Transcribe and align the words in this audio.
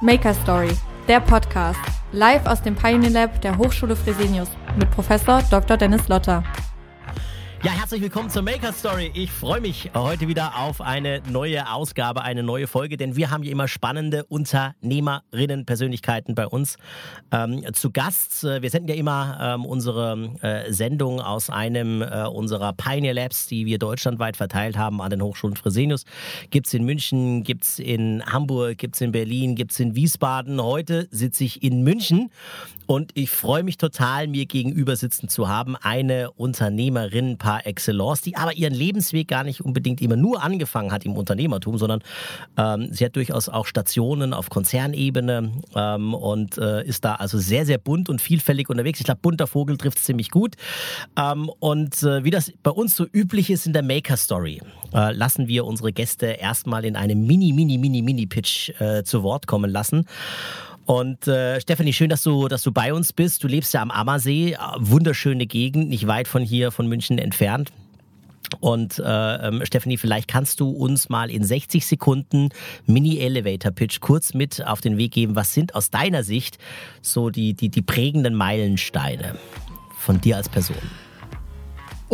Maker 0.00 0.34
Story, 0.34 0.76
der 1.06 1.20
Podcast, 1.20 1.78
live 2.12 2.44
aus 2.46 2.60
dem 2.60 2.74
Pioneer 2.74 3.10
Lab 3.10 3.40
der 3.42 3.56
Hochschule 3.56 3.94
Fresenius 3.94 4.48
mit 4.76 4.90
Professor 4.90 5.40
Dr. 5.50 5.76
Dennis 5.76 6.08
Lotter. 6.08 6.42
Ja, 7.64 7.72
herzlich 7.72 8.02
willkommen 8.02 8.28
zur 8.28 8.42
Maker 8.42 8.74
Story. 8.74 9.10
Ich 9.14 9.32
freue 9.32 9.62
mich 9.62 9.90
heute 9.94 10.28
wieder 10.28 10.58
auf 10.58 10.82
eine 10.82 11.22
neue 11.30 11.72
Ausgabe, 11.72 12.20
eine 12.20 12.42
neue 12.42 12.66
Folge, 12.66 12.98
denn 12.98 13.16
wir 13.16 13.30
haben 13.30 13.42
hier 13.42 13.52
immer 13.52 13.68
spannende 13.68 14.26
Unternehmerinnen, 14.26 15.64
Persönlichkeiten 15.64 16.34
bei 16.34 16.46
uns 16.46 16.76
ähm, 17.32 17.64
zu 17.72 17.90
Gast. 17.90 18.42
Wir 18.42 18.68
senden 18.68 18.90
ja 18.90 18.96
immer 18.96 19.38
ähm, 19.40 19.64
unsere 19.64 20.34
äh, 20.42 20.70
Sendung 20.74 21.22
aus 21.22 21.48
einem 21.48 22.02
äh, 22.02 22.24
unserer 22.26 22.74
Pioneer 22.74 23.14
Labs, 23.14 23.46
die 23.46 23.64
wir 23.64 23.78
deutschlandweit 23.78 24.36
verteilt 24.36 24.76
haben 24.76 25.00
an 25.00 25.08
den 25.08 25.22
Hochschulen 25.22 25.56
Fresenius. 25.56 26.04
Gibt 26.50 26.66
es 26.66 26.74
in 26.74 26.84
München, 26.84 27.44
gibt 27.44 27.64
es 27.64 27.78
in 27.78 28.22
Hamburg, 28.26 28.76
gibt 28.76 28.96
es 28.96 29.00
in 29.00 29.10
Berlin, 29.10 29.54
gibt 29.54 29.72
es 29.72 29.80
in 29.80 29.96
Wiesbaden. 29.96 30.62
Heute 30.62 31.08
sitze 31.10 31.44
ich 31.44 31.62
in 31.62 31.82
München 31.82 32.30
und 32.84 33.12
ich 33.14 33.30
freue 33.30 33.62
mich 33.62 33.78
total, 33.78 34.28
mir 34.28 34.44
gegenüber 34.44 34.96
sitzen 34.96 35.30
zu 35.30 35.48
haben, 35.48 35.76
eine 35.76 36.30
Unternehmerin 36.32 37.38
par 37.54 37.66
excellence, 37.66 38.22
die 38.22 38.36
aber 38.36 38.54
ihren 38.54 38.74
Lebensweg 38.74 39.28
gar 39.28 39.44
nicht 39.44 39.60
unbedingt 39.60 40.00
immer 40.00 40.16
nur 40.16 40.42
angefangen 40.42 40.92
hat 40.92 41.04
im 41.04 41.16
Unternehmertum, 41.16 41.78
sondern 41.78 42.00
ähm, 42.56 42.88
sie 42.90 43.04
hat 43.04 43.16
durchaus 43.16 43.48
auch 43.48 43.66
Stationen 43.66 44.34
auf 44.34 44.50
Konzernebene 44.50 45.52
ähm, 45.74 46.14
und 46.14 46.58
äh, 46.58 46.84
ist 46.84 47.04
da 47.04 47.14
also 47.14 47.38
sehr, 47.38 47.66
sehr 47.66 47.78
bunt 47.78 48.08
und 48.08 48.20
vielfältig 48.20 48.68
unterwegs. 48.70 49.00
Ich 49.00 49.06
glaube, 49.06 49.20
bunter 49.22 49.46
Vogel 49.46 49.76
trifft 49.76 49.98
es 49.98 50.04
ziemlich 50.04 50.30
gut. 50.30 50.56
Ähm, 51.16 51.50
und 51.60 52.02
äh, 52.02 52.24
wie 52.24 52.30
das 52.30 52.52
bei 52.62 52.70
uns 52.70 52.96
so 52.96 53.06
üblich 53.12 53.50
ist 53.50 53.66
in 53.66 53.72
der 53.72 53.82
Maker 53.82 54.16
Story, 54.16 54.60
äh, 54.92 55.12
lassen 55.12 55.48
wir 55.48 55.64
unsere 55.64 55.92
Gäste 55.92 56.26
erstmal 56.26 56.84
in 56.84 56.96
einem 56.96 57.26
Mini, 57.26 57.52
Mini, 57.52 57.78
Mini, 57.78 58.02
Mini-Pitch 58.02 58.80
äh, 58.80 59.04
zu 59.04 59.22
Wort 59.22 59.46
kommen 59.46 59.70
lassen. 59.70 60.06
Und 60.86 61.26
äh, 61.28 61.60
Stefanie, 61.60 61.92
schön, 61.92 62.10
dass 62.10 62.22
du, 62.22 62.48
dass 62.48 62.62
du 62.62 62.72
bei 62.72 62.92
uns 62.92 63.12
bist. 63.12 63.42
Du 63.42 63.48
lebst 63.48 63.72
ja 63.72 63.80
am 63.80 63.90
Ammersee, 63.90 64.52
äh, 64.52 64.58
wunderschöne 64.78 65.46
Gegend, 65.46 65.88
nicht 65.88 66.06
weit 66.06 66.28
von 66.28 66.42
hier, 66.42 66.70
von 66.70 66.86
München 66.86 67.18
entfernt. 67.18 67.72
Und 68.60 68.98
äh, 68.98 69.02
ähm, 69.02 69.62
Stephanie, 69.64 69.96
vielleicht 69.96 70.28
kannst 70.28 70.60
du 70.60 70.68
uns 70.68 71.08
mal 71.08 71.30
in 71.30 71.42
60 71.42 71.86
Sekunden 71.86 72.50
Mini-Elevator-Pitch 72.86 74.00
kurz 74.00 74.34
mit 74.34 74.64
auf 74.64 74.80
den 74.80 74.98
Weg 74.98 75.12
geben. 75.12 75.34
Was 75.34 75.54
sind 75.54 75.74
aus 75.74 75.90
deiner 75.90 76.22
Sicht 76.22 76.58
so 77.00 77.30
die, 77.30 77.54
die, 77.54 77.70
die 77.70 77.82
prägenden 77.82 78.34
Meilensteine 78.34 79.36
von 79.98 80.20
dir 80.20 80.36
als 80.36 80.48
Person? 80.48 80.76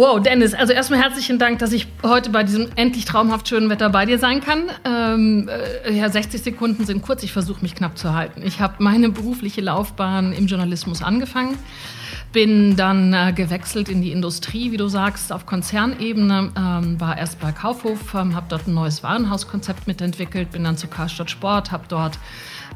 Wow, 0.01 0.19
Dennis, 0.19 0.55
also 0.55 0.73
erstmal 0.73 0.99
herzlichen 0.99 1.39
Dank, 1.39 1.59
dass 1.59 1.75
ich 1.75 1.87
heute 2.03 2.31
bei 2.31 2.43
diesem 2.43 2.71
endlich 2.75 3.05
traumhaft 3.05 3.47
schönen 3.47 3.69
Wetter 3.69 3.91
bei 3.91 4.07
dir 4.07 4.19
sein 4.19 4.41
kann. 4.41 4.71
Ähm, 4.83 5.47
äh, 5.87 5.93
ja, 5.93 6.09
60 6.09 6.41
Sekunden 6.41 6.87
sind 6.87 7.03
kurz, 7.03 7.23
ich 7.23 7.35
versuche 7.35 7.61
mich 7.61 7.75
knapp 7.75 7.99
zu 7.99 8.15
halten. 8.15 8.41
Ich 8.43 8.63
habe 8.63 8.77
meine 8.79 9.11
berufliche 9.11 9.61
Laufbahn 9.61 10.33
im 10.33 10.47
Journalismus 10.47 11.03
angefangen, 11.03 11.59
bin 12.33 12.77
dann 12.77 13.13
äh, 13.13 13.35
gewechselt 13.37 13.91
in 13.91 14.01
die 14.01 14.11
Industrie, 14.11 14.73
wie 14.73 14.79
du 14.79 14.89
sagst, 14.89 15.35
auf 15.35 15.45
Konzernebene, 15.45 16.51
ähm, 16.57 16.99
war 16.99 17.19
erst 17.19 17.39
bei 17.39 17.53
Kaufhof, 17.53 18.15
ähm, 18.15 18.35
habe 18.35 18.47
dort 18.49 18.69
ein 18.69 18.73
neues 18.73 19.03
Warenhauskonzept 19.03 19.87
mitentwickelt, 19.87 20.51
bin 20.51 20.65
dann 20.65 20.79
zu 20.79 20.89
Karstadt 20.89 21.31
Sport, 21.31 21.73
habe 21.73 21.85
dort 21.89 22.19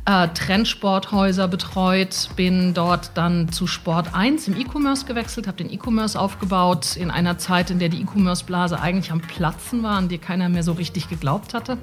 äh, 0.06 0.28
Trendsporthäuser 0.28 1.48
betreut, 1.48 2.28
bin 2.36 2.74
dort 2.74 3.12
dann 3.14 3.50
zu 3.50 3.66
Sport 3.66 4.14
1 4.14 4.48
im 4.48 4.56
E-Commerce 4.56 5.06
gewechselt, 5.06 5.46
habe 5.46 5.56
den 5.56 5.72
E-Commerce 5.72 6.18
aufgebaut 6.20 6.96
in 6.96 7.10
einer 7.10 7.38
Zeit, 7.38 7.70
in 7.70 7.78
der 7.78 7.88
die 7.88 8.02
E-Commerce-Blase 8.02 8.80
eigentlich 8.80 9.12
am 9.12 9.20
Platzen 9.20 9.82
war, 9.82 9.96
an 9.96 10.08
die 10.08 10.18
keiner 10.18 10.48
mehr 10.48 10.62
so 10.62 10.72
richtig 10.72 11.08
geglaubt 11.08 11.54
hatte. 11.54 11.78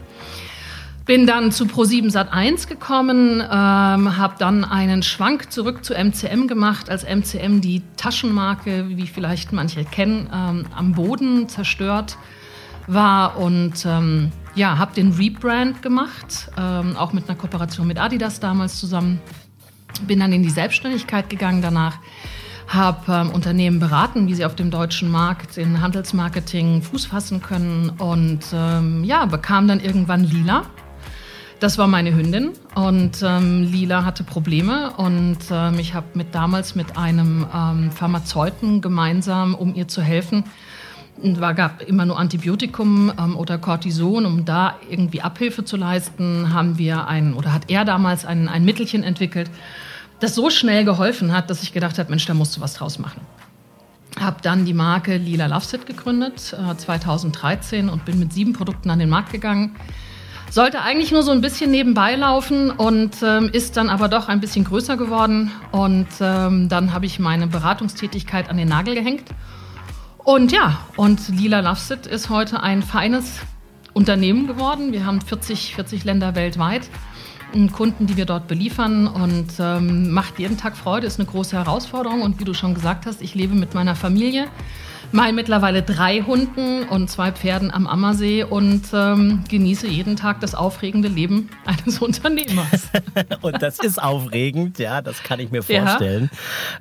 Bin 1.06 1.26
dann 1.26 1.52
zu 1.52 1.66
Pro7 1.66 2.12
Sat1 2.12 2.68
gekommen, 2.68 3.42
ähm, 3.42 4.18
habe 4.18 4.36
dann 4.38 4.64
einen 4.64 5.02
Schwank 5.02 5.52
zurück 5.52 5.84
zu 5.84 5.96
MCM 5.96 6.46
gemacht, 6.46 6.92
als 6.92 7.04
MCM 7.04 7.60
die 7.60 7.82
Taschenmarke, 7.98 8.88
wie 8.88 9.08
vielleicht 9.08 9.52
manche 9.52 9.84
kennen, 9.84 10.30
ähm, 10.32 10.66
am 10.76 10.94
Boden 10.94 11.50
zerstört 11.50 12.18
war 12.86 13.38
und 13.38 13.84
ähm, 13.86 14.32
ja, 14.56 14.78
habe 14.78 14.94
den 14.94 15.12
Rebrand 15.12 15.82
gemacht, 15.82 16.52
ähm, 16.58 16.96
auch 16.98 17.14
mit 17.14 17.28
einer 17.28 17.38
Kooperation 17.38 17.88
mit 17.88 18.00
Adidas 18.00 18.40
damals 18.40 18.80
zusammen. 18.80 19.22
Bin 20.08 20.20
dann 20.20 20.34
in 20.34 20.44
die 20.44 20.50
Selbstständigkeit 20.50 21.30
gegangen 21.30 21.62
danach, 21.62 21.98
habe 22.68 23.12
ähm, 23.12 23.30
Unternehmen 23.30 23.80
beraten, 23.80 24.28
wie 24.28 24.34
sie 24.34 24.46
auf 24.46 24.56
dem 24.56 24.72
deutschen 24.72 25.10
Markt 25.10 25.58
in 25.58 25.82
Handelsmarketing 25.82 26.82
Fuß 26.82 27.06
fassen 27.06 27.42
können 27.42 27.90
und 27.98 28.40
ähm, 28.54 29.04
ja, 29.04 29.26
bekam 29.26 29.68
dann 29.68 29.80
irgendwann 29.80 30.24
Lila. 30.24 30.64
Das 31.60 31.78
war 31.78 31.86
meine 31.86 32.16
Hündin 32.16 32.54
und 32.74 33.22
ähm, 33.22 33.64
Lila 33.64 34.04
hatte 34.04 34.24
Probleme 34.24 34.94
und 34.98 35.38
ähm, 35.52 35.78
ich 35.78 35.94
habe 35.94 36.08
mit 36.16 36.34
damals 36.34 36.74
mit 36.74 36.98
einem 36.98 37.46
ähm, 37.54 37.92
Pharmazeuten 37.92 38.82
gemeinsam, 38.82 39.54
um 39.54 39.76
ihr 39.76 39.88
zu 39.88 40.02
helfen, 40.02 40.46
war, 41.24 41.54
gab 41.54 41.82
immer 41.84 42.06
nur 42.06 42.18
Antibiotikum 42.18 43.12
ähm, 43.18 43.36
oder 43.36 43.58
Cortison, 43.58 44.26
um 44.26 44.46
da 44.46 44.78
irgendwie 44.90 45.22
Abhilfe 45.22 45.64
zu 45.64 45.78
leisten, 45.78 46.54
haben 46.54 46.78
wir 46.78 47.08
ein, 47.08 47.34
oder 47.34 47.54
hat 47.54 47.70
er 47.70 47.86
damals 47.86 48.26
ein, 48.26 48.48
ein 48.48 48.66
Mittelchen 48.66 49.04
entwickelt, 49.04 49.50
das 50.20 50.36
so 50.36 50.50
schnell 50.50 50.86
geholfen 50.86 51.32
hat, 51.32 51.50
dass 51.50 51.64
ich 51.64 51.74
gedacht 51.74 51.98
habe, 52.00 52.10
Mensch, 52.10 52.26
da 52.26 52.34
musst 52.34 52.58
du 52.58 52.62
was 52.62 52.74
draus 52.74 53.00
machen. 53.00 53.22
Habe 54.20 54.38
dann 54.42 54.66
die 54.66 54.74
Marke 54.74 55.18
Lila 55.18 55.48
Lovesit 55.48 55.86
gegründet, 55.86 56.54
äh, 56.54 56.76
2013, 56.76 57.90
und 57.90 58.06
bin 58.06 58.20
mit 58.20 58.34
sieben 58.34 58.54
Produkten 58.54 58.90
an 58.90 59.00
den 59.00 59.10
Markt 59.10 59.32
gegangen. 59.32 59.76
Sollte 60.50 60.82
eigentlich 60.82 61.14
nur 61.14 61.24
so 61.24 61.32
ein 61.32 61.40
bisschen 61.40 61.72
nebenbei 61.72 62.16
laufen 62.16 62.72
und 62.72 63.16
ähm, 63.24 63.50
ist 63.54 63.78
dann 63.78 63.90
aber 63.90 64.10
doch 64.10 64.28
ein 64.28 64.42
bisschen 64.42 64.66
größer 64.66 64.98
geworden. 64.98 65.50
Und 65.72 66.08
ähm, 66.20 66.68
dann 66.68 66.94
habe 66.94 67.06
ich 67.06 67.20
meine 67.20 67.48
Beratungstätigkeit 67.48 68.50
an 68.50 68.58
den 68.58 68.68
Nagel 68.68 68.96
gehängt 68.96 69.24
und 70.24 70.52
ja, 70.52 70.80
und 70.98 71.30
Lila 71.30 71.62
Lovesit 71.62 72.08
ist 72.08 72.30
heute 72.30 72.62
ein 72.62 72.84
feines 72.84 73.40
Unternehmen 73.94 74.48
geworden. 74.48 74.92
Wir 74.92 75.06
haben 75.06 75.22
40, 75.22 75.76
40 75.76 76.04
Länder 76.04 76.36
weltweit. 76.36 76.90
Kunden, 77.74 78.08
die 78.08 78.16
wir 78.16 78.26
dort 78.26 78.48
beliefern 78.48 79.08
und 79.08 79.48
ähm, 79.60 80.12
macht 80.12 80.40
jeden 80.40 80.58
Tag 80.58 80.78
Freude, 80.78 81.06
ist 81.06 81.20
eine 81.20 81.28
große 81.28 81.58
Herausforderung. 81.58 82.22
Und 82.22 82.40
wie 82.40 82.46
du 82.46 82.54
schon 82.54 82.74
gesagt 82.74 83.06
hast, 83.06 83.22
ich 83.22 83.36
lebe 83.36 83.56
mit 83.56 83.74
meiner 83.74 83.96
Familie 83.96 84.48
mal 85.14 85.34
mittlerweile 85.34 85.82
drei 85.82 86.22
Hunden 86.22 86.84
und 86.84 87.10
zwei 87.10 87.32
Pferden 87.32 87.72
am 87.72 87.88
Ammersee 87.88 88.44
und 88.44 88.84
ähm, 88.94 89.44
genieße 89.50 89.88
jeden 89.88 90.16
Tag 90.16 90.40
das 90.40 90.56
aufregende 90.56 91.08
Leben 91.08 91.50
eines 91.66 92.00
Unternehmers. 92.00 92.90
und 93.42 93.62
das 93.62 93.80
ist 93.80 94.02
aufregend, 94.02 94.80
ja, 94.80 95.02
das 95.02 95.24
kann 95.24 95.40
ich 95.40 95.52
mir 95.52 95.64
vorstellen. 95.64 96.30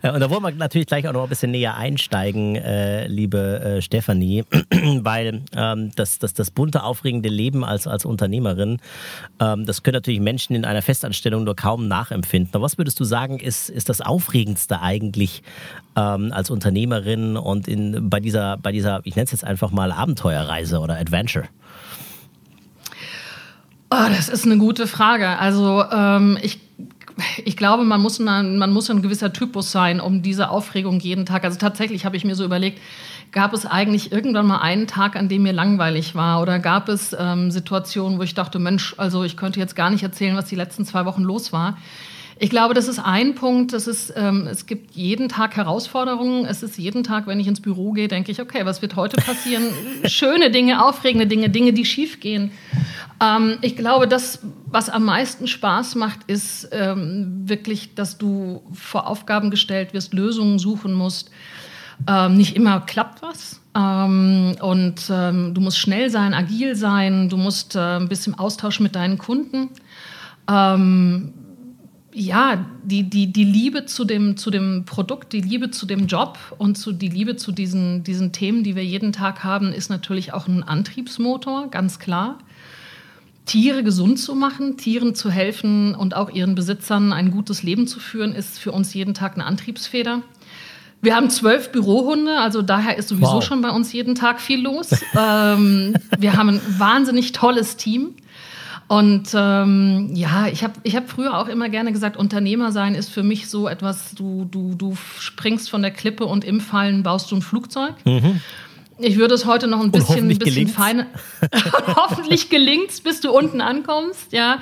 Ja. 0.03 0.11
Äh, 0.11 0.15
und 0.15 0.21
da 0.21 0.31
wollen 0.31 0.43
wir 0.43 0.53
natürlich 0.53 0.87
gleich 0.87 1.09
auch 1.09 1.13
noch 1.13 1.25
ein 1.25 1.29
bisschen 1.29 1.51
näher 1.51 1.77
einsteigen, 1.77 2.57
äh, 2.57 3.07
liebe 3.07 3.61
äh, 3.61 3.83
Stefanie, 3.83 4.45
weil 5.01 5.43
ähm, 5.55 5.91
das, 5.97 6.19
das, 6.19 6.35
das 6.35 6.51
bunte, 6.51 6.83
aufregende 6.83 7.29
Leben 7.29 7.65
als, 7.65 7.87
als 7.87 8.05
Unternehmerin, 8.05 8.81
ähm, 9.41 9.67
das 9.67 9.83
können 9.83 9.95
natürlich 9.95 10.21
Menschen 10.21 10.55
in 10.55 10.65
einer 10.65 10.83
Festanstellung 10.83 11.45
nur 11.45 11.57
kaum 11.57 11.89
nachempfinden. 11.89 12.55
Aber 12.55 12.65
was 12.65 12.79
würdest 12.79 13.01
du 13.01 13.05
sagen, 13.05 13.39
ist, 13.39 13.71
ist 13.71 13.89
das 13.89 14.01
Aufregendste 14.01 14.81
eigentlich 14.81 15.43
ähm, 16.01 16.33
als 16.33 16.51
Unternehmerin 16.51 17.37
und 17.37 17.69
in, 17.69 18.09
bei 18.09 18.21
dieser, 18.21 18.57
bei 18.57 18.73
dieser, 18.73 19.01
ich 19.05 19.17
nenne 19.17 19.25
es 19.25 19.33
jetzt 19.33 19.45
einfach 19.45 19.71
mal 19.71 19.93
Abenteuerreise 19.93 20.79
oder 20.79 20.99
Adventure? 20.99 21.47
Oh, 23.93 24.07
das 24.09 24.29
ist 24.29 24.45
eine 24.45 24.59
gute 24.59 24.87
Frage. 24.87 25.29
Also 25.29 25.85
ähm, 25.93 26.39
ich 26.43 26.61
ich 27.45 27.57
glaube, 27.57 27.85
man 27.85 28.01
muss, 28.01 28.19
ein, 28.19 28.59
man 28.59 28.73
muss 28.73 28.91
ein 28.91 29.03
gewisser 29.03 29.33
Typus 29.33 29.73
sein, 29.73 30.01
um 30.01 30.23
diese 30.23 30.51
Aufregung 30.51 31.01
jeden 31.01 31.27
Tag. 31.27 31.45
Also 31.45 31.59
tatsächlich 31.59 32.05
habe 32.05 32.17
ich 32.17 32.25
mir 32.25 32.35
so 32.35 32.45
überlegt, 32.45 32.81
gab 33.33 33.53
es 33.53 33.67
eigentlich 33.67 34.13
irgendwann 34.13 34.47
mal 34.47 34.59
einen 34.59 34.87
Tag, 34.87 35.17
an 35.17 35.29
dem 35.29 35.43
mir 35.43 35.53
langweilig 35.53 36.15
war? 36.15 36.41
Oder 36.41 36.59
gab 36.59 36.89
es 36.89 37.15
ähm, 37.19 37.51
Situationen, 37.51 38.19
wo 38.19 38.23
ich 38.23 38.35
dachte, 38.35 38.59
Mensch, 38.59 38.95
also 38.97 39.25
ich 39.25 39.37
könnte 39.37 39.61
jetzt 39.61 39.77
gar 39.77 39.91
nicht 39.91 40.03
erzählen, 40.03 40.37
was 40.37 40.47
die 40.47 40.57
letzten 40.57 40.85
zwei 40.85 41.05
Wochen 41.05 41.23
los 41.23 41.53
war? 41.53 41.77
Ich 42.43 42.49
glaube, 42.49 42.73
das 42.73 42.89
ist 42.89 42.99
ein 42.99 43.35
Punkt. 43.35 43.75
Das 43.75 43.87
ist, 43.87 44.15
ähm, 44.17 44.49
es 44.51 44.65
gibt 44.65 44.93
jeden 44.97 45.29
Tag 45.29 45.57
Herausforderungen. 45.57 46.47
Es 46.47 46.63
ist 46.63 46.79
jeden 46.79 47.05
Tag, 47.05 47.27
wenn 47.27 47.39
ich 47.39 47.47
ins 47.47 47.61
Büro 47.61 47.93
gehe, 47.93 48.09
denke 48.09 48.33
ich, 48.33 48.41
okay, 48.41 48.65
was 48.65 48.81
wird 48.81 48.97
heute 48.97 49.19
passieren? 49.19 49.65
Schöne 50.07 50.51
Dinge, 50.51 50.83
aufregende 50.83 51.27
Dinge, 51.27 51.51
Dinge, 51.51 51.75
die 51.75 51.85
schief 51.85 52.19
gehen. 52.19 52.51
Ähm, 53.23 53.59
ich 53.61 53.77
glaube, 53.77 54.09
das, 54.09 54.39
was 54.65 54.89
am 54.89 55.05
meisten 55.05 55.49
Spaß 55.49 55.97
macht, 55.97 56.21
ist 56.29 56.71
ähm, 56.73 57.43
wirklich, 57.45 57.95
dass 57.95 58.17
du 58.17 58.63
vor 58.73 59.07
Aufgaben 59.07 59.51
gestellt 59.51 59.93
wirst, 59.93 60.15
Lösungen 60.15 60.59
suchen 60.59 60.95
musst. 60.95 61.31
Ähm, 62.09 62.39
nicht 62.39 62.57
immer 62.57 62.81
klappt 62.81 63.21
was. 63.21 63.61
Ähm, 63.77 64.57
und 64.63 65.11
ähm, 65.11 65.53
du 65.53 65.61
musst 65.61 65.77
schnell 65.77 66.09
sein, 66.09 66.33
agil 66.33 66.75
sein. 66.75 67.29
Du 67.29 67.37
musst 67.37 67.77
äh, 67.77 67.99
ein 67.99 68.09
bisschen 68.09 68.39
Austausch 68.39 68.81
mit 68.81 68.97
deinen 68.97 69.19
Kunden. 69.19 69.69
Ähm, 70.49 71.35
ja, 72.13 72.65
die, 72.83 73.05
die, 73.05 73.33
die 73.33 73.45
Liebe 73.45 73.87
zu 73.87 74.05
dem, 74.05 74.37
zu 74.37 74.51
dem 74.51 74.85
Produkt, 74.85 75.33
die 75.33 75.41
Liebe 75.41 75.71
zu 75.71 75.87
dem 75.87 76.07
Job 76.07 76.39
und 76.59 76.77
zu, 76.77 76.93
die 76.93 77.09
Liebe 77.09 77.37
zu 77.37 77.53
diesen, 77.53 78.03
diesen 78.03 78.33
Themen, 78.33 78.65
die 78.65 78.75
wir 78.75 78.85
jeden 78.85 79.13
Tag 79.13 79.45
haben, 79.45 79.73
ist 79.73 79.91
natürlich 79.91 80.33
auch 80.33 80.49
ein 80.49 80.63
Antriebsmotor, 80.63 81.69
ganz 81.71 81.99
klar. 81.99 82.39
Tiere 83.47 83.83
gesund 83.83 84.19
zu 84.19 84.35
machen, 84.35 84.77
Tieren 84.77 85.15
zu 85.15 85.31
helfen 85.31 85.95
und 85.95 86.15
auch 86.15 86.31
ihren 86.31 86.55
Besitzern 86.55 87.13
ein 87.13 87.31
gutes 87.31 87.63
Leben 87.63 87.87
zu 87.87 88.01
führen, 88.01 88.35
ist 88.35 88.59
für 88.59 88.73
uns 88.73 88.93
jeden 88.95 89.15
Tag 89.15 89.35
eine 89.35 89.45
Antriebsfeder. 89.45 90.23
Wir 91.03 91.17
haben 91.17 91.31
zwölf 91.31 91.73
Bürohunde, 91.73 92.39
also 92.39 92.61
daher 92.61 92.99
ist 92.99 93.09
sowieso 93.09 93.35
wow. 93.35 93.45
schon 93.45 93.63
bei 93.63 93.71
uns 93.71 93.93
jeden 93.93 94.15
Tag 94.15 94.41
viel 94.41 94.61
los. 94.61 94.91
ähm, 95.19 95.95
wir 96.19 96.37
haben 96.37 96.51
ein 96.51 96.61
wahnsinnig 96.79 97.33
tolles 97.33 97.77
Team. 97.77 98.15
Und 98.91 99.29
ähm, 99.37 100.11
ja, 100.15 100.49
ich 100.49 100.65
habe 100.65 100.73
ich 100.83 100.97
hab 100.97 101.09
früher 101.09 101.39
auch 101.39 101.47
immer 101.47 101.69
gerne 101.69 101.93
gesagt, 101.93 102.17
Unternehmer 102.17 102.73
sein 102.73 102.97
ist 102.97 103.09
für 103.09 103.23
mich 103.23 103.49
so 103.49 103.69
etwas, 103.69 104.17
du, 104.17 104.49
du, 104.51 104.75
du 104.75 104.97
springst 105.21 105.71
von 105.71 105.81
der 105.81 105.93
Klippe 105.93 106.27
und 106.27 106.45
im 106.45 106.61
Fallen 106.61 107.05
baust 107.05 107.31
du 107.31 107.37
ein 107.37 107.43
Flugzeug. 107.43 107.95
Mhm. 108.05 108.41
Ich 108.99 109.17
würde 109.17 109.35
es 109.35 109.47
heute 109.47 109.69
noch 109.69 109.81
ein 109.81 109.93
bisschen, 109.93 110.29
ein 110.29 110.37
bisschen 110.37 110.67
feiner. 110.67 111.07
hoffentlich 111.97 112.51
gelingt 112.51 112.91
es, 112.91 113.01
bis 113.01 113.21
du 113.21 113.31
unten 113.31 113.61
ankommst, 113.61 114.33
ja. 114.33 114.59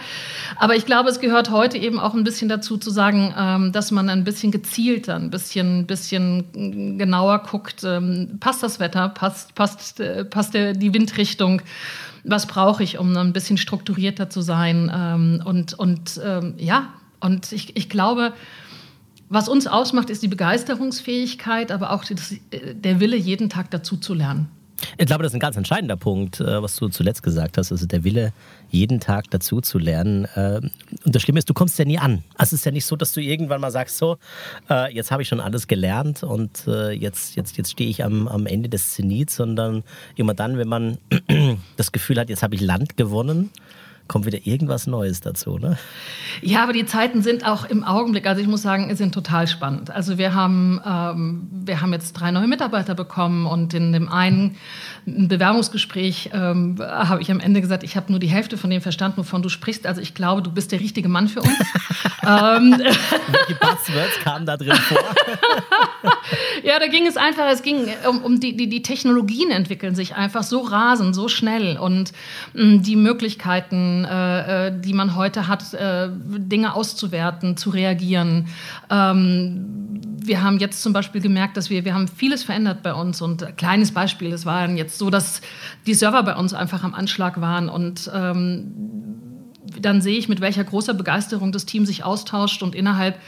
Aber 0.56 0.76
ich 0.76 0.84
glaube, 0.84 1.08
es 1.08 1.20
gehört 1.20 1.50
heute 1.50 1.78
eben 1.78 1.98
auch 1.98 2.12
ein 2.12 2.22
bisschen 2.22 2.50
dazu 2.50 2.76
zu 2.76 2.90
sagen, 2.90 3.34
ähm, 3.34 3.72
dass 3.72 3.92
man 3.92 4.10
ein 4.10 4.24
bisschen 4.24 4.52
gezielter, 4.52 5.16
ein 5.16 5.31
bisschen, 5.31 5.86
bisschen 5.86 6.98
genauer 6.98 7.44
guckt, 7.50 7.82
ähm, 7.82 8.36
passt 8.40 8.62
das 8.62 8.78
Wetter, 8.78 9.08
passt, 9.08 9.54
passt, 9.54 10.00
äh, 10.00 10.26
passt 10.26 10.52
der, 10.52 10.74
die 10.74 10.92
Windrichtung, 10.92 11.62
was 12.28 12.46
brauche 12.46 12.82
ich, 12.82 12.98
um 12.98 13.16
ein 13.16 13.32
bisschen 13.32 13.56
strukturierter 13.56 14.30
zu 14.30 14.40
sein. 14.42 14.90
Ähm, 14.94 15.42
und, 15.44 15.75
und 15.75 16.20
ähm, 16.25 16.54
ja, 16.58 16.92
und 17.20 17.52
ich, 17.52 17.76
ich 17.76 17.88
glaube, 17.88 18.32
was 19.28 19.48
uns 19.48 19.66
ausmacht, 19.66 20.10
ist 20.10 20.22
die 20.22 20.28
Begeisterungsfähigkeit, 20.28 21.72
aber 21.72 21.92
auch 21.92 22.04
das, 22.04 22.32
äh, 22.50 22.75
der 22.75 23.00
Wille, 23.00 23.16
jeden 23.16 23.48
Tag 23.50 23.70
dazu 23.70 23.96
zu 23.96 24.14
lernen. 24.14 24.48
Ich 24.96 25.06
glaube, 25.06 25.22
das 25.22 25.32
ist 25.32 25.36
ein 25.36 25.40
ganz 25.40 25.56
entscheidender 25.56 25.96
Punkt, 25.96 26.40
äh, 26.40 26.62
was 26.62 26.76
du 26.76 26.88
zuletzt 26.88 27.22
gesagt 27.22 27.58
hast. 27.58 27.72
Also 27.72 27.86
der 27.86 28.04
Wille, 28.04 28.32
jeden 28.70 29.00
Tag 29.00 29.30
dazu 29.30 29.60
zu 29.60 29.78
lernen. 29.78 30.26
Äh, 30.34 30.60
und 31.04 31.14
das 31.14 31.22
Schlimme 31.22 31.38
ist, 31.38 31.48
du 31.48 31.54
kommst 31.54 31.78
ja 31.78 31.84
nie 31.84 31.98
an. 31.98 32.22
Also 32.36 32.54
es 32.54 32.60
ist 32.60 32.64
ja 32.64 32.72
nicht 32.72 32.86
so, 32.86 32.96
dass 32.96 33.12
du 33.12 33.20
irgendwann 33.20 33.60
mal 33.60 33.70
sagst, 33.70 33.98
so, 33.98 34.19
jetzt 34.90 35.10
habe 35.10 35.22
ich 35.22 35.28
schon 35.28 35.40
alles 35.40 35.66
gelernt 35.66 36.22
und 36.22 36.66
jetzt, 36.66 37.36
jetzt, 37.36 37.56
jetzt 37.56 37.70
stehe 37.70 37.88
ich 37.88 38.04
am, 38.04 38.28
am 38.28 38.46
Ende 38.46 38.69
des 38.69 38.92
Zenits, 38.92 39.36
sondern 39.36 39.82
immer 40.16 40.34
dann, 40.34 40.58
wenn 40.58 40.69
man 40.69 40.98
das 41.76 41.92
Gefühl 41.92 42.19
hat, 42.19 42.28
jetzt 42.28 42.42
habe 42.42 42.54
ich 42.54 42.60
Land 42.60 42.96
gewonnen 42.96 43.50
kommt 44.08 44.26
wieder 44.26 44.46
irgendwas 44.46 44.87
Neues 44.87 45.20
dazu, 45.20 45.58
ne? 45.58 45.78
Ja, 46.40 46.62
aber 46.62 46.72
die 46.72 46.87
Zeiten 46.87 47.22
sind 47.22 47.46
auch 47.46 47.64
im 47.64 47.84
Augenblick, 47.84 48.26
also 48.26 48.40
ich 48.40 48.49
muss 48.49 48.62
sagen, 48.62 48.94
sind 48.96 49.12
total 49.12 49.46
spannend. 49.46 49.90
Also 49.90 50.19
wir 50.19 50.34
haben, 50.34 50.81
ähm, 50.84 51.49
wir 51.50 51.81
haben 51.81 51.93
jetzt 51.93 52.14
drei 52.14 52.31
neue 52.31 52.46
Mitarbeiter 52.46 52.94
bekommen 52.94 53.46
und 53.46 53.75
in 53.75 53.93
dem 53.93 54.08
einen 54.08 54.56
Bewerbungsgespräch 55.06 56.31
ähm, 56.32 56.76
habe 56.81 57.20
ich 57.22 57.31
am 57.31 57.40
Ende 57.40 57.60
gesagt, 57.60 57.82
ich 57.82 57.96
habe 57.96 58.10
nur 58.10 58.19
die 58.19 58.28
Hälfte 58.28 58.56
von 58.56 58.70
dem 58.70 58.81
verstanden, 58.81 59.19
wovon 59.19 59.43
du 59.43 59.49
sprichst. 59.49 59.87
Also 59.87 60.00
ich 60.00 60.14
glaube, 60.14 60.43
du 60.43 60.50
bist 60.50 60.72
der 60.72 60.81
richtige 60.81 61.08
Mann 61.08 61.28
für 61.28 61.40
uns. 61.40 61.50
ähm, 62.26 62.78
Welche 62.78 63.55
Buzzwords 63.60 64.19
kamen 64.22 64.46
da 64.46 64.56
drin 64.56 64.75
vor? 64.75 64.99
ja, 66.62 66.78
da 66.78 66.87
ging 66.87 67.06
es 67.06 67.16
einfach, 67.16 67.49
es 67.50 67.62
ging 67.62 67.87
um, 68.08 68.22
um 68.22 68.40
die, 68.40 68.56
die, 68.56 68.69
die 68.69 68.82
Technologien 68.82 69.50
entwickeln 69.50 69.94
sich 69.94 70.14
einfach 70.14 70.43
so 70.43 70.60
rasend, 70.60 71.14
so 71.14 71.28
schnell 71.28 71.76
und 71.78 72.12
mh, 72.55 72.64
mm, 72.64 72.82
die 72.82 72.96
Möglichkeiten, 72.96 73.97
äh, 74.04 74.68
äh, 74.68 74.80
die 74.80 74.92
man 74.92 75.14
heute 75.14 75.48
hat, 75.48 75.74
äh, 75.74 76.08
Dinge 76.12 76.74
auszuwerten, 76.74 77.56
zu 77.56 77.70
reagieren. 77.70 78.48
Ähm, 78.90 80.00
wir 80.20 80.42
haben 80.42 80.58
jetzt 80.58 80.82
zum 80.82 80.92
Beispiel 80.92 81.20
gemerkt, 81.20 81.56
dass 81.56 81.70
wir, 81.70 81.84
wir 81.84 81.94
haben 81.94 82.08
vieles 82.08 82.44
verändert 82.44 82.82
bei 82.82 82.92
uns 82.92 83.20
und 83.22 83.42
ein 83.42 83.56
kleines 83.56 83.92
Beispiel, 83.92 84.32
es 84.32 84.44
war 84.46 84.68
jetzt 84.70 84.98
so, 84.98 85.10
dass 85.10 85.40
die 85.86 85.94
Server 85.94 86.22
bei 86.22 86.36
uns 86.36 86.54
einfach 86.54 86.84
am 86.84 86.94
Anschlag 86.94 87.40
waren 87.40 87.68
und 87.68 88.10
ähm, 88.14 88.72
dann 89.80 90.00
sehe 90.00 90.18
ich, 90.18 90.28
mit 90.28 90.40
welcher 90.40 90.64
großer 90.64 90.94
Begeisterung 90.94 91.52
das 91.52 91.66
Team 91.66 91.86
sich 91.86 92.04
austauscht 92.04 92.62
und 92.62 92.74
innerhalb 92.74 93.18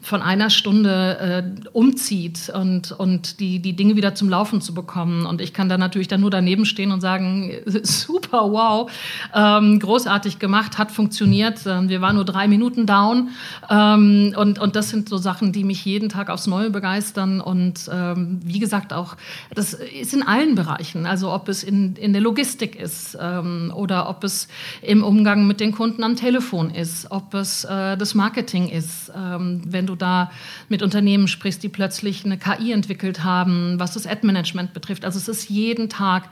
von 0.00 0.22
einer 0.22 0.48
Stunde 0.48 1.18
äh, 1.64 1.68
umzieht 1.72 2.50
und, 2.54 2.92
und 2.92 3.40
die, 3.40 3.58
die 3.58 3.74
Dinge 3.74 3.96
wieder 3.96 4.14
zum 4.14 4.28
Laufen 4.28 4.60
zu 4.60 4.72
bekommen. 4.72 5.26
Und 5.26 5.40
ich 5.40 5.52
kann 5.52 5.68
da 5.68 5.76
natürlich 5.76 6.06
dann 6.06 6.20
nur 6.20 6.30
daneben 6.30 6.66
stehen 6.66 6.92
und 6.92 7.00
sagen, 7.00 7.52
super, 7.82 8.52
wow, 8.52 8.90
ähm, 9.34 9.80
großartig 9.80 10.38
gemacht, 10.38 10.78
hat 10.78 10.92
funktioniert. 10.92 11.66
Ähm, 11.66 11.88
wir 11.88 12.00
waren 12.00 12.14
nur 12.14 12.24
drei 12.24 12.46
Minuten 12.46 12.86
down. 12.86 13.30
Ähm, 13.68 14.34
und, 14.36 14.60
und 14.60 14.76
das 14.76 14.90
sind 14.90 15.08
so 15.08 15.16
Sachen, 15.16 15.52
die 15.52 15.64
mich 15.64 15.84
jeden 15.84 16.08
Tag 16.08 16.30
aufs 16.30 16.46
Neue 16.46 16.70
begeistern. 16.70 17.40
Und 17.40 17.90
ähm, 17.92 18.40
wie 18.44 18.60
gesagt, 18.60 18.92
auch, 18.92 19.16
das 19.52 19.74
ist 19.74 20.14
in 20.14 20.22
allen 20.22 20.54
Bereichen. 20.54 21.06
Also 21.06 21.32
ob 21.32 21.48
es 21.48 21.64
in, 21.64 21.96
in 21.96 22.12
der 22.12 22.22
Logistik 22.22 22.76
ist 22.76 23.18
ähm, 23.20 23.72
oder 23.74 24.08
ob 24.08 24.22
es 24.22 24.46
im 24.80 25.02
Umgang 25.02 25.48
mit 25.48 25.58
den 25.58 25.72
Kunden 25.72 26.04
am 26.04 26.14
Telefon 26.14 26.70
ist, 26.70 27.10
ob 27.10 27.34
es 27.34 27.64
äh, 27.64 27.96
das 27.96 28.14
Marketing 28.14 28.68
ist. 28.68 29.10
Ähm, 29.16 29.62
wenn 29.66 29.87
du 29.88 29.96
da 29.96 30.30
mit 30.68 30.82
Unternehmen 30.82 31.28
sprichst, 31.28 31.62
die 31.62 31.68
plötzlich 31.68 32.24
eine 32.24 32.38
KI 32.38 32.72
entwickelt 32.72 33.24
haben, 33.24 33.78
was 33.78 33.94
das 33.94 34.06
Ad-Management 34.06 34.72
betrifft. 34.72 35.04
Also 35.04 35.18
es 35.18 35.28
ist 35.28 35.48
jeden 35.48 35.88
Tag 35.88 36.28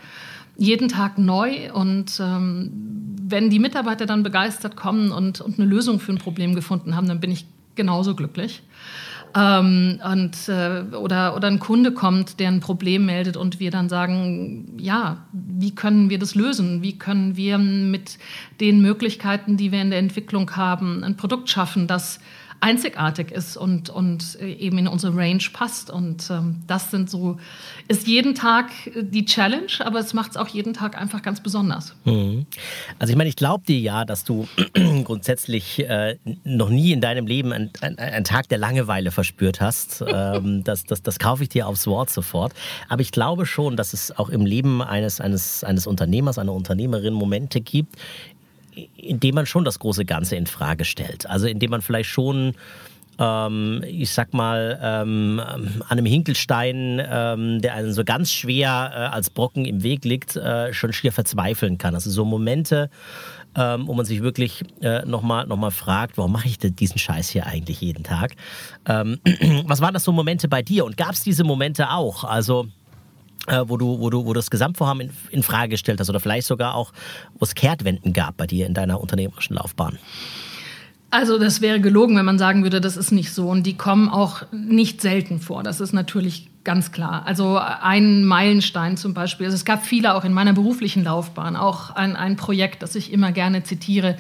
jeden 0.59 0.89
Tag 0.89 1.19
neu 1.19 1.71
und 1.73 2.19
ähm, 2.19 2.71
wenn 3.29 3.51
die 3.51 3.59
Mitarbeiter 3.59 4.07
dann 4.07 4.23
begeistert 4.23 4.77
kommen 4.77 5.13
und, 5.13 5.41
und 5.41 5.59
eine 5.59 5.69
Lösung 5.69 6.01
für 6.01 6.13
ein 6.13 6.19
Problem 6.19 6.55
gefunden 6.55 6.97
haben, 6.97 7.09
dann 7.09 7.21
bin 7.21 7.31
ich 7.31 7.47
genauso 7.75 8.15
glücklich. 8.15 8.63
Ähm, 9.35 10.01
und, 10.03 10.49
äh, 10.49 10.97
oder, 10.97 11.37
oder 11.37 11.49
ein 11.49 11.59
Kunde 11.59 11.93
kommt, 11.93 12.41
der 12.41 12.49
ein 12.49 12.61
Problem 12.61 13.05
meldet 13.05 13.37
und 13.37 13.61
wir 13.61 13.71
dann 13.71 13.89
sagen, 13.89 14.79
ja, 14.79 15.27
wie 15.33 15.75
können 15.75 16.09
wir 16.09 16.19
das 16.19 16.35
lösen? 16.35 16.83
Wie 16.83 16.99
können 16.99 17.37
wir 17.37 17.59
mit 17.59 18.19
den 18.61 18.81
Möglichkeiten, 18.81 19.57
die 19.57 19.73
wir 19.73 19.83
in 19.83 19.91
der 19.91 19.99
Entwicklung 19.99 20.57
haben, 20.57 21.05
ein 21.05 21.17
Produkt 21.17 21.51
schaffen, 21.51 21.87
das 21.87 22.21
einzigartig 22.67 23.31
ist 23.31 23.57
und, 23.57 23.91
und 23.91 24.39
äh, 24.41 24.53
eben 24.55 24.79
in 24.79 24.89
unsere 24.89 25.17
Range 25.17 25.43
passt. 25.53 25.89
Und 25.89 26.29
ähm, 26.31 26.65
das 26.67 26.91
sind 26.91 27.09
so, 27.09 27.39
ist 27.87 28.09
jeden 28.09 28.35
Tag 28.35 28.71
die 28.93 29.25
Challenge, 29.25 29.71
aber 29.79 30.01
es 30.01 30.15
macht 30.15 30.33
es 30.33 30.37
auch 30.37 30.49
jeden 30.49 30.75
Tag 30.75 31.01
einfach 31.01 31.23
ganz 31.23 31.41
besonders. 31.41 31.95
Mhm. 32.05 32.47
Also 32.99 33.13
ich 33.13 33.17
meine, 33.17 33.29
ich 33.29 33.37
glaube 33.37 33.65
dir 33.65 33.79
ja, 33.79 34.05
dass 34.05 34.25
du 34.25 34.49
grundsätzlich 35.05 35.79
äh, 35.89 36.19
noch 36.43 36.69
nie 36.69 36.91
in 36.91 37.01
deinem 37.01 37.29
Leben 37.29 37.53
einen, 37.53 37.71
einen, 37.81 38.25
Tag 38.25 38.49
der 38.49 38.59
Langeweile 38.59 39.13
verspürt 39.13 39.61
hast. 39.61 40.03
ähm, 40.13 40.65
das, 40.65 40.83
das, 40.83 41.03
das 41.03 41.21
kaufe 41.21 41.45
ich 41.45 41.49
dir 41.49 41.69
aufs 41.69 41.87
Wort 41.87 42.11
sofort. 42.11 42.53
Aber 42.89 43.01
ich 43.01 43.13
glaube 43.13 43.47
schon, 43.47 43.77
dass 43.77 43.93
es 43.93 44.19
auch 44.19 44.29
im 44.29 44.45
Leben 44.45 44.83
eines, 44.83 45.21
eines, 45.21 45.63
eines 45.63 45.87
Unternehmers, 45.87 46.37
einer 46.37 46.53
Unternehmerin 46.53 47.15
Momente 47.15 47.61
gibt, 47.61 47.95
indem 48.97 49.35
man 49.35 49.47
schon 49.47 49.65
das 49.65 49.79
große 49.79 50.05
Ganze 50.05 50.37
in 50.37 50.47
Frage 50.47 50.85
stellt. 50.85 51.29
Also 51.29 51.47
indem 51.47 51.71
man 51.71 51.83
vielleicht 51.83 52.11
schon 52.11 52.55
ähm, 53.19 53.83
ich 53.87 54.11
sag 54.11 54.35
mal, 54.35 54.79
ähm, 54.83 55.41
an 55.41 55.83
einem 55.89 56.07
Hinkelstein, 56.07 57.03
ähm, 57.09 57.63
der 57.63 57.75
einen 57.75 57.93
so 57.93 58.05
ganz 58.05 58.31
schwer 58.31 58.93
äh, 58.93 58.99
als 59.15 59.31
Brocken 59.31 59.65
im 59.65 59.83
Weg 59.83 60.05
liegt, 60.05 60.37
äh, 60.37 60.73
schon 60.73 60.93
schier 60.93 61.13
verzweifeln 61.13 61.79
kann. 61.79 61.95
Also 61.95 62.11
so 62.11 62.25
Momente, 62.25 62.91
ähm, 63.55 63.87
wo 63.87 63.95
man 63.95 64.05
sich 64.05 64.23
wirklich 64.23 64.65
äh, 64.83 65.05
nochmal 65.07 65.47
noch 65.47 65.57
mal 65.57 65.71
fragt, 65.71 66.19
warum 66.19 66.33
mache 66.33 66.49
ich 66.49 66.59
denn 66.59 66.77
diesen 66.77 66.99
Scheiß 66.99 67.31
hier 67.31 67.47
eigentlich 67.47 67.81
jeden 67.81 68.05
Tag? 68.05 68.35
Ähm, 68.87 69.19
was 69.67 69.81
waren 69.81 69.95
das 69.95 70.05
so 70.05 70.13
Momente 70.13 70.49
bei 70.49 70.63
dir? 70.63 70.85
Und 70.85 70.97
gab 70.97 71.13
es 71.13 71.23
diese 71.23 71.45
Momente 71.45 71.91
auch? 71.91 72.25
Also 72.25 72.69
äh, 73.47 73.65
wo, 73.67 73.77
du, 73.77 74.01
wo, 74.01 74.11
du, 74.11 74.25
wo 74.25 74.33
das 74.33 74.51
Gesamtvorhaben 74.51 75.03
in, 75.03 75.11
in 75.31 75.43
Frage 75.43 75.71
gestellt 75.71 76.01
hast 76.01 76.11
oder 76.11 76.21
vielleicht 76.21 76.47
sogar 76.47 76.75
auch, 76.75 76.93
wo 77.39 77.45
es 77.45 77.55
Kehrtwenden 77.55 78.13
gab 78.13 78.37
bei 78.37 78.47
dir 78.47 78.67
in 78.67 78.75
deiner 78.75 79.01
unternehmerischen 79.01 79.57
Laufbahn? 79.57 79.99
Also 81.11 81.39
das 81.39 81.61
wäre 81.61 81.81
gelogen, 81.81 82.17
wenn 82.17 82.25
man 82.25 82.39
sagen 82.39 82.63
würde, 82.63 82.81
das 82.81 82.97
ist 82.97 83.13
nicht 83.13 83.33
so. 83.33 83.49
Und 83.49 83.65
die 83.65 83.77
kommen 83.77 84.09
auch 84.09 84.43
nicht 84.53 85.01
selten 85.01 85.41
vor. 85.41 85.63
Das 85.63 85.81
ist 85.81 85.93
natürlich 85.93 86.49
ganz 86.65 86.91
klar. 86.91 87.23
Also 87.27 87.59
ein 87.59 88.25
Meilenstein 88.25 88.97
zum 88.97 89.15
Beispiel. 89.15 89.47
Also 89.47 89.55
es 89.55 89.65
gab 89.65 89.87
viele 89.87 90.15
auch 90.15 90.25
in 90.25 90.33
meiner 90.33 90.53
beruflichen 90.53 91.05
Laufbahn. 91.05 91.55
Auch 91.55 91.91
ein, 91.91 92.17
ein 92.17 92.37
Projekt, 92.37 92.83
das 92.83 92.97
ich 92.97 93.13
immer 93.13 93.31
gerne 93.31 93.63
zitiere, 93.63 94.17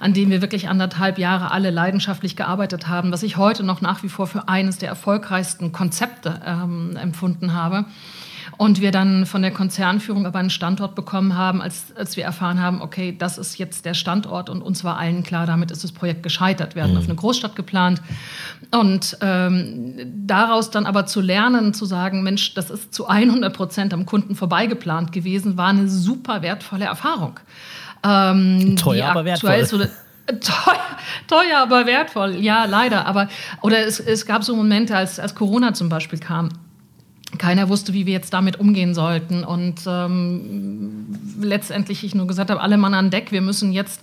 an 0.00 0.14
dem 0.14 0.30
wir 0.30 0.40
wirklich 0.40 0.68
anderthalb 0.68 1.18
Jahre 1.18 1.50
alle 1.50 1.70
leidenschaftlich 1.70 2.34
gearbeitet 2.34 2.88
haben, 2.88 3.12
was 3.12 3.22
ich 3.22 3.36
heute 3.36 3.62
noch 3.62 3.82
nach 3.82 4.02
wie 4.02 4.08
vor 4.08 4.26
für 4.26 4.48
eines 4.48 4.78
der 4.78 4.88
erfolgreichsten 4.88 5.70
Konzepte 5.70 6.40
ähm, 6.46 6.96
empfunden 6.96 7.52
habe. 7.52 7.84
Und 8.62 8.80
wir 8.80 8.92
dann 8.92 9.26
von 9.26 9.42
der 9.42 9.50
Konzernführung 9.50 10.24
aber 10.24 10.38
einen 10.38 10.48
Standort 10.48 10.94
bekommen 10.94 11.36
haben, 11.36 11.60
als, 11.60 11.86
als 11.96 12.16
wir 12.16 12.22
erfahren 12.22 12.62
haben, 12.62 12.80
okay, 12.80 13.12
das 13.18 13.36
ist 13.36 13.58
jetzt 13.58 13.84
der 13.84 13.94
Standort 13.94 14.48
und 14.48 14.62
uns 14.62 14.84
war 14.84 14.98
allen 14.98 15.24
klar, 15.24 15.46
damit 15.46 15.72
ist 15.72 15.82
das 15.82 15.90
Projekt 15.90 16.22
gescheitert. 16.22 16.76
Wir 16.76 16.84
hatten 16.84 16.92
mhm. 16.92 16.98
auf 16.98 17.06
eine 17.06 17.16
Großstadt 17.16 17.56
geplant. 17.56 18.00
Und 18.70 19.18
ähm, 19.20 19.96
daraus 20.28 20.70
dann 20.70 20.86
aber 20.86 21.06
zu 21.06 21.20
lernen, 21.20 21.74
zu 21.74 21.86
sagen, 21.86 22.22
Mensch, 22.22 22.54
das 22.54 22.70
ist 22.70 22.94
zu 22.94 23.08
100 23.08 23.52
Prozent 23.52 23.92
am 23.92 24.06
Kunden 24.06 24.36
vorbeigeplant 24.36 25.10
gewesen, 25.10 25.56
war 25.56 25.70
eine 25.70 25.88
super 25.88 26.42
wertvolle 26.42 26.84
Erfahrung. 26.84 27.40
Ähm, 28.04 28.76
teuer, 28.76 29.08
aber 29.08 29.24
wertvoll. 29.24 29.64
So 29.64 29.78
Teuer, 30.26 30.78
teuer, 31.26 31.58
aber 31.62 31.84
wertvoll. 31.86 32.36
Ja, 32.36 32.66
leider. 32.66 33.06
Aber 33.08 33.28
oder 33.60 33.84
es, 33.84 33.98
es 33.98 34.24
gab 34.24 34.44
so 34.44 34.54
Momente, 34.54 34.96
als, 34.96 35.18
als 35.18 35.34
Corona 35.34 35.74
zum 35.74 35.88
Beispiel 35.88 36.20
kam 36.20 36.50
keiner 37.38 37.68
wusste, 37.68 37.94
wie 37.94 38.06
wir 38.06 38.12
jetzt 38.12 38.34
damit 38.34 38.60
umgehen 38.60 38.94
sollten. 38.94 39.44
Und 39.44 39.80
ähm, 39.86 41.06
letztendlich 41.40 42.04
ich 42.04 42.14
nur 42.14 42.26
gesagt 42.26 42.50
habe, 42.50 42.60
alle 42.60 42.76
Mann 42.76 42.94
an 42.94 43.10
Deck, 43.10 43.32
wir 43.32 43.40
müssen 43.40 43.72
jetzt 43.72 44.02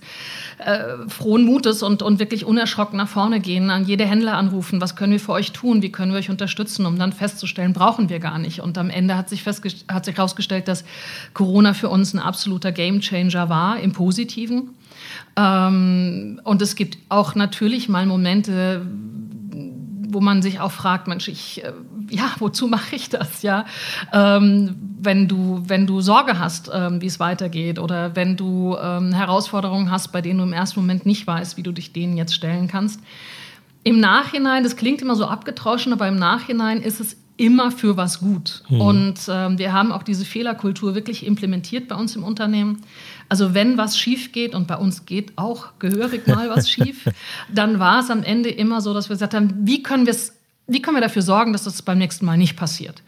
äh, 0.58 1.08
frohen 1.08 1.44
Mutes 1.44 1.82
und, 1.82 2.02
und 2.02 2.18
wirklich 2.18 2.44
unerschrocken 2.44 2.96
nach 2.96 3.08
vorne 3.08 3.40
gehen, 3.40 3.70
an 3.70 3.84
jede 3.84 4.04
Händler 4.04 4.36
anrufen, 4.36 4.80
was 4.80 4.96
können 4.96 5.12
wir 5.12 5.20
für 5.20 5.32
euch 5.32 5.52
tun, 5.52 5.82
wie 5.82 5.92
können 5.92 6.12
wir 6.12 6.18
euch 6.18 6.30
unterstützen, 6.30 6.86
um 6.86 6.98
dann 6.98 7.12
festzustellen, 7.12 7.72
brauchen 7.72 8.08
wir 8.08 8.18
gar 8.18 8.38
nicht. 8.38 8.60
Und 8.60 8.76
am 8.78 8.90
Ende 8.90 9.16
hat 9.16 9.28
sich, 9.28 9.46
hat 9.46 10.04
sich 10.04 10.16
herausgestellt, 10.16 10.68
dass 10.68 10.84
Corona 11.34 11.72
für 11.72 11.88
uns 11.88 12.12
ein 12.14 12.18
absoluter 12.18 12.72
Gamechanger 12.72 13.48
war, 13.48 13.78
im 13.78 13.92
Positiven. 13.92 14.70
Ähm, 15.36 16.40
und 16.44 16.62
es 16.62 16.74
gibt 16.74 16.98
auch 17.08 17.34
natürlich 17.34 17.88
mal 17.88 18.06
Momente, 18.06 18.86
wo 20.12 20.20
man 20.20 20.42
sich 20.42 20.60
auch 20.60 20.72
fragt, 20.72 21.08
Mensch, 21.08 21.28
ich, 21.28 21.64
äh, 21.64 21.72
ja, 22.08 22.30
wozu 22.38 22.66
mache 22.66 22.96
ich 22.96 23.08
das, 23.08 23.42
ja? 23.42 23.64
Ähm, 24.12 24.76
wenn 25.00 25.28
du, 25.28 25.62
wenn 25.66 25.86
du 25.86 26.00
Sorge 26.00 26.38
hast, 26.38 26.70
ähm, 26.72 27.00
wie 27.00 27.06
es 27.06 27.20
weitergeht 27.20 27.78
oder 27.78 28.16
wenn 28.16 28.36
du 28.36 28.76
ähm, 28.80 29.12
Herausforderungen 29.12 29.90
hast, 29.90 30.08
bei 30.08 30.20
denen 30.20 30.38
du 30.38 30.44
im 30.44 30.52
ersten 30.52 30.80
Moment 30.80 31.06
nicht 31.06 31.26
weißt, 31.26 31.56
wie 31.56 31.62
du 31.62 31.72
dich 31.72 31.92
denen 31.92 32.16
jetzt 32.16 32.34
stellen 32.34 32.68
kannst. 32.68 33.00
Im 33.82 33.98
Nachhinein, 33.98 34.62
das 34.62 34.76
klingt 34.76 35.00
immer 35.00 35.16
so 35.16 35.26
abgetroschen, 35.26 35.92
aber 35.92 36.06
im 36.06 36.16
Nachhinein 36.16 36.82
ist 36.82 37.00
es 37.00 37.16
immer 37.40 37.70
für 37.70 37.96
was 37.96 38.20
gut. 38.20 38.62
Mhm. 38.68 38.80
Und 38.80 39.20
ähm, 39.28 39.58
wir 39.58 39.72
haben 39.72 39.92
auch 39.92 40.02
diese 40.02 40.26
Fehlerkultur 40.26 40.94
wirklich 40.94 41.26
implementiert 41.26 41.88
bei 41.88 41.94
uns 41.94 42.14
im 42.14 42.22
Unternehmen. 42.22 42.82
Also 43.30 43.54
wenn 43.54 43.78
was 43.78 43.96
schief 43.96 44.32
geht, 44.32 44.54
und 44.54 44.66
bei 44.66 44.76
uns 44.76 45.06
geht 45.06 45.38
auch 45.38 45.78
gehörig 45.78 46.26
mal 46.26 46.50
was 46.50 46.68
schief, 46.70 47.08
dann 47.52 47.78
war 47.78 48.00
es 48.00 48.10
am 48.10 48.22
Ende 48.22 48.50
immer 48.50 48.82
so, 48.82 48.92
dass 48.92 49.08
wir 49.08 49.14
gesagt 49.14 49.34
haben, 49.34 49.54
wie 49.62 49.82
können 49.82 50.04
wir 50.04 50.12
es 50.12 50.34
wie 50.70 50.80
können 50.80 50.96
wir 50.96 51.00
dafür 51.00 51.22
sorgen, 51.22 51.52
dass 51.52 51.64
das 51.64 51.82
beim 51.82 51.98
nächsten 51.98 52.24
Mal 52.24 52.38
nicht 52.38 52.56
passiert? 52.56 53.02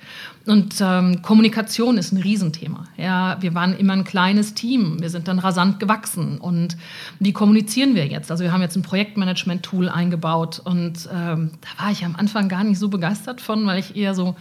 Und 0.47 0.75
ähm, 0.81 1.23
Kommunikation 1.23 1.97
ist 1.97 2.13
ein 2.13 2.21
Riesenthema. 2.21 2.89
Ja, 2.97 3.41
wir 3.41 3.55
waren 3.55 3.77
immer 3.77 3.93
ein 3.93 4.03
kleines 4.03 4.55
Team. 4.55 5.01
Wir 5.01 5.11
sind 5.11 5.29
dann 5.29 5.39
rasant 5.39 5.79
gewachsen. 5.79 6.39
Und 6.39 6.77
wie 7.21 7.33
kommunizieren 7.33 7.95
wir 7.95 8.07
jetzt? 8.07 8.33
Also 8.33 8.43
wir 8.43 8.53
haben 8.53 8.63
jetzt 8.63 8.75
ein 8.75 8.83
Projektmanagement-Tool 8.83 9.89
eingebaut. 9.89 10.61
Und 10.65 11.09
ähm, 11.15 11.53
da 11.61 11.85
war 11.85 11.93
ich 11.93 12.05
am 12.05 12.17
Anfang 12.17 12.49
gar 12.49 12.65
nicht 12.65 12.81
so 12.81 12.89
begeistert 12.89 13.41
von, 13.41 13.65
weil 13.65 13.79
ich 13.79 13.95
eher 13.95 14.17
so 14.17 14.35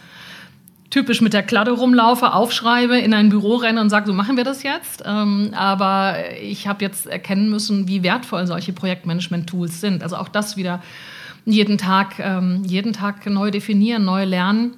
typisch 0.91 1.21
mit 1.21 1.33
der 1.33 1.41
Kladde 1.41 1.71
rumlaufe, 1.71 2.33
aufschreibe, 2.33 3.00
in 3.00 3.13
ein 3.13 3.29
Büro 3.29 3.55
renne 3.55 3.81
und 3.81 3.89
sage, 3.89 4.05
so 4.05 4.13
machen 4.13 4.38
wir 4.38 4.43
das 4.43 4.62
jetzt. 4.62 5.01
Ähm, 5.05 5.51
aber 5.55 6.15
ich 6.39 6.67
habe 6.67 6.83
jetzt 6.83 7.07
erkennen 7.07 7.50
müssen, 7.50 7.88
wie 7.88 8.03
wertvoll 8.03 8.45
solche 8.45 8.74
Projektmanagement-Tools 8.74 9.81
sind. 9.81 10.03
Also 10.03 10.17
auch 10.17 10.27
das 10.27 10.57
wieder 10.57 10.81
jeden 11.45 11.77
Tag, 11.79 12.19
ähm, 12.19 12.63
jeden 12.65 12.93
Tag 12.93 13.25
neu 13.25 13.50
definieren, 13.50 14.05
neu 14.05 14.25
lernen 14.25 14.75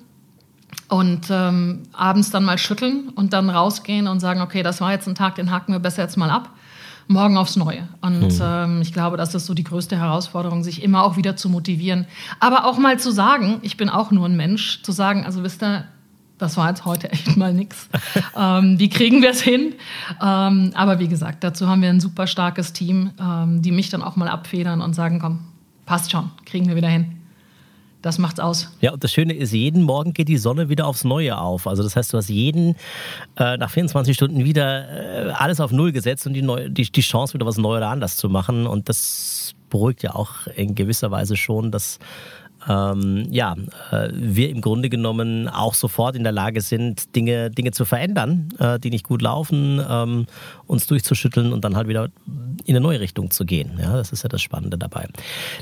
und 0.88 1.28
ähm, 1.30 1.84
abends 1.92 2.30
dann 2.30 2.46
mal 2.46 2.58
schütteln 2.58 3.10
und 3.16 3.34
dann 3.34 3.50
rausgehen 3.50 4.08
und 4.08 4.20
sagen, 4.20 4.42
okay, 4.42 4.64
das 4.64 4.80
war 4.80 4.92
jetzt 4.92 5.08
ein 5.08 5.16
Tag, 5.16 5.36
den 5.36 5.52
haken 5.52 5.74
wir 5.74 5.80
besser 5.80 6.04
jetzt 6.04 6.16
mal 6.18 6.30
ab. 6.30 6.50
Morgen 7.08 7.38
aufs 7.38 7.58
Neue. 7.58 7.86
Und 8.00 8.32
hm. 8.32 8.40
ähm, 8.42 8.82
ich 8.82 8.94
glaube, 8.94 9.18
das 9.18 9.36
ist 9.36 9.46
so 9.46 9.54
die 9.54 9.66
größte 9.66 9.98
Herausforderung, 9.98 10.64
sich 10.64 10.82
immer 10.82 11.04
auch 11.04 11.18
wieder 11.18 11.36
zu 11.36 11.50
motivieren. 11.50 12.06
Aber 12.40 12.66
auch 12.66 12.78
mal 12.78 12.98
zu 12.98 13.12
sagen, 13.12 13.60
ich 13.62 13.76
bin 13.76 13.90
auch 13.90 14.12
nur 14.12 14.26
ein 14.26 14.38
Mensch, 14.38 14.82
zu 14.84 14.94
sagen, 14.94 15.26
also 15.26 15.44
wisst 15.44 15.62
ihr, 15.62 15.84
das 16.44 16.58
war 16.58 16.70
jetzt 16.70 16.84
heute 16.84 17.10
echt 17.10 17.38
mal 17.38 17.54
nichts. 17.54 17.90
Ähm, 18.36 18.80
wie 18.80 18.90
kriegen 18.90 19.22
wir 19.22 19.30
es 19.30 19.42
hin? 19.42 19.76
Ähm, 20.22 20.72
aber 20.74 20.98
wie 20.98 21.08
gesagt, 21.08 21.44
dazu 21.44 21.68
haben 21.68 21.82
wir 21.82 21.90
ein 21.90 22.00
super 22.00 22.26
starkes 22.26 22.74
Team, 22.74 23.12
ähm, 23.20 23.62
die 23.62 23.72
mich 23.72 23.90
dann 23.90 24.02
auch 24.02 24.16
mal 24.16 24.28
abfedern 24.28 24.82
und 24.82 24.94
sagen, 24.94 25.20
komm, 25.20 25.40
passt 25.86 26.12
schon, 26.12 26.32
kriegen 26.46 26.68
wir 26.68 26.76
wieder 26.76 26.88
hin. 26.88 27.18
Das 28.02 28.18
macht's 28.18 28.40
aus. 28.40 28.76
Ja, 28.82 28.92
und 28.92 29.04
das 29.04 29.14
Schöne 29.14 29.34
ist, 29.34 29.54
jeden 29.54 29.84
Morgen 29.84 30.14
geht 30.14 30.28
die 30.30 30.38
Sonne 30.38 30.68
wieder 30.68 30.88
aufs 30.88 31.04
Neue 31.04 31.38
auf. 31.38 31.68
Also 31.68 31.84
das 31.84 31.96
heißt, 31.96 32.12
du 32.12 32.18
hast 32.18 32.30
jeden 32.30 32.76
äh, 33.38 33.56
nach 33.58 33.70
24 33.70 34.16
Stunden 34.16 34.44
wieder 34.44 35.30
äh, 35.30 35.32
alles 35.32 35.60
auf 35.62 35.72
Null 35.72 35.92
gesetzt 35.92 36.26
und 36.26 36.34
die, 36.34 36.42
neu, 36.42 36.70
die, 36.70 36.92
die 36.92 37.02
Chance, 37.02 37.36
wieder 37.36 37.46
was 37.46 37.58
Neues 37.58 37.78
oder 37.78 37.90
anders 37.90 38.18
zu 38.18 38.30
machen. 38.30 38.66
Und 38.68 38.90
das 38.90 39.54
beruhigt 39.70 40.04
ja 40.04 40.16
auch 40.16 40.48
in 40.56 40.76
gewisser 40.76 41.12
Weise 41.12 41.38
schon, 41.38 41.72
dass 41.72 42.00
ähm, 42.70 43.28
ja, 43.30 43.56
äh, 43.92 44.10
wir 44.14 44.50
im 44.50 44.62
Grunde 44.62 44.90
genommen 44.90 45.48
auch 45.48 45.74
sofort 45.74 46.16
in 46.16 46.24
der 46.24 46.32
Lage 46.32 46.62
sind, 46.62 47.16
Dinge, 47.16 47.50
Dinge 47.52 47.72
zu 47.72 47.86
verändern, 47.86 48.50
äh, 48.60 48.80
die 48.80 48.90
nicht 48.90 49.08
gut 49.08 49.22
laufen, 49.22 49.82
ähm, 49.88 50.26
uns 50.68 50.88
durchzuschütteln 50.88 51.54
und 51.54 51.64
dann 51.64 51.76
halt 51.76 51.88
wieder 51.88 52.10
in 52.66 52.76
eine 52.76 52.82
neue 52.82 53.00
Richtung 53.00 53.32
zu 53.32 53.46
gehen. 53.46 53.80
Ja, 53.82 53.96
das 53.98 54.12
ist 54.12 54.24
ja 54.24 54.30
das 54.30 54.42
Spannende 54.42 54.78
dabei. 54.78 55.08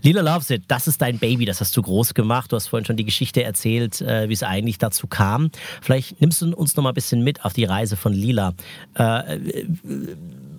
Lila 0.04 0.22
Loves 0.22 0.50
It, 0.50 0.64
das 0.68 0.88
ist 0.88 1.02
dein 1.02 1.20
Baby, 1.20 1.46
das 1.46 1.60
hast 1.62 1.76
du 1.76 1.82
groß 1.82 2.14
gemacht. 2.14 2.52
Du 2.52 2.56
hast 2.56 2.68
vorhin 2.68 2.86
schon 2.86 2.98
die 2.98 3.06
Geschichte 3.06 3.44
erzählt, 3.44 4.02
äh, 4.02 4.30
wie 4.30 4.34
es 4.34 4.44
eigentlich 4.44 4.78
dazu 4.78 5.08
kam. 5.08 5.50
Vielleicht 5.82 6.22
nimmst 6.22 6.42
du 6.42 6.56
uns 6.56 6.76
noch 6.76 6.84
mal 6.84 6.92
ein 6.92 6.96
bisschen 6.96 7.24
mit 7.24 7.44
auf 7.46 7.54
die 7.54 7.66
Reise 7.66 7.96
von 7.96 8.14
Lila. 8.14 8.54
Äh, 8.96 9.66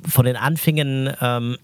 von 0.08 0.24
den 0.24 0.36
Anfängen 0.36 1.10
ähm, 1.20 1.56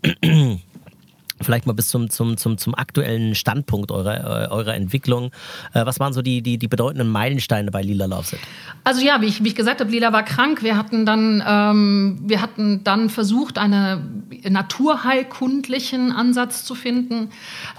Vielleicht 1.41 1.67
mal 1.67 1.73
bis 1.73 1.89
zum, 1.89 2.11
zum, 2.11 2.37
zum, 2.37 2.59
zum 2.59 2.75
aktuellen 2.75 3.35
Standpunkt 3.35 3.91
eurer, 3.91 4.47
äh, 4.47 4.49
eurer 4.49 4.75
Entwicklung. 4.75 5.31
Äh, 5.73 5.87
was 5.87 6.01
waren 6.01 6.13
so 6.13 6.23
die, 6.23 6.43
die, 6.43 6.59
die 6.59 6.69
bedeutenden 6.69 7.09
Meilensteine 7.09 7.71
bei 7.71 7.83
Lila 7.83 8.07
Loveset? 8.07 8.39
Also 8.85 9.01
ja, 9.01 9.21
wie 9.21 9.27
ich, 9.27 9.45
wie 9.45 9.49
ich 9.49 9.55
gesagt 9.55 9.81
habe, 9.81 9.91
Lila 9.91 10.13
war 10.13 10.25
krank. 10.25 10.63
Wir 10.63 10.77
hatten 10.77 11.07
dann, 11.07 11.43
ähm, 11.47 12.19
wir 12.23 12.43
hatten 12.43 12.83
dann 12.85 13.11
versucht, 13.11 13.59
einen 13.59 14.29
naturheilkundlichen 14.49 16.13
Ansatz 16.13 16.65
zu 16.65 16.75
finden, 16.75 17.31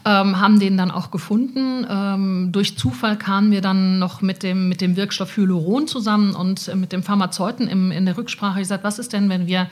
ähm, 0.06 0.40
haben 0.40 0.60
den 0.60 0.78
dann 0.78 0.92
auch 0.92 1.12
gefunden. 1.12 1.86
Ähm, 1.90 2.50
durch 2.52 2.78
Zufall 2.78 3.18
kamen 3.18 3.52
wir 3.52 3.62
dann 3.62 4.00
noch 4.00 4.22
mit 4.22 4.44
dem, 4.44 4.70
mit 4.70 4.82
dem 4.82 4.96
Wirkstoff 4.96 5.36
Hyaluron 5.36 5.88
zusammen 5.88 6.36
und 6.36 6.74
mit 6.76 6.92
dem 6.92 7.04
Pharmazeuten 7.04 7.68
im, 7.68 7.92
in 7.92 8.06
der 8.06 8.18
Rücksprache. 8.18 8.62
Ich 8.62 8.68
sagte, 8.68 8.84
was 8.84 9.00
ist 9.00 9.14
denn, 9.14 9.30
wenn 9.30 9.48
wir 9.48 9.68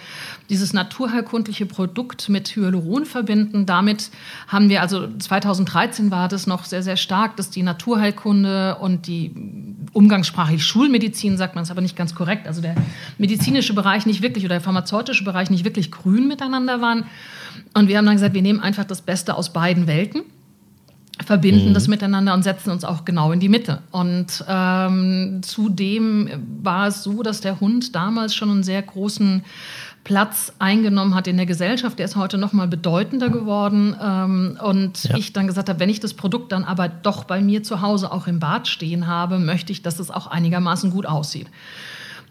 dieses 0.49 0.73
naturheilkundliche 0.73 1.65
Produkt 1.65 2.29
mit 2.29 2.55
Hyaluron 2.55 3.05
verbinden? 3.05 3.65
Da 3.65 3.76
damit 3.77 4.09
haben 4.47 4.69
wir, 4.69 4.81
also 4.81 5.07
2013 5.19 6.09
war 6.09 6.27
das 6.27 6.47
noch 6.47 6.65
sehr, 6.65 6.81
sehr 6.81 6.97
stark, 6.97 7.37
dass 7.37 7.51
die 7.51 7.61
Naturheilkunde 7.61 8.77
und 8.79 9.05
die 9.05 9.31
umgangssprachlich 9.93 10.63
Schulmedizin, 10.63 11.37
sagt 11.37 11.53
man 11.53 11.63
es 11.63 11.69
aber 11.69 11.81
nicht 11.81 11.95
ganz 11.95 12.15
korrekt, 12.15 12.47
also 12.47 12.61
der 12.61 12.75
medizinische 13.19 13.73
Bereich 13.73 14.05
nicht 14.07 14.23
wirklich 14.23 14.45
oder 14.45 14.55
der 14.55 14.61
pharmazeutische 14.61 15.23
Bereich 15.23 15.51
nicht 15.51 15.63
wirklich 15.63 15.91
grün 15.91 16.27
miteinander 16.27 16.81
waren. 16.81 17.05
Und 17.75 17.87
wir 17.87 17.97
haben 17.97 18.05
dann 18.05 18.15
gesagt, 18.15 18.33
wir 18.33 18.41
nehmen 18.41 18.59
einfach 18.59 18.85
das 18.85 19.01
Beste 19.01 19.35
aus 19.35 19.53
beiden 19.53 19.85
Welten 19.85 20.23
verbinden 21.25 21.69
mhm. 21.69 21.73
das 21.73 21.87
miteinander 21.87 22.33
und 22.33 22.43
setzen 22.43 22.69
uns 22.69 22.85
auch 22.85 23.03
genau 23.03 23.31
in 23.31 23.39
die 23.39 23.49
Mitte. 23.49 23.81
Und 23.91 24.45
ähm, 24.47 25.41
zudem 25.41 26.29
war 26.61 26.87
es 26.87 27.03
so, 27.03 27.23
dass 27.23 27.41
der 27.41 27.59
Hund 27.59 27.95
damals 27.95 28.35
schon 28.35 28.51
einen 28.51 28.63
sehr 28.63 28.83
großen 28.83 29.43
Platz 30.07 30.53
eingenommen 30.57 31.15
hat 31.15 31.27
in 31.27 31.35
der 31.35 31.45
Gesellschaft. 31.45 31.99
Der 31.99 32.05
ist 32.05 32.15
heute 32.15 32.37
noch 32.37 32.53
mal 32.53 32.69
bedeutender 32.69 33.27
geworden. 33.27 33.93
Ähm, 34.01 34.57
und 34.63 35.03
ja. 35.03 35.17
ich 35.17 35.33
dann 35.33 35.47
gesagt 35.47 35.67
habe, 35.67 35.81
wenn 35.81 35.89
ich 35.89 35.99
das 35.99 36.13
Produkt 36.13 36.53
dann 36.53 36.63
aber 36.63 36.87
doch 36.87 37.25
bei 37.25 37.41
mir 37.41 37.61
zu 37.61 37.81
Hause 37.81 38.13
auch 38.13 38.25
im 38.25 38.39
Bad 38.39 38.69
stehen 38.69 39.05
habe, 39.07 39.37
möchte 39.37 39.73
ich, 39.73 39.81
dass 39.81 39.99
es 39.99 40.09
auch 40.09 40.27
einigermaßen 40.27 40.91
gut 40.91 41.05
aussieht. 41.05 41.47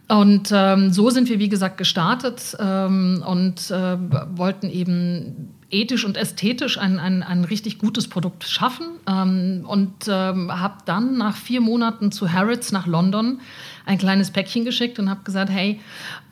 Und 0.09 0.53
ähm, 0.55 0.91
so 0.91 1.11
sind 1.11 1.29
wir, 1.29 1.39
wie 1.39 1.51
gesagt, 1.51 1.77
gestartet 1.77 2.57
ähm, 2.59 3.23
und 3.27 3.71
äh, 3.71 3.99
wollten 4.35 4.71
eben 4.71 5.55
ethisch 5.71 6.05
und 6.05 6.17
ästhetisch 6.17 6.79
ein, 6.79 6.99
ein, 6.99 7.23
ein 7.23 7.45
richtig 7.45 7.79
gutes 7.79 8.09
Produkt 8.09 8.45
schaffen. 8.45 8.87
Ähm, 9.09 9.65
und 9.67 9.93
ähm, 10.09 10.51
habe 10.53 10.79
dann 10.85 11.19
nach 11.19 11.37
vier 11.37 11.61
Monaten 11.61 12.13
zu 12.13 12.33
Harrods 12.33 12.73
nach 12.73 12.87
London 12.87 13.41
ein 13.85 13.99
kleines 13.99 14.31
Päckchen 14.31 14.65
geschickt 14.65 14.99
und 14.99 15.11
habe 15.11 15.23
gesagt, 15.25 15.51
hey, 15.51 15.81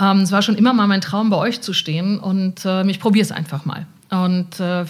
ähm, 0.00 0.20
es 0.20 0.32
war 0.32 0.42
schon 0.42 0.56
immer 0.56 0.72
mal 0.72 0.86
mein 0.86 1.00
Traum, 1.00 1.30
bei 1.30 1.36
euch 1.36 1.60
zu 1.60 1.72
stehen 1.72 2.18
und 2.18 2.64
äh, 2.64 2.86
ich 2.86 3.00
probiere 3.00 3.24
es 3.24 3.32
einfach 3.32 3.64
mal. 3.64 3.86
Und 4.10 4.60
äh, 4.60 4.84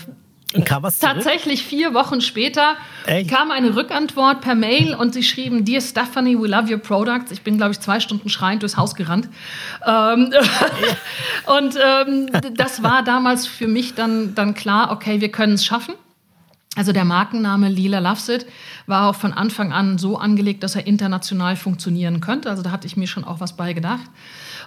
Tatsächlich 1.00 1.64
vier 1.64 1.94
Wochen 1.94 2.20
später 2.20 2.76
Echt? 3.06 3.30
kam 3.30 3.50
eine 3.50 3.74
Rückantwort 3.74 4.40
per 4.40 4.54
Mail 4.54 4.94
und 4.94 5.12
sie 5.12 5.22
schrieben, 5.22 5.64
Dear 5.64 5.80
Stephanie, 5.80 6.38
we 6.38 6.46
love 6.46 6.70
your 6.70 6.78
products. 6.78 7.32
Ich 7.32 7.42
bin, 7.42 7.56
glaube 7.56 7.72
ich, 7.72 7.80
zwei 7.80 7.98
Stunden 7.98 8.28
schreiend 8.28 8.62
durchs 8.62 8.76
Haus 8.76 8.94
gerannt. 8.94 9.28
Ähm, 9.84 10.32
und 11.58 11.76
ähm, 11.84 12.30
das 12.54 12.82
war 12.82 13.02
damals 13.02 13.46
für 13.46 13.66
mich 13.66 13.94
dann, 13.94 14.34
dann 14.34 14.54
klar, 14.54 14.92
okay, 14.92 15.20
wir 15.20 15.30
können 15.30 15.54
es 15.54 15.64
schaffen. 15.64 15.94
Also 16.76 16.92
der 16.92 17.04
Markenname 17.04 17.68
Lila 17.68 18.00
Loves 18.00 18.28
It 18.28 18.46
war 18.86 19.08
auch 19.08 19.14
von 19.14 19.32
Anfang 19.32 19.72
an 19.72 19.96
so 19.98 20.18
angelegt, 20.18 20.62
dass 20.62 20.74
er 20.74 20.86
international 20.86 21.56
funktionieren 21.56 22.20
könnte. 22.20 22.50
Also 22.50 22.62
da 22.62 22.70
hatte 22.70 22.86
ich 22.86 22.96
mir 22.96 23.06
schon 23.06 23.24
auch 23.24 23.40
was 23.40 23.56
bei 23.56 23.72
gedacht. 23.72 24.04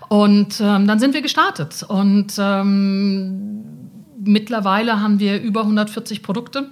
Und 0.08 0.62
ähm, 0.62 0.88
dann 0.88 1.00
sind 1.00 1.14
wir 1.14 1.22
gestartet. 1.22 1.84
Und 1.84 2.34
ähm, 2.40 3.87
mittlerweile 4.28 5.02
haben 5.02 5.20
wir 5.20 5.42
über 5.42 5.62
140 5.62 6.22
Produkte 6.24 6.70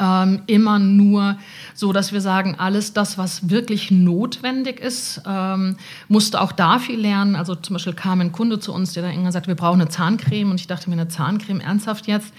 ähm, 0.00 0.42
immer 0.46 0.78
nur 0.78 1.36
so, 1.74 1.92
dass 1.92 2.12
wir 2.12 2.20
sagen, 2.20 2.56
alles 2.58 2.92
das, 2.92 3.18
was 3.18 3.50
wirklich 3.50 3.90
notwendig 3.90 4.80
ist, 4.80 5.22
ähm, 5.26 5.76
musste 6.08 6.40
auch 6.40 6.52
da 6.52 6.78
viel 6.78 7.00
lernen. 7.00 7.36
Also 7.36 7.54
zum 7.54 7.74
Beispiel 7.74 7.92
kam 7.92 8.20
ein 8.20 8.32
Kunde 8.32 8.58
zu 8.60 8.72
uns, 8.72 8.92
der 8.92 9.02
dann 9.02 9.12
irgendwann 9.12 9.32
sagte, 9.32 9.48
wir 9.48 9.54
brauchen 9.54 9.80
eine 9.80 9.90
Zahncreme 9.90 10.50
und 10.50 10.60
ich 10.60 10.66
dachte 10.66 10.88
mir, 10.88 10.94
eine 10.96 11.08
Zahncreme, 11.08 11.60
ernsthaft 11.60 12.06
jetzt? 12.06 12.32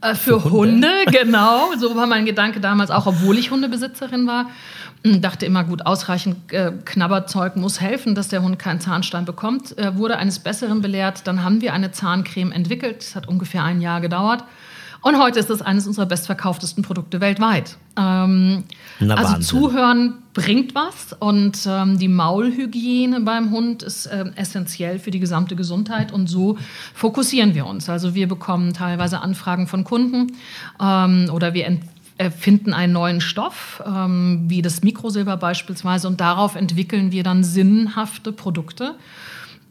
Äh, 0.00 0.14
für, 0.14 0.40
für 0.40 0.50
Hunde? 0.50 0.88
Hunde, 0.88 0.88
genau. 1.24 1.70
So 1.78 1.94
war 1.96 2.06
mein 2.06 2.24
Gedanke 2.24 2.60
damals 2.60 2.90
auch, 2.90 3.06
obwohl 3.06 3.38
ich 3.38 3.50
Hundebesitzerin 3.50 4.26
war. 4.26 4.46
Dachte 5.04 5.46
immer, 5.46 5.64
gut, 5.64 5.84
ausreichend 5.84 6.52
äh, 6.52 6.72
Knabberzeug 6.84 7.56
muss 7.56 7.80
helfen, 7.80 8.14
dass 8.14 8.28
der 8.28 8.42
Hund 8.42 8.58
keinen 8.58 8.80
Zahnstein 8.80 9.24
bekommt. 9.24 9.76
Äh, 9.76 9.96
wurde 9.96 10.16
eines 10.16 10.38
Besseren 10.38 10.80
belehrt. 10.80 11.26
Dann 11.26 11.42
haben 11.42 11.60
wir 11.60 11.72
eine 11.72 11.90
Zahncreme 11.90 12.52
entwickelt. 12.52 12.98
Das 12.98 13.16
hat 13.16 13.26
ungefähr 13.26 13.64
ein 13.64 13.80
Jahr 13.80 14.00
gedauert. 14.00 14.44
Und 15.02 15.18
heute 15.18 15.40
ist 15.40 15.50
es 15.50 15.60
eines 15.60 15.88
unserer 15.88 16.06
bestverkauftesten 16.06 16.84
Produkte 16.84 17.20
weltweit. 17.20 17.76
Ähm, 17.96 18.62
also 19.00 19.14
Wahnsinn. 19.16 19.42
Zuhören 19.42 20.14
bringt 20.32 20.74
was 20.76 21.12
und 21.18 21.58
ähm, 21.66 21.98
die 21.98 22.08
Maulhygiene 22.08 23.20
beim 23.20 23.50
Hund 23.50 23.82
ist 23.82 24.06
äh, 24.06 24.24
essentiell 24.36 25.00
für 25.00 25.10
die 25.10 25.18
gesamte 25.18 25.56
Gesundheit 25.56 26.12
und 26.12 26.28
so 26.28 26.56
fokussieren 26.94 27.54
wir 27.54 27.66
uns. 27.66 27.88
Also 27.90 28.14
wir 28.14 28.28
bekommen 28.28 28.72
teilweise 28.72 29.20
Anfragen 29.20 29.66
von 29.66 29.82
Kunden 29.82 30.32
ähm, 30.80 31.28
oder 31.32 31.52
wir 31.52 31.66
erfinden 32.22 32.72
einen 32.72 32.92
neuen 32.92 33.20
Stoff, 33.20 33.82
ähm, 33.86 34.44
wie 34.46 34.62
das 34.62 34.82
Mikrosilber 34.82 35.36
beispielsweise, 35.36 36.08
und 36.08 36.20
darauf 36.20 36.54
entwickeln 36.54 37.12
wir 37.12 37.22
dann 37.22 37.44
sinnhafte 37.44 38.32
Produkte 38.32 38.94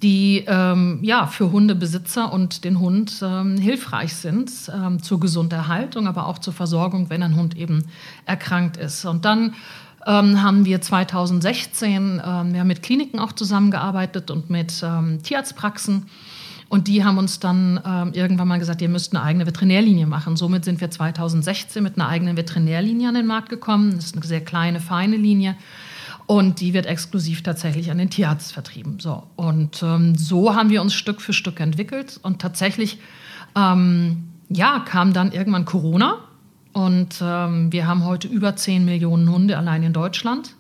die 0.01 0.45
ähm, 0.47 0.99
ja, 1.03 1.27
für 1.27 1.51
Hundebesitzer 1.51 2.33
und 2.33 2.63
den 2.63 2.79
Hund 2.79 3.21
ähm, 3.21 3.57
hilfreich 3.57 4.15
sind 4.15 4.51
ähm, 4.73 5.01
zur 5.03 5.19
Gesunderhaltung, 5.19 6.07
aber 6.07 6.25
auch 6.25 6.39
zur 6.39 6.53
Versorgung, 6.53 7.09
wenn 7.09 7.21
ein 7.21 7.35
Hund 7.35 7.55
eben 7.55 7.85
erkrankt 8.25 8.77
ist. 8.77 9.05
Und 9.05 9.25
dann 9.25 9.53
ähm, 10.07 10.41
haben 10.41 10.65
wir 10.65 10.81
2016 10.81 12.21
ähm, 12.25 12.55
ja, 12.55 12.63
mit 12.63 12.81
Kliniken 12.81 13.19
auch 13.19 13.33
zusammengearbeitet 13.33 14.31
und 14.31 14.49
mit 14.49 14.81
ähm, 14.83 15.21
Tierarztpraxen. 15.21 16.07
Und 16.71 16.87
die 16.87 17.03
haben 17.03 17.17
uns 17.17 17.39
dann 17.41 17.81
irgendwann 18.13 18.47
mal 18.47 18.57
gesagt, 18.57 18.81
ihr 18.81 18.87
müsst 18.87 19.13
eine 19.13 19.21
eigene 19.21 19.45
Veterinärlinie 19.45 20.07
machen. 20.07 20.37
Somit 20.37 20.63
sind 20.63 20.79
wir 20.79 20.89
2016 20.89 21.83
mit 21.83 21.97
einer 21.97 22.07
eigenen 22.07 22.37
Veterinärlinie 22.37 23.09
an 23.09 23.15
den 23.15 23.27
Markt 23.27 23.49
gekommen. 23.49 23.91
Das 23.93 24.05
ist 24.05 24.15
eine 24.15 24.25
sehr 24.25 24.39
kleine, 24.39 24.79
feine 24.79 25.17
Linie 25.17 25.57
und 26.31 26.61
die 26.61 26.73
wird 26.73 26.85
exklusiv 26.85 27.43
tatsächlich 27.43 27.91
an 27.91 27.97
den 27.97 28.09
Tierarzt 28.09 28.53
vertrieben. 28.53 29.01
So. 29.01 29.23
Und 29.35 29.83
ähm, 29.83 30.15
so 30.15 30.55
haben 30.55 30.69
wir 30.69 30.81
uns 30.81 30.93
Stück 30.93 31.19
für 31.19 31.33
Stück 31.33 31.59
entwickelt. 31.59 32.21
Und 32.23 32.39
tatsächlich 32.39 32.99
ähm, 33.53 34.29
ja, 34.47 34.79
kam 34.79 35.11
dann 35.11 35.33
irgendwann 35.33 35.65
Corona. 35.65 36.19
Und 36.71 37.21
ähm, 37.21 37.73
wir 37.73 37.85
haben 37.85 38.05
heute 38.05 38.29
über 38.29 38.55
10 38.55 38.85
Millionen 38.85 39.29
Hunde 39.29 39.57
allein 39.57 39.83
in 39.83 39.91
Deutschland. 39.91 40.55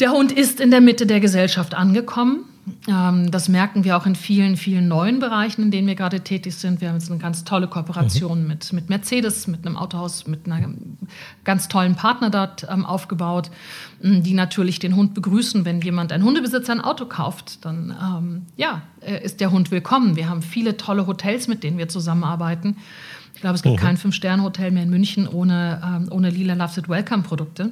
Der 0.00 0.10
Hund 0.10 0.32
ist 0.32 0.60
in 0.60 0.70
der 0.70 0.82
Mitte 0.82 1.06
der 1.06 1.20
Gesellschaft 1.20 1.74
angekommen. 1.74 2.44
Ähm, 2.88 3.30
das 3.30 3.48
merken 3.48 3.84
wir 3.84 3.96
auch 3.96 4.06
in 4.06 4.14
vielen, 4.14 4.56
vielen 4.56 4.88
neuen 4.88 5.20
Bereichen, 5.20 5.62
in 5.62 5.70
denen 5.70 5.86
wir 5.86 5.94
gerade 5.94 6.20
tätig 6.20 6.56
sind. 6.56 6.80
Wir 6.80 6.88
haben 6.88 6.96
jetzt 6.96 7.10
eine 7.10 7.20
ganz 7.20 7.44
tolle 7.44 7.68
Kooperation 7.68 8.42
mhm. 8.42 8.48
mit, 8.48 8.72
mit 8.72 8.88
Mercedes, 8.88 9.46
mit 9.46 9.66
einem 9.66 9.76
Autohaus, 9.76 10.26
mit 10.26 10.50
einem 10.50 10.98
ganz 11.44 11.68
tollen 11.68 11.94
Partner 11.94 12.30
dort 12.30 12.66
ähm, 12.70 12.84
aufgebaut, 12.84 13.50
die 14.00 14.34
natürlich 14.34 14.78
den 14.78 14.96
Hund 14.96 15.14
begrüßen. 15.14 15.64
Wenn 15.64 15.80
jemand, 15.80 16.12
ein 16.12 16.22
Hundebesitzer, 16.22 16.72
ein 16.72 16.80
Auto 16.80 17.06
kauft, 17.06 17.64
dann 17.64 17.94
ähm, 18.00 18.46
ja, 18.56 18.82
äh, 19.00 19.22
ist 19.24 19.40
der 19.40 19.50
Hund 19.50 19.70
willkommen. 19.70 20.16
Wir 20.16 20.28
haben 20.28 20.42
viele 20.42 20.76
tolle 20.76 21.06
Hotels, 21.06 21.48
mit 21.48 21.62
denen 21.62 21.78
wir 21.78 21.88
zusammenarbeiten. 21.88 22.76
Ich 23.34 23.40
glaube, 23.40 23.54
es 23.54 23.62
gibt 23.62 23.76
mhm. 23.76 23.80
kein 23.80 23.96
Fünf-Sterne-Hotel 23.96 24.72
mehr 24.72 24.82
in 24.82 24.90
München 24.90 25.28
ohne, 25.28 25.80
ähm, 25.84 26.08
ohne 26.10 26.30
Lila 26.30 26.54
Loves 26.54 26.76
It 26.76 26.88
Welcome-Produkte. 26.88 27.70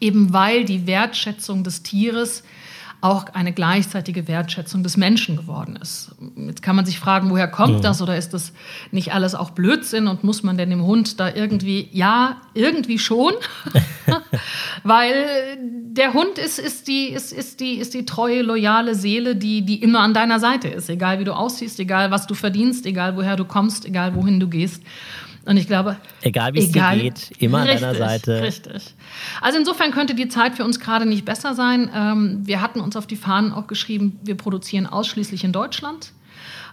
Eben 0.00 0.32
weil 0.32 0.64
die 0.64 0.86
Wertschätzung 0.86 1.64
des 1.64 1.82
Tieres 1.82 2.44
auch 3.04 3.26
eine 3.34 3.52
gleichzeitige 3.52 4.28
Wertschätzung 4.28 4.82
des 4.82 4.96
Menschen 4.96 5.36
geworden 5.36 5.76
ist. 5.76 6.12
Jetzt 6.36 6.62
kann 6.62 6.74
man 6.74 6.86
sich 6.86 6.98
fragen, 6.98 7.28
woher 7.28 7.48
kommt 7.48 7.74
ja. 7.74 7.80
das 7.80 8.00
oder 8.00 8.16
ist 8.16 8.32
das 8.32 8.54
nicht 8.92 9.12
alles 9.12 9.34
auch 9.34 9.50
Blödsinn 9.50 10.08
und 10.08 10.24
muss 10.24 10.42
man 10.42 10.56
denn 10.56 10.70
dem 10.70 10.82
Hund 10.82 11.20
da 11.20 11.30
irgendwie, 11.30 11.86
ja, 11.92 12.38
irgendwie 12.54 12.98
schon, 12.98 13.34
weil 14.84 15.12
der 15.58 16.14
Hund 16.14 16.38
ist, 16.38 16.58
ist, 16.58 16.88
die, 16.88 17.08
ist, 17.08 17.34
ist, 17.34 17.60
die, 17.60 17.74
ist 17.74 17.92
die 17.92 18.06
treue, 18.06 18.40
loyale 18.40 18.94
Seele, 18.94 19.36
die, 19.36 19.60
die 19.66 19.82
immer 19.82 20.00
an 20.00 20.14
deiner 20.14 20.40
Seite 20.40 20.68
ist, 20.68 20.88
egal 20.88 21.18
wie 21.20 21.24
du 21.24 21.36
aussiehst, 21.36 21.78
egal 21.80 22.10
was 22.10 22.26
du 22.26 22.34
verdienst, 22.34 22.86
egal 22.86 23.18
woher 23.18 23.36
du 23.36 23.44
kommst, 23.44 23.84
egal 23.84 24.14
wohin 24.14 24.40
du 24.40 24.48
gehst. 24.48 24.82
Und 25.46 25.56
ich 25.58 25.66
glaube, 25.66 25.96
egal 26.22 26.54
wie 26.54 26.60
es 26.60 26.72
dir 26.72 26.90
geht, 26.94 27.32
immer 27.38 27.64
richtig, 27.64 27.84
an 27.84 27.94
deiner 27.94 27.94
Seite. 27.94 28.42
Richtig. 28.42 28.94
Also 29.42 29.58
insofern 29.58 29.90
könnte 29.90 30.14
die 30.14 30.28
Zeit 30.28 30.54
für 30.54 30.64
uns 30.64 30.80
gerade 30.80 31.06
nicht 31.06 31.24
besser 31.24 31.54
sein. 31.54 31.90
Ähm, 31.94 32.40
wir 32.44 32.62
hatten 32.62 32.80
uns 32.80 32.96
auf 32.96 33.06
die 33.06 33.16
Fahnen 33.16 33.52
auch 33.52 33.66
geschrieben, 33.66 34.18
wir 34.22 34.36
produzieren 34.36 34.86
ausschließlich 34.86 35.44
in 35.44 35.52
Deutschland. 35.52 36.12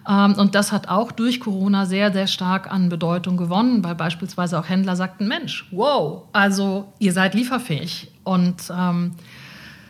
Ähm, 0.08 0.34
und 0.34 0.56
das 0.56 0.72
hat 0.72 0.88
auch 0.88 1.12
durch 1.12 1.40
Corona 1.40 1.86
sehr, 1.86 2.14
sehr 2.14 2.28
stark 2.28 2.72
an 2.72 2.90
Bedeutung 2.90 3.38
gewonnen, 3.38 3.84
weil 3.84 3.96
beispielsweise 3.96 4.58
auch 4.60 4.70
Händler 4.70 4.96
sagten, 4.96 5.28
Mensch, 5.28 5.68
wow, 5.72 6.24
also 6.32 6.94
ihr 7.00 7.14
seid 7.14 7.36
lieferfähig. 7.36 8.10
Und 8.24 8.72
ähm, 8.72 9.12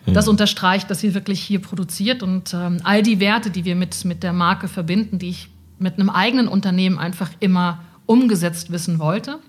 hm. 0.06 0.13
das 0.13 0.28
unterstreicht, 0.28 0.89
dass 0.89 1.04
ihr 1.04 1.13
wirklich 1.13 1.41
hier 1.41 1.62
produziert 1.62 2.24
und 2.24 2.54
ähm, 2.54 2.80
all 2.84 3.04
die 3.04 3.20
Werte, 3.20 3.52
die 3.52 3.63
wir 3.63 3.76
mit, 3.76 4.06
mit 4.06 4.24
der 4.24 4.34
Marke 4.34 4.67
verbinden, 4.67 5.20
die 5.20 5.30
ich 5.30 5.50
mit 5.78 6.00
einem 6.00 6.10
eigenen 6.10 6.48
Unternehmen 6.48 7.00
einfach 7.00 7.30
immer 7.39 7.80
umgesetzt 8.12 8.71
wissen 8.71 9.00
wollte, 9.00 9.39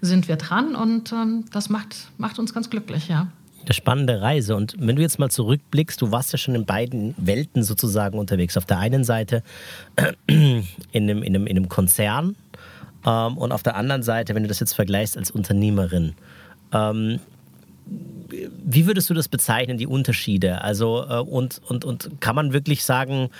sind 0.00 0.26
wir 0.26 0.36
dran 0.36 0.74
und 0.74 1.12
ähm, 1.12 1.44
das 1.52 1.68
macht, 1.68 2.08
macht 2.18 2.38
uns 2.38 2.52
ganz 2.52 2.68
glücklich, 2.68 3.08
ja. 3.08 3.28
Eine 3.62 3.74
spannende 3.74 4.20
Reise. 4.20 4.56
Und 4.56 4.74
wenn 4.78 4.96
du 4.96 5.02
jetzt 5.02 5.18
mal 5.18 5.30
zurückblickst, 5.30 6.00
du 6.00 6.10
warst 6.10 6.32
ja 6.32 6.38
schon 6.38 6.54
in 6.54 6.64
beiden 6.64 7.14
Welten 7.18 7.62
sozusagen 7.62 8.18
unterwegs. 8.18 8.56
Auf 8.56 8.64
der 8.64 8.78
einen 8.78 9.04
Seite 9.04 9.42
in 10.26 10.64
einem, 10.92 11.22
in 11.22 11.36
einem, 11.36 11.46
in 11.46 11.56
einem 11.56 11.68
Konzern 11.68 12.34
ähm, 13.06 13.38
und 13.38 13.52
auf 13.52 13.62
der 13.62 13.76
anderen 13.76 14.02
Seite, 14.02 14.34
wenn 14.34 14.42
du 14.42 14.48
das 14.48 14.60
jetzt 14.60 14.72
vergleichst 14.72 15.16
als 15.16 15.30
Unternehmerin. 15.30 16.14
Ähm, 16.72 17.20
wie 18.64 18.86
würdest 18.86 19.10
du 19.10 19.14
das 19.14 19.28
bezeichnen, 19.28 19.76
die 19.78 19.86
Unterschiede? 19.86 20.62
Also, 20.62 21.04
äh, 21.08 21.18
und, 21.18 21.60
und, 21.68 21.84
und 21.84 22.20
kann 22.20 22.34
man 22.34 22.52
wirklich 22.52 22.84
sagen, 22.84 23.30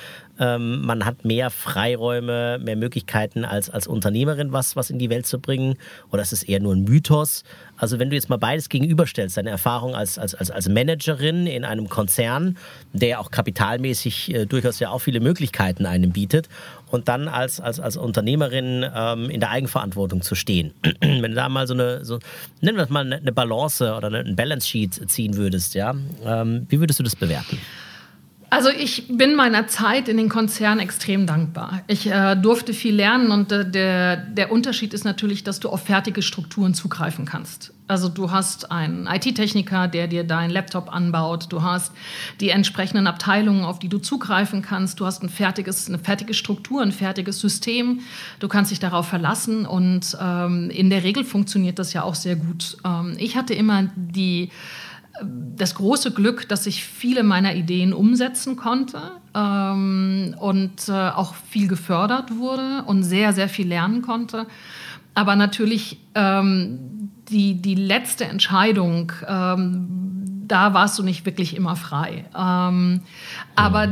ähm, 0.41 0.81
man 0.81 1.05
hat 1.05 1.25
mehr 1.25 1.51
Freiräume, 1.51 2.59
mehr 2.59 2.77
Möglichkeiten 2.77 3.45
als, 3.45 3.69
als 3.69 3.87
Unternehmerin 3.87 4.53
was, 4.53 4.75
was 4.75 4.89
in 4.89 4.99
die 4.99 5.11
Welt 5.11 5.27
zu 5.27 5.39
bringen? 5.39 5.77
Oder 6.11 6.23
ist 6.23 6.33
es 6.33 6.43
eher 6.43 6.61
nur 6.61 6.75
ein 6.75 6.85
Mythos? 6.85 7.45
Also 7.77 7.99
wenn 7.99 8.11
du 8.11 8.17
jetzt 8.17 8.31
mal 8.31 8.39
beides 8.39 8.69
gegenüberstellst, 8.71 9.37
deine 9.37 9.51
Erfahrung 9.51 9.95
als, 9.95 10.19
als, 10.19 10.35
als, 10.35 10.69
Managerin 10.69 11.47
in 11.47 11.65
einem 11.65 11.89
Konzern, 11.89 12.57
der 12.93 13.21
auch 13.21 13.31
kapitalmäßig 13.31 14.35
äh, 14.35 14.47
durchaus 14.47 14.81
ja 14.81 14.91
auch 14.91 15.01
viele 15.01 15.21
Möglichkeiten 15.21 15.87
einem 15.87 16.11
bietet, 16.11 16.49
und 16.91 17.09
dann 17.09 17.29
als, 17.29 17.61
als, 17.61 17.79
als 17.79 17.97
Unternehmerin 17.97 18.85
ähm, 18.95 19.31
in 19.31 19.41
der 19.41 19.51
Eigenverantwortung 19.51 20.23
zu 20.23 20.35
stehen. 20.35 20.73
wenn 21.01 21.23
du 21.23 21.35
da 21.35 21.49
mal 21.49 21.67
so 21.67 21.75
eine, 21.75 22.05
so, 22.05 22.19
nennen 22.61 22.77
wir 22.77 22.85
das 22.85 22.91
mal 22.91 23.13
eine 23.13 23.33
Balance 23.33 23.95
oder 23.95 24.11
ein 24.13 24.37
Balance 24.37 24.67
Sheet 24.67 25.11
ziehen 25.11 25.37
würdest, 25.37 25.75
ja, 25.75 25.95
ähm, 26.25 26.67
wie 26.69 26.81
würdest 26.81 26.99
du 26.99 27.05
das 27.05 27.15
bewerten? 27.15 27.59
Also 28.53 28.69
ich 28.69 29.05
bin 29.09 29.37
meiner 29.37 29.69
Zeit 29.69 30.09
in 30.09 30.17
den 30.17 30.29
Konzernen 30.29 30.81
extrem 30.81 31.25
dankbar. 31.25 31.83
Ich 31.87 32.11
äh, 32.11 32.35
durfte 32.35 32.75
viel 32.75 32.97
lernen 32.97 33.31
und 33.31 33.53
äh, 33.53 33.71
der, 33.71 34.17
der 34.17 34.51
Unterschied 34.51 34.93
ist 34.93 35.05
natürlich, 35.05 35.45
dass 35.45 35.61
du 35.61 35.69
auf 35.69 35.85
fertige 35.85 36.21
Strukturen 36.21 36.75
zugreifen 36.75 37.27
kannst. 37.27 37.73
Also 37.87 38.09
du 38.09 38.33
hast 38.33 38.73
einen 38.73 39.07
IT-Techniker, 39.07 39.87
der 39.87 40.09
dir 40.09 40.25
deinen 40.25 40.51
Laptop 40.51 40.93
anbaut. 40.93 41.47
Du 41.51 41.63
hast 41.63 41.93
die 42.41 42.51
entsprechenden 42.51 43.07
Abteilungen, 43.07 43.65
auf 43.65 43.79
die 43.79 43.89
du 43.89 43.99
zugreifen 43.99 44.63
kannst. 44.63 44.99
Du 44.99 45.07
hast 45.07 45.23
ein 45.23 45.29
fertiges, 45.29 45.89
eine 45.89 46.01
fertige 46.01 46.35
Struktur, 46.35 46.83
ein 46.83 46.93
fertiges 46.93 47.41
System. 47.41 48.01
Du 48.41 48.49
kannst 48.49 48.73
dich 48.73 48.81
darauf 48.81 49.07
verlassen 49.07 49.65
und 49.65 50.17
ähm, 50.21 50.71
in 50.71 50.91
der 50.91 51.05
Regel 51.05 51.23
funktioniert 51.23 51.79
das 51.79 51.93
ja 51.93 52.03
auch 52.03 52.17
sehr 52.17 52.35
gut. 52.35 52.79
Ähm, 52.85 53.15
ich 53.19 53.37
hatte 53.37 53.55
immer 53.55 53.91
die 53.95 54.51
das 55.23 55.75
große 55.75 56.13
Glück, 56.13 56.49
dass 56.49 56.67
ich 56.67 56.85
viele 56.85 57.23
meiner 57.23 57.55
Ideen 57.55 57.93
umsetzen 57.93 58.57
konnte 58.57 59.01
ähm, 59.35 60.35
und 60.39 60.89
äh, 60.89 60.93
auch 60.93 61.35
viel 61.35 61.69
gefördert 61.69 62.37
wurde 62.37 62.85
und 62.87 63.03
sehr, 63.03 63.33
sehr 63.33 63.49
viel 63.49 63.69
lernen 63.69 64.03
konnte. 64.03 64.47
Aber 65.15 65.37
natürlich 65.37 65.99
ähm, 66.15 67.11
die, 67.29 67.61
die 67.61 67.75
letzte 67.75 68.25
Entscheidung, 68.25 69.13
ähm, 69.27 69.87
da 70.47 70.75
warst 70.75 70.99
du 70.99 71.03
nicht 71.03 71.27
wirklich 71.27 71.55
immer 71.57 71.77
frei. 71.77 72.25
Ähm, 72.37 73.03
aber 73.55 73.89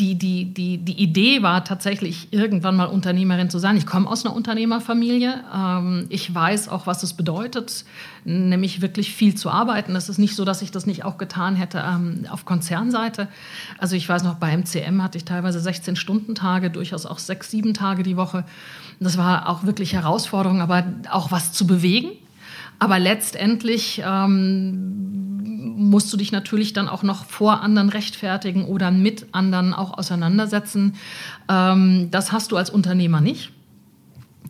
die, 0.00 0.14
die, 0.14 0.54
die, 0.54 0.78
die 0.78 0.98
Idee 0.98 1.42
war 1.42 1.62
tatsächlich, 1.62 2.32
irgendwann 2.32 2.74
mal 2.74 2.86
Unternehmerin 2.86 3.50
zu 3.50 3.58
sein. 3.58 3.76
Ich 3.76 3.84
komme 3.84 4.08
aus 4.08 4.24
einer 4.24 4.34
Unternehmerfamilie. 4.34 5.44
Ähm, 5.54 6.06
ich 6.08 6.34
weiß 6.34 6.70
auch, 6.70 6.86
was 6.86 7.02
es 7.02 7.12
bedeutet, 7.12 7.84
nämlich 8.24 8.80
wirklich 8.80 9.12
viel 9.12 9.34
zu 9.34 9.50
arbeiten. 9.50 9.94
Es 9.94 10.08
ist 10.08 10.16
nicht 10.16 10.34
so, 10.34 10.46
dass 10.46 10.62
ich 10.62 10.70
das 10.70 10.86
nicht 10.86 11.04
auch 11.04 11.18
getan 11.18 11.54
hätte 11.54 11.84
ähm, 11.86 12.26
auf 12.30 12.46
Konzernseite. 12.46 13.28
Also 13.76 13.94
ich 13.94 14.08
weiß 14.08 14.24
noch, 14.24 14.36
bei 14.36 14.56
MCM 14.56 15.02
hatte 15.02 15.18
ich 15.18 15.26
teilweise 15.26 15.58
16-Stunden-Tage, 15.58 16.70
durchaus 16.70 17.04
auch 17.04 17.18
sechs, 17.18 17.50
sieben 17.50 17.74
Tage 17.74 18.02
die 18.02 18.16
Woche. 18.16 18.44
Das 19.00 19.18
war 19.18 19.50
auch 19.50 19.64
wirklich 19.64 19.92
Herausforderung, 19.92 20.62
aber 20.62 20.84
auch 21.10 21.30
was 21.30 21.52
zu 21.52 21.66
bewegen 21.66 22.10
Aber 22.78 22.98
letztendlich 22.98 24.02
ähm, 24.02 25.29
musst 25.80 26.12
du 26.12 26.16
dich 26.16 26.30
natürlich 26.30 26.72
dann 26.72 26.88
auch 26.88 27.02
noch 27.02 27.24
vor 27.24 27.62
anderen 27.62 27.88
rechtfertigen 27.88 28.66
oder 28.66 28.90
mit 28.90 29.26
anderen 29.32 29.72
auch 29.72 29.96
auseinandersetzen. 29.96 30.94
Ähm, 31.48 32.10
das 32.10 32.32
hast 32.32 32.52
du 32.52 32.56
als 32.56 32.70
Unternehmer 32.70 33.20
nicht. 33.20 33.50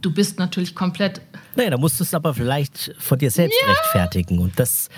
Du 0.01 0.13
bist 0.13 0.39
natürlich 0.39 0.75
komplett 0.75 1.21
Nee, 1.57 1.69
da 1.69 1.77
musst 1.77 1.99
du 1.99 2.05
es 2.05 2.15
aber 2.15 2.33
vielleicht 2.33 2.95
von 2.99 3.19
dir 3.19 3.31
selbst 3.31 3.59
ja. 3.61 3.73
rechtfertigen. 3.73 4.39
Und 4.39 4.59
das, 4.59 4.89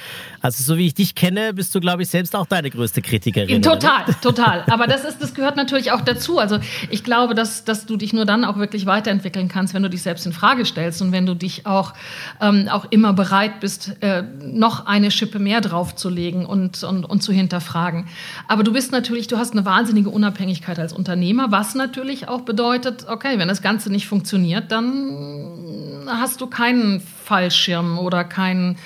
also 0.41 0.62
so 0.62 0.77
wie 0.77 0.87
ich 0.87 0.95
dich 0.95 1.15
kenne, 1.15 1.55
bist 1.55 1.75
du, 1.75 1.81
glaube 1.81 2.03
ich, 2.03 2.09
selbst 2.09 2.37
auch 2.37 2.47
deine 2.47 2.69
größte 2.69 3.01
Kritikerin. 3.01 3.62
Total, 3.62 4.05
oder? 4.05 4.21
total. 4.21 4.65
Aber 4.69 4.87
das, 4.87 5.05
ist, 5.05 5.23
das 5.23 5.35
gehört 5.35 5.57
natürlich 5.57 5.93
auch 5.93 6.03
dazu. 6.03 6.38
Also 6.38 6.59
ich 6.91 7.05
glaube, 7.05 7.35
dass, 7.35 7.65
dass 7.65 7.87
du 7.87 7.97
dich 7.97 8.12
nur 8.12 8.27
dann 8.27 8.45
auch 8.45 8.59
wirklich 8.59 8.85
weiterentwickeln 8.87 9.49
kannst, 9.49 9.73
wenn 9.73 9.83
du 9.83 9.88
dich 9.88 10.03
selbst 10.03 10.27
in 10.27 10.33
Frage 10.33 10.65
stellst 10.67 11.01
und 11.01 11.12
wenn 11.12 11.25
du 11.25 11.35
dich 11.35 11.67
auch, 11.67 11.95
ähm, 12.41 12.69
auch 12.69 12.87
immer 12.91 13.15
bereit 13.15 13.61
bist, 13.61 13.97
äh, 14.01 14.23
noch 14.23 14.87
eine 14.87 15.11
Schippe 15.11 15.38
mehr 15.38 15.62
draufzulegen 15.62 16.45
und, 16.45 16.85
und, 16.85 17.05
und 17.05 17.23
zu 17.23 17.33
hinterfragen. 17.33 18.09
Aber 18.47 18.62
du 18.62 18.73
bist 18.73 18.93
natürlich, 18.93 19.27
du 19.27 19.38
hast 19.38 19.53
eine 19.53 19.65
wahnsinnige 19.65 20.11
Unabhängigkeit 20.11 20.79
als 20.79 20.93
Unternehmer, 20.93 21.51
was 21.51 21.75
natürlich 21.75 22.29
auch 22.29 22.43
bedeutet, 22.43 23.07
okay, 23.09 23.38
wenn 23.38 23.49
das 23.49 23.62
Ganze 23.62 23.91
nicht 23.91 24.07
funktioniert, 24.07 24.71
dann 24.71 26.07
hast 26.07 26.41
du 26.41 26.41
keinen 26.46 27.00
Fallschirm 27.00 27.98
oder 27.98 28.24
kein 28.24 28.78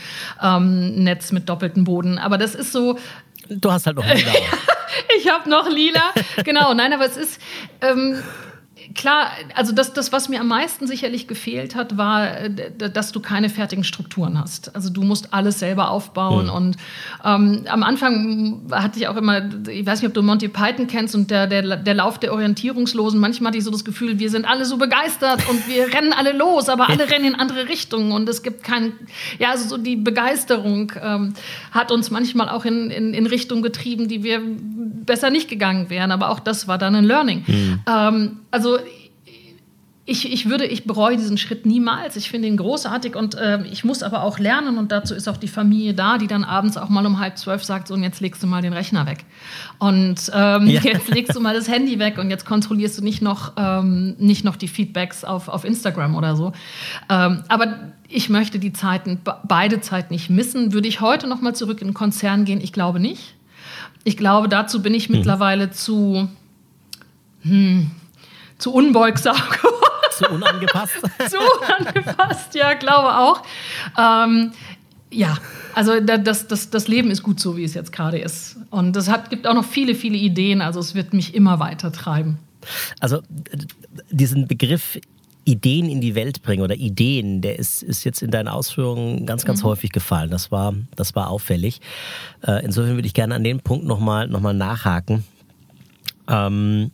ähm, 0.42 1.04
Netz 1.04 1.32
mit 1.32 1.48
doppeltem 1.48 1.84
Boden. 1.84 2.18
Aber 2.18 2.38
das 2.38 2.54
ist 2.54 2.72
so. 2.72 2.98
Du 3.48 3.70
hast 3.70 3.86
halt 3.86 3.96
noch 3.96 4.06
lila. 4.06 4.32
ich 5.18 5.30
habe 5.30 5.48
noch 5.48 5.68
lila. 5.68 6.12
genau, 6.44 6.74
nein, 6.74 6.92
aber 6.92 7.04
es 7.04 7.16
ist. 7.16 7.40
Ähm, 7.80 8.22
klar, 8.94 9.30
also 9.54 9.72
das, 9.72 9.92
das, 9.92 10.12
was 10.12 10.28
mir 10.28 10.40
am 10.40 10.48
meisten 10.48 10.86
sicherlich 10.86 11.28
gefehlt 11.28 11.74
hat, 11.74 11.96
war, 11.96 12.40
äh, 12.40 12.50
dass 12.92 13.12
du 13.12 13.20
keine 13.20 13.48
fertigen 13.48 13.84
Strukturen 13.84 14.38
hast. 14.38 14.74
Also 14.74 14.90
du 14.90 15.02
musst 15.02 15.32
alles 15.32 15.58
selber 15.58 15.90
aufbauen. 15.90 16.46
Mhm. 16.46 16.52
Und 16.52 16.76
ähm, 17.24 17.64
am 17.68 17.82
Anfang 17.82 18.62
hatte 18.70 18.98
ich 18.98 19.08
auch 19.08 19.16
immer, 19.16 19.42
ich 19.68 19.86
weiß 19.86 20.00
nicht, 20.00 20.08
ob 20.08 20.14
du 20.14 20.22
Monty 20.22 20.48
Python 20.48 20.86
kennst 20.86 21.14
und 21.14 21.30
der, 21.30 21.46
der, 21.46 21.76
der 21.76 21.94
Lauf 21.94 22.18
der 22.18 22.32
Orientierungslosen. 22.32 23.18
Manchmal 23.18 23.50
hatte 23.50 23.58
ich 23.58 23.64
so 23.64 23.70
das 23.70 23.84
Gefühl, 23.84 24.18
wir 24.18 24.30
sind 24.30 24.44
alle 24.44 24.64
so 24.64 24.76
begeistert 24.76 25.48
und 25.48 25.66
wir 25.68 25.86
rennen 25.94 26.12
alle 26.12 26.32
los, 26.32 26.68
aber 26.68 26.88
alle 26.88 27.10
rennen 27.10 27.26
in 27.26 27.34
andere 27.34 27.68
Richtungen 27.68 28.12
und 28.12 28.28
es 28.28 28.42
gibt 28.42 28.62
kein, 28.62 28.92
ja, 29.38 29.50
also 29.50 29.68
so 29.68 29.76
die 29.76 29.96
Begeisterung 29.96 30.92
ähm, 31.02 31.34
hat 31.70 31.90
uns 31.90 32.10
manchmal 32.10 32.48
auch 32.48 32.64
in, 32.64 32.90
in, 32.90 33.14
in 33.14 33.26
Richtungen 33.26 33.62
getrieben, 33.62 34.08
die 34.08 34.22
wir 34.22 34.40
besser 35.06 35.30
nicht 35.30 35.48
gegangen 35.48 35.88
wären. 35.88 36.12
Aber 36.12 36.30
auch 36.30 36.40
das 36.40 36.68
war 36.68 36.78
dann 36.78 36.94
ein 36.94 37.04
Learning. 37.04 37.44
Mhm. 37.46 37.80
Ähm, 37.86 38.36
also 38.56 38.78
ich, 40.06 40.32
ich 40.32 40.48
würde, 40.48 40.64
ich 40.64 40.84
bereue 40.84 41.18
diesen 41.18 41.36
Schritt 41.36 41.66
niemals. 41.66 42.16
Ich 42.16 42.30
finde 42.30 42.48
ihn 42.48 42.56
großartig 42.56 43.16
und 43.16 43.34
äh, 43.34 43.62
ich 43.64 43.84
muss 43.84 44.02
aber 44.02 44.22
auch 44.22 44.38
lernen 44.38 44.78
und 44.78 44.92
dazu 44.92 45.14
ist 45.14 45.28
auch 45.28 45.36
die 45.36 45.48
Familie 45.48 45.92
da, 45.92 46.16
die 46.16 46.26
dann 46.26 46.42
abends 46.42 46.78
auch 46.78 46.88
mal 46.88 47.04
um 47.04 47.18
halb 47.18 47.36
zwölf 47.36 47.62
sagt, 47.64 47.88
so 47.88 47.94
und 47.94 48.02
jetzt 48.02 48.20
legst 48.20 48.42
du 48.42 48.46
mal 48.46 48.62
den 48.62 48.72
Rechner 48.72 49.04
weg 49.06 49.26
und 49.78 50.30
ähm, 50.32 50.68
ja. 50.68 50.80
jetzt 50.84 51.08
legst 51.08 51.36
du 51.36 51.40
mal 51.40 51.54
das 51.54 51.68
Handy 51.68 51.98
weg 51.98 52.16
und 52.16 52.30
jetzt 52.30 52.46
kontrollierst 52.46 52.98
du 52.98 53.04
nicht 53.04 53.20
noch, 53.20 53.52
ähm, 53.58 54.14
nicht 54.18 54.42
noch 54.42 54.56
die 54.56 54.68
Feedbacks 54.68 55.22
auf, 55.22 55.48
auf 55.48 55.66
Instagram 55.66 56.14
oder 56.14 56.34
so. 56.34 56.52
Ähm, 57.10 57.42
aber 57.48 57.92
ich 58.08 58.30
möchte 58.30 58.58
die 58.58 58.72
Zeiten, 58.72 59.20
beide 59.44 59.82
Zeiten 59.82 60.14
nicht 60.14 60.30
missen. 60.30 60.72
Würde 60.72 60.88
ich 60.88 61.02
heute 61.02 61.26
noch 61.26 61.42
mal 61.42 61.54
zurück 61.54 61.82
in 61.82 61.88
den 61.88 61.94
Konzern 61.94 62.46
gehen? 62.46 62.62
Ich 62.62 62.72
glaube 62.72 63.00
nicht. 63.00 63.34
Ich 64.04 64.16
glaube, 64.16 64.48
dazu 64.48 64.80
bin 64.80 64.94
ich 64.94 65.10
mhm. 65.10 65.16
mittlerweile 65.16 65.72
zu, 65.72 66.28
hm, 67.42 67.90
zu 68.58 68.72
unbeugsam 68.72 69.36
geworden. 69.50 69.82
Zu 70.12 70.30
unangepasst? 70.30 70.94
Zu 71.28 71.36
unangepasst, 71.38 72.54
ja, 72.54 72.72
glaube 72.74 73.18
auch. 73.18 73.42
Ähm, 73.98 74.52
ja, 75.10 75.36
also 75.74 76.00
das, 76.00 76.48
das, 76.48 76.70
das 76.70 76.88
Leben 76.88 77.10
ist 77.10 77.22
gut 77.22 77.38
so, 77.38 77.56
wie 77.56 77.64
es 77.64 77.74
jetzt 77.74 77.92
gerade 77.92 78.18
ist. 78.18 78.56
Und 78.70 78.96
es 78.96 79.08
hat, 79.08 79.28
gibt 79.28 79.46
auch 79.46 79.54
noch 79.54 79.64
viele, 79.64 79.94
viele 79.94 80.16
Ideen. 80.16 80.62
Also 80.62 80.80
es 80.80 80.94
wird 80.94 81.12
mich 81.12 81.34
immer 81.34 81.60
weiter 81.60 81.92
treiben. 81.92 82.38
Also 82.98 83.20
diesen 84.10 84.48
Begriff 84.48 84.98
Ideen 85.46 85.88
in 85.88 86.00
die 86.00 86.16
Welt 86.16 86.42
bringen 86.42 86.62
oder 86.62 86.74
Ideen, 86.74 87.40
der 87.40 87.58
ist, 87.58 87.82
ist 87.82 88.04
jetzt 88.04 88.20
in 88.20 88.32
deinen 88.32 88.48
Ausführungen 88.48 89.26
ganz, 89.26 89.44
ganz 89.44 89.62
mhm. 89.62 89.68
häufig 89.68 89.92
gefallen. 89.92 90.28
Das 90.28 90.50
war, 90.50 90.74
das 90.96 91.14
war 91.14 91.30
auffällig. 91.30 91.80
Äh, 92.42 92.64
insofern 92.64 92.96
würde 92.96 93.06
ich 93.06 93.14
gerne 93.14 93.36
an 93.36 93.44
dem 93.44 93.60
Punkt 93.60 93.86
nochmal 93.86 94.26
noch 94.26 94.40
mal 94.40 94.54
nachhaken. 94.54 95.24
Ähm, 96.28 96.90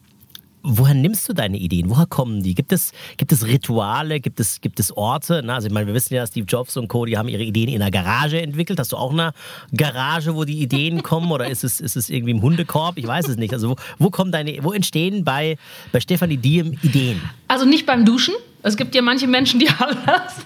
Woher 0.64 0.94
nimmst 0.94 1.29
du 1.29 1.33
deine 1.33 1.57
Ideen? 1.59 1.90
Woher 1.90 2.07
kommen 2.07 2.42
die? 2.42 2.55
Gibt 2.55 2.72
es, 2.72 2.92
gibt 3.16 3.33
es 3.33 3.46
Rituale? 3.46 4.20
Gibt 4.20 4.38
es, 4.38 4.61
gibt 4.61 4.79
es 4.79 4.96
Orte? 4.96 5.42
Na, 5.44 5.57
also 5.57 5.66
ich 5.66 5.72
meine, 5.72 5.88
wir 5.88 5.94
wissen 5.94 6.14
ja, 6.14 6.25
Steve 6.27 6.46
Jobs 6.46 6.77
und 6.77 6.87
Co., 6.87 7.05
die 7.05 7.18
haben 7.18 7.29
ihre 7.29 7.42
Ideen 7.42 7.68
in 7.68 7.83
einer 7.83 7.90
Garage 7.90 8.40
entwickelt. 8.40 8.79
Hast 8.79 8.92
du 8.92 8.96
auch 8.96 9.12
eine 9.12 9.33
Garage, 9.77 10.37
wo 10.37 10.44
die 10.44 10.61
Ideen 10.61 11.03
kommen? 11.03 11.33
Oder 11.33 11.48
ist 11.48 11.64
es, 11.64 11.81
ist 11.81 11.96
es 11.96 12.11
irgendwie 12.11 12.31
im 12.31 12.42
Hundekorb? 12.42 12.96
Ich 12.96 13.07
weiß 13.07 13.29
es 13.29 13.37
nicht. 13.37 13.53
Also 13.53 13.70
wo, 13.70 13.77
wo 13.98 14.11
kommen 14.11 14.31
deine, 14.31 14.62
wo 14.62 14.72
entstehen 14.72 15.25
bei, 15.25 15.57
bei 15.90 15.98
Stefanie 16.01 16.37
Diem 16.37 16.79
Ideen? 16.83 17.20
Also 17.48 17.64
nicht 17.64 17.85
beim 17.85 18.05
Duschen. 18.05 18.35
Es 18.62 18.77
gibt 18.77 18.94
ja 18.94 19.03
manche 19.03 19.27
Menschen, 19.27 19.61
die 19.61 19.68
haben 19.79 19.96
das. 20.07 20.37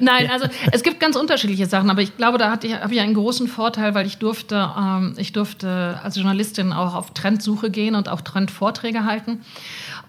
Nein, 0.00 0.30
also 0.30 0.46
es 0.70 0.82
gibt 0.82 0.98
ganz 1.00 1.16
unterschiedliche 1.16 1.66
Sachen, 1.66 1.90
aber 1.90 2.00
ich 2.00 2.16
glaube, 2.16 2.38
da 2.38 2.50
habe 2.50 2.66
ich 2.66 3.00
einen 3.00 3.14
großen 3.14 3.48
Vorteil, 3.48 3.94
weil 3.94 4.06
ich 4.06 4.18
durfte, 4.18 4.70
ähm, 4.78 5.14
ich 5.18 5.32
durfte 5.32 6.00
als 6.02 6.16
Journalistin 6.16 6.72
auch 6.72 6.94
auf 6.94 7.12
Trendsuche 7.12 7.70
gehen 7.70 7.94
und 7.94 8.08
auch 8.08 8.20
Trendvorträge 8.20 9.04
halten. 9.04 9.40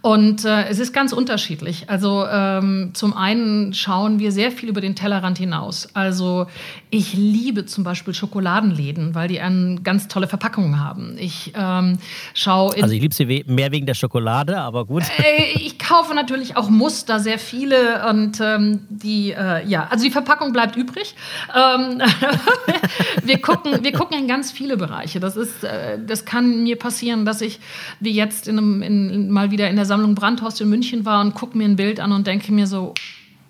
Und 0.04 0.44
äh, 0.44 0.66
es 0.66 0.80
ist 0.80 0.92
ganz 0.92 1.14
unterschiedlich. 1.14 1.90
Also 1.90 2.26
ähm, 2.30 2.92
zum 2.94 3.16
einen 3.16 3.74
schauen 3.74 4.20
wir 4.20 4.34
sehr 4.34 4.52
viel 4.52 4.68
über 4.68 4.82
den 4.82 4.98
Tellerrand 4.98 5.38
hinaus. 5.38 5.88
Also 5.94 6.48
ich 6.90 7.14
liebe 7.14 7.66
zum 7.66 7.86
Beispiel 7.86 8.14
Schokoladenläden, 8.14 9.16
weil 9.16 9.30
die 9.30 9.40
eine 9.40 9.80
ganz 9.82 10.10
tolle 10.10 10.28
Verpackungen 10.28 10.78
haben. 10.82 11.16
Ich 11.18 11.54
ähm, 11.56 12.00
schaue. 12.34 12.76
Also 12.84 12.94
ich 12.94 13.02
liebe 13.02 13.16
sie 13.16 13.46
mehr 13.48 13.72
wegen 13.72 13.86
der 13.86 13.94
Schokolade, 13.94 14.58
aber 14.60 14.84
gut. 14.84 15.04
Äh, 15.20 15.54
ich 15.56 15.80
kaufe 15.80 16.14
natürlich 16.14 16.58
auch 16.58 16.70
Muster, 16.70 16.93
sehr 17.02 17.40
viele 17.40 18.08
und 18.08 18.40
ähm, 18.42 18.86
die, 18.90 19.32
äh, 19.32 19.66
ja, 19.68 19.88
also 19.90 20.04
die 20.04 20.12
Verpackung 20.12 20.54
bleibt 20.54 20.76
übrig. 20.76 21.16
Ähm, 21.56 22.02
wir 23.24 23.42
gucken, 23.42 23.84
wir 23.84 23.92
gucken 23.92 24.18
in 24.18 24.28
ganz 24.28 24.52
viele 24.52 24.78
Bereiche. 24.78 25.20
Das 25.20 25.36
ist, 25.36 25.64
äh, 25.64 26.00
das 26.06 26.26
kann 26.26 26.64
mir 26.64 26.78
passieren, 26.78 27.26
dass 27.26 27.42
ich 27.42 27.60
wie 28.00 28.12
jetzt 28.12 28.48
in 28.48 28.58
einem, 28.58 28.82
in, 28.82 29.30
mal 29.30 29.52
wieder 29.52 29.70
in 29.70 29.76
der 29.76 29.86
Sammlung 29.86 30.16
Brandhorst 30.16 30.62
in 30.62 30.70
München 30.70 31.06
war 31.06 31.22
und 31.22 31.34
gucke 31.34 31.58
mir 31.58 31.66
ein 31.66 31.76
Bild 31.76 32.00
an 32.00 32.12
und 32.12 32.28
denke 32.28 32.52
mir 32.52 32.68
so, 32.68 32.94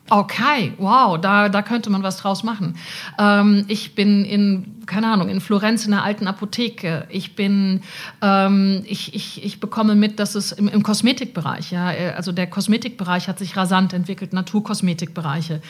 Okay, 0.09 0.73
wow, 0.79 1.19
da, 1.19 1.47
da 1.47 1.61
könnte 1.61 1.89
man 1.89 2.03
was 2.03 2.17
draus 2.17 2.43
machen. 2.43 2.75
Ähm, 3.17 3.63
ich 3.69 3.95
bin 3.95 4.25
in, 4.25 4.83
keine 4.85 5.07
Ahnung, 5.07 5.29
in 5.29 5.39
Florenz 5.39 5.85
in 5.85 5.91
der 5.91 6.03
alten 6.03 6.27
Apotheke. 6.27 7.07
Ich 7.09 7.35
bin, 7.35 7.81
ähm, 8.21 8.83
ich, 8.85 9.15
ich, 9.15 9.45
ich 9.45 9.61
bekomme 9.61 9.95
mit, 9.95 10.19
dass 10.19 10.35
es 10.35 10.51
im, 10.51 10.67
im 10.67 10.83
Kosmetikbereich, 10.83 11.71
ja, 11.71 11.93
äh, 11.93 12.13
also 12.17 12.33
der 12.33 12.47
Kosmetikbereich 12.47 13.29
hat 13.29 13.39
sich 13.39 13.55
rasant 13.55 13.93
entwickelt, 13.93 14.33
Naturkosmetikbereiche. 14.33 15.61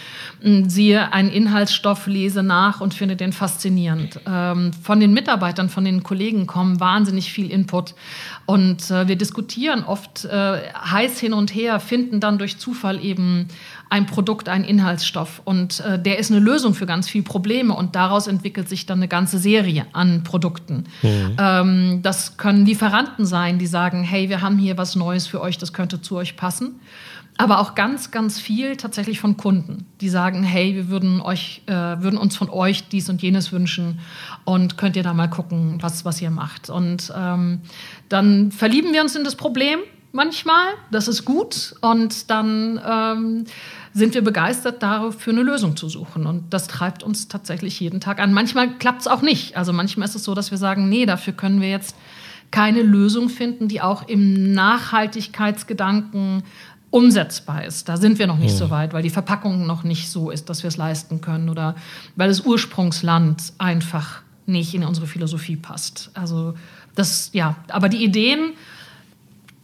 Hm, 0.41 0.67
siehe 0.67 1.13
einen 1.13 1.29
Inhaltsstoff, 1.29 2.07
lese 2.07 2.41
nach 2.41 2.81
und 2.81 2.95
finde 2.95 3.15
den 3.15 3.33
faszinierend. 3.33 4.19
Ähm, 4.25 4.71
von 4.73 4.99
den 4.99 5.13
Mitarbeitern, 5.13 5.69
von 5.69 5.85
den 5.85 6.01
Kollegen 6.01 6.47
kommen 6.47 6.79
wahnsinnig 6.79 7.31
viel 7.31 7.51
Input. 7.51 7.93
Und 8.47 8.89
äh, 8.89 9.07
wir 9.07 9.15
diskutieren 9.15 9.83
oft 9.83 10.25
äh, 10.25 10.57
heiß 10.73 11.19
hin 11.19 11.33
und 11.33 11.53
her, 11.53 11.79
finden 11.79 12.19
dann 12.19 12.39
durch 12.39 12.57
Zufall 12.57 12.99
eben 13.03 13.47
ein 13.93 14.07
Produkt, 14.07 14.49
ein 14.49 14.63
Inhaltsstoff. 14.63 15.43
Und 15.45 15.79
äh, 15.81 16.01
der 16.01 16.17
ist 16.17 16.31
eine 16.31 16.39
Lösung 16.39 16.73
für 16.73 16.87
ganz 16.87 17.07
viele 17.07 17.23
Probleme 17.23 17.75
und 17.75 17.95
daraus 17.95 18.25
entwickelt 18.25 18.67
sich 18.67 18.87
dann 18.87 18.97
eine 18.97 19.07
ganze 19.07 19.37
Serie 19.37 19.85
an 19.93 20.23
Produkten. 20.23 20.85
Mhm. 21.03 21.35
Ähm, 21.37 21.99
das 22.01 22.37
können 22.37 22.65
Lieferanten 22.65 23.27
sein, 23.27 23.59
die 23.59 23.67
sagen, 23.67 24.01
hey, 24.01 24.29
wir 24.29 24.41
haben 24.41 24.57
hier 24.57 24.79
was 24.79 24.95
Neues 24.95 25.27
für 25.27 25.39
euch, 25.39 25.59
das 25.59 25.73
könnte 25.73 26.01
zu 26.01 26.15
euch 26.15 26.35
passen. 26.35 26.79
Aber 27.37 27.59
auch 27.59 27.75
ganz, 27.75 28.09
ganz 28.09 28.39
viel 28.39 28.77
tatsächlich 28.77 29.19
von 29.19 29.37
Kunden, 29.37 29.85
die 30.01 30.09
sagen, 30.09 30.41
hey, 30.41 30.73
wir 30.73 30.89
würden, 30.89 31.21
euch, 31.21 31.61
äh, 31.67 31.71
würden 31.71 32.17
uns 32.17 32.35
von 32.35 32.49
euch 32.49 32.87
dies 32.89 33.09
und 33.09 33.21
jenes 33.21 33.51
wünschen 33.51 33.99
und 34.43 34.75
könnt 34.75 34.95
ihr 34.95 35.03
da 35.03 35.13
mal 35.13 35.29
gucken, 35.29 35.77
was, 35.81 36.03
was 36.03 36.19
ihr 36.19 36.31
macht. 36.31 36.71
Und 36.71 37.13
ähm, 37.15 37.61
dann 38.09 38.51
verlieben 38.51 38.91
wir 38.91 39.03
uns 39.03 39.15
in 39.15 39.23
das 39.23 39.35
Problem 39.35 39.79
manchmal, 40.13 40.65
das 40.89 41.07
ist 41.07 41.25
gut 41.25 41.75
und 41.81 42.31
dann... 42.31 42.81
Ähm, 42.83 43.45
sind 43.93 44.13
wir 44.15 44.23
begeistert, 44.23 44.81
dafür 44.81 45.33
eine 45.33 45.43
Lösung 45.43 45.75
zu 45.75 45.87
suchen. 45.87 46.25
Und 46.25 46.53
das 46.53 46.67
treibt 46.67 47.03
uns 47.03 47.27
tatsächlich 47.27 47.79
jeden 47.79 47.99
Tag 47.99 48.19
an. 48.19 48.33
Manchmal 48.33 48.77
klappt 48.77 49.01
es 49.01 49.07
auch 49.07 49.21
nicht. 49.21 49.55
Also 49.55 49.71
manchmal 49.73 50.07
ist 50.07 50.15
es 50.15 50.23
so, 50.23 50.33
dass 50.33 50.51
wir 50.51 50.57
sagen, 50.57 50.89
nee, 50.89 51.05
dafür 51.05 51.33
können 51.33 51.61
wir 51.61 51.69
jetzt 51.69 51.95
keine 52.49 52.81
Lösung 52.81 53.29
finden, 53.29 53.67
die 53.67 53.81
auch 53.81 54.07
im 54.07 54.53
Nachhaltigkeitsgedanken 54.53 56.43
umsetzbar 56.89 57.65
ist. 57.65 57.89
Da 57.89 57.97
sind 57.97 58.19
wir 58.19 58.27
noch 58.27 58.37
nicht 58.37 58.53
mhm. 58.53 58.57
so 58.57 58.69
weit, 58.69 58.93
weil 58.93 59.01
die 59.01 59.09
Verpackung 59.09 59.65
noch 59.65 59.83
nicht 59.83 60.09
so 60.09 60.29
ist, 60.29 60.49
dass 60.49 60.61
wir 60.61 60.67
es 60.67 60.77
leisten 60.77 61.21
können 61.21 61.49
oder 61.49 61.75
weil 62.15 62.29
das 62.29 62.41
Ursprungsland 62.41 63.53
einfach 63.57 64.21
nicht 64.45 64.75
in 64.75 64.83
unsere 64.83 65.07
Philosophie 65.07 65.55
passt. 65.55 66.11
Also 66.13 66.53
das, 66.93 67.31
ja, 67.33 67.55
aber 67.69 67.89
die 67.89 68.03
Ideen 68.03 68.53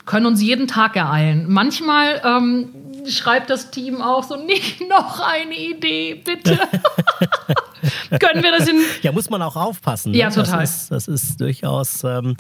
können 0.06 0.26
uns 0.26 0.42
jeden 0.42 0.68
Tag 0.68 0.96
ereilen. 0.96 1.46
Manchmal 1.48 2.20
ähm, 2.26 2.70
schreibt 3.08 3.50
das 3.50 3.72
Team 3.72 4.02
auch 4.02 4.24
so, 4.24 4.36
nicht 4.36 4.88
noch 4.88 5.20
eine 5.20 5.56
Idee, 5.56 6.16
bitte. 6.16 6.60
Können 8.20 8.44
wir 8.44 8.52
das 8.52 8.68
in. 8.68 8.80
Ja, 9.02 9.12
muss 9.12 9.30
man 9.30 9.42
auch 9.42 9.56
aufpassen. 9.56 10.12
Ne? 10.12 10.18
Ja, 10.18 10.30
total. 10.30 10.62
Das 10.62 10.82
ist, 10.82 10.92
das 10.92 11.08
ist 11.08 11.42
durchaus 11.42 12.04
ähm, 12.04 12.36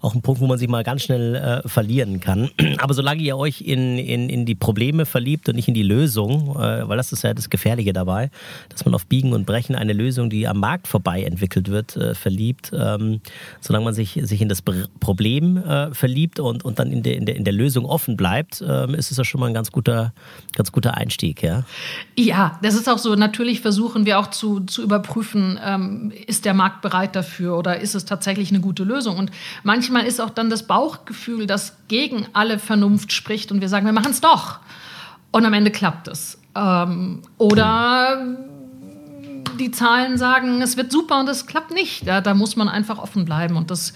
auch 0.00 0.14
ein 0.14 0.22
Punkt, 0.22 0.40
wo 0.40 0.46
man 0.46 0.58
sich 0.58 0.68
mal 0.68 0.84
ganz 0.84 1.02
schnell 1.02 1.34
äh, 1.34 1.68
verlieren 1.68 2.20
kann. 2.20 2.50
Aber 2.78 2.94
solange 2.94 3.22
ihr 3.22 3.36
euch 3.36 3.60
in, 3.60 3.98
in, 3.98 4.30
in 4.30 4.46
die 4.46 4.54
Probleme 4.54 5.06
verliebt 5.06 5.48
und 5.48 5.56
nicht 5.56 5.68
in 5.68 5.74
die 5.74 5.82
Lösung, 5.82 6.56
äh, 6.56 6.88
weil 6.88 6.96
das 6.96 7.12
ist 7.12 7.24
ja 7.24 7.34
das 7.34 7.50
Gefährliche 7.50 7.92
dabei, 7.92 8.30
dass 8.68 8.84
man 8.84 8.94
auf 8.94 9.06
Biegen 9.06 9.32
und 9.32 9.44
Brechen 9.44 9.74
eine 9.74 9.92
Lösung, 9.92 10.30
die 10.30 10.46
am 10.48 10.60
Markt 10.60 10.88
vorbei 10.88 11.22
entwickelt 11.24 11.68
wird, 11.68 11.96
äh, 11.96 12.14
verliebt. 12.14 12.70
Ähm, 12.74 13.20
solange 13.60 13.84
man 13.84 13.94
sich, 13.94 14.18
sich 14.22 14.40
in 14.40 14.48
das 14.48 14.62
Problem 14.62 15.56
äh, 15.58 15.92
verliebt 15.94 16.40
und, 16.40 16.64
und 16.64 16.78
dann 16.78 16.90
in 16.90 17.02
der, 17.02 17.16
in, 17.16 17.26
der, 17.26 17.36
in 17.36 17.44
der 17.44 17.54
Lösung 17.54 17.84
offen 17.84 18.16
bleibt, 18.16 18.62
ähm, 18.66 18.94
ist 18.94 19.10
es 19.10 19.16
ja 19.16 19.24
schon 19.24 19.40
mal 19.40 19.46
ein 19.48 19.54
ganz 19.54 19.72
guter, 19.72 20.12
ganz 20.54 20.72
guter 20.72 20.94
Einstieg. 20.96 21.42
Ja? 21.42 21.64
ja, 22.16 22.58
das 22.62 22.74
ist 22.74 22.88
auch 22.88 22.98
so. 22.98 23.14
Natürlich 23.14 23.60
versuchen 23.60 24.06
wir 24.06 24.18
auch 24.18 24.28
zu, 24.28 24.60
zu 24.60 24.77
überprüfen, 24.82 25.58
ähm, 25.62 26.12
ist 26.26 26.44
der 26.44 26.54
Markt 26.54 26.82
bereit 26.82 27.14
dafür 27.16 27.56
oder 27.56 27.80
ist 27.80 27.94
es 27.94 28.04
tatsächlich 28.04 28.50
eine 28.50 28.60
gute 28.60 28.84
Lösung. 28.84 29.16
Und 29.16 29.30
manchmal 29.62 30.06
ist 30.06 30.20
auch 30.20 30.30
dann 30.30 30.50
das 30.50 30.66
Bauchgefühl, 30.66 31.46
das 31.46 31.76
gegen 31.88 32.26
alle 32.32 32.58
Vernunft 32.58 33.12
spricht 33.12 33.52
und 33.52 33.60
wir 33.60 33.68
sagen, 33.68 33.86
wir 33.86 33.92
machen 33.92 34.10
es 34.10 34.20
doch. 34.20 34.60
Und 35.30 35.44
am 35.44 35.52
Ende 35.52 35.70
klappt 35.70 36.08
es. 36.08 36.38
Ähm, 36.54 37.22
oder 37.36 38.36
die 39.58 39.70
Zahlen 39.70 40.18
sagen, 40.18 40.62
es 40.62 40.76
wird 40.76 40.92
super 40.92 41.20
und 41.20 41.28
es 41.28 41.46
klappt 41.46 41.72
nicht. 41.72 42.04
Ja, 42.04 42.20
da 42.20 42.34
muss 42.34 42.56
man 42.56 42.68
einfach 42.68 42.98
offen 42.98 43.24
bleiben 43.24 43.56
und 43.56 43.70
das 43.70 43.92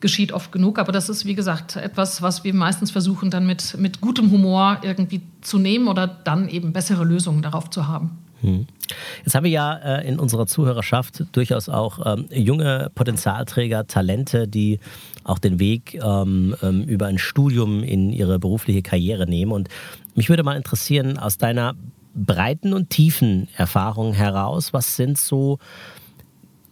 geschieht 0.00 0.32
oft 0.32 0.52
genug. 0.52 0.78
Aber 0.78 0.92
das 0.92 1.08
ist, 1.08 1.24
wie 1.24 1.34
gesagt, 1.34 1.76
etwas, 1.76 2.22
was 2.22 2.44
wir 2.44 2.54
meistens 2.54 2.90
versuchen, 2.90 3.30
dann 3.30 3.46
mit, 3.46 3.76
mit 3.78 4.00
gutem 4.00 4.30
Humor 4.30 4.78
irgendwie 4.82 5.22
zu 5.40 5.58
nehmen 5.58 5.88
oder 5.88 6.06
dann 6.06 6.48
eben 6.48 6.72
bessere 6.72 7.04
Lösungen 7.04 7.42
darauf 7.42 7.70
zu 7.70 7.88
haben. 7.88 8.18
Hm. 8.42 8.66
Jetzt 9.24 9.34
haben 9.34 9.44
wir 9.44 9.50
ja 9.50 9.74
äh, 9.74 10.06
in 10.06 10.18
unserer 10.18 10.46
Zuhörerschaft 10.46 11.24
durchaus 11.32 11.68
auch 11.68 12.00
ähm, 12.04 12.26
junge 12.30 12.90
Potenzialträger, 12.94 13.86
Talente, 13.86 14.46
die 14.46 14.78
auch 15.24 15.38
den 15.38 15.58
Weg 15.58 15.98
ähm, 16.02 16.54
ähm, 16.62 16.82
über 16.84 17.06
ein 17.06 17.18
Studium 17.18 17.82
in 17.82 18.12
ihre 18.12 18.38
berufliche 18.38 18.82
Karriere 18.82 19.26
nehmen. 19.26 19.52
Und 19.52 19.68
mich 20.14 20.28
würde 20.28 20.42
mal 20.42 20.56
interessieren, 20.56 21.18
aus 21.18 21.38
deiner 21.38 21.74
breiten 22.14 22.72
und 22.72 22.90
tiefen 22.90 23.48
Erfahrung 23.56 24.14
heraus, 24.14 24.72
was 24.72 24.96
sind 24.96 25.18
so 25.18 25.58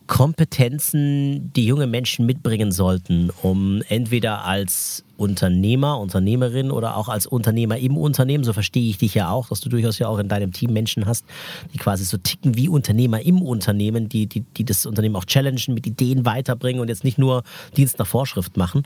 Kompetenzen, 0.07 1.53
die 1.55 1.67
junge 1.67 1.87
Menschen 1.87 2.27
mitbringen 2.27 2.73
sollten, 2.73 3.31
um 3.43 3.83
entweder 3.89 4.45
als 4.45 5.05
Unternehmer, 5.17 5.99
Unternehmerin 5.99 6.71
oder 6.71 6.97
auch 6.97 7.09
als 7.09 7.27
Unternehmer 7.27 7.79
im 7.79 7.97
Unternehmen, 7.97 8.45
so 8.45 8.53
verstehe 8.53 8.91
ich 8.91 8.99
dich 8.99 9.15
ja 9.15 9.31
auch, 9.31 9.49
dass 9.49 9.61
du 9.61 9.69
durchaus 9.69 9.99
ja 9.99 10.09
auch 10.09 10.19
in 10.19 10.29
deinem 10.29 10.53
Team 10.53 10.73
Menschen 10.73 11.07
hast, 11.07 11.25
die 11.73 11.79
quasi 11.79 12.05
so 12.05 12.19
ticken 12.19 12.57
wie 12.57 12.69
Unternehmer 12.69 13.23
im 13.23 13.41
Unternehmen, 13.41 14.09
die, 14.09 14.27
die, 14.27 14.41
die 14.41 14.65
das 14.65 14.85
Unternehmen 14.85 15.17
auch 15.17 15.25
challengen, 15.25 15.75
mit 15.75 15.87
Ideen 15.87 16.27
weiterbringen 16.27 16.83
und 16.83 16.89
jetzt 16.89 17.05
nicht 17.05 17.19
nur 17.19 17.43
Dienst 17.77 17.99
nach 17.99 18.07
Vorschrift 18.07 18.57
machen. 18.57 18.83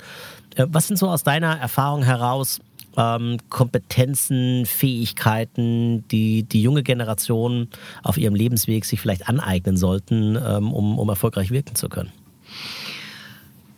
Äh, 0.54 0.66
was 0.68 0.86
sind 0.86 0.98
so 0.98 1.08
aus 1.08 1.24
deiner 1.24 1.58
Erfahrung 1.58 2.02
heraus 2.02 2.60
ähm, 2.98 3.38
Kompetenzen, 3.48 4.66
Fähigkeiten, 4.66 6.06
die 6.08 6.42
die 6.42 6.60
junge 6.60 6.82
Generation 6.82 7.68
auf 8.02 8.18
ihrem 8.18 8.34
Lebensweg 8.34 8.84
sich 8.84 9.00
vielleicht 9.00 9.28
aneignen 9.28 9.76
sollten, 9.76 10.36
ähm, 10.36 10.72
um, 10.72 10.98
um 10.98 11.08
erfolgreich 11.08 11.50
wirken 11.50 11.76
zu 11.76 11.88
können? 11.88 12.12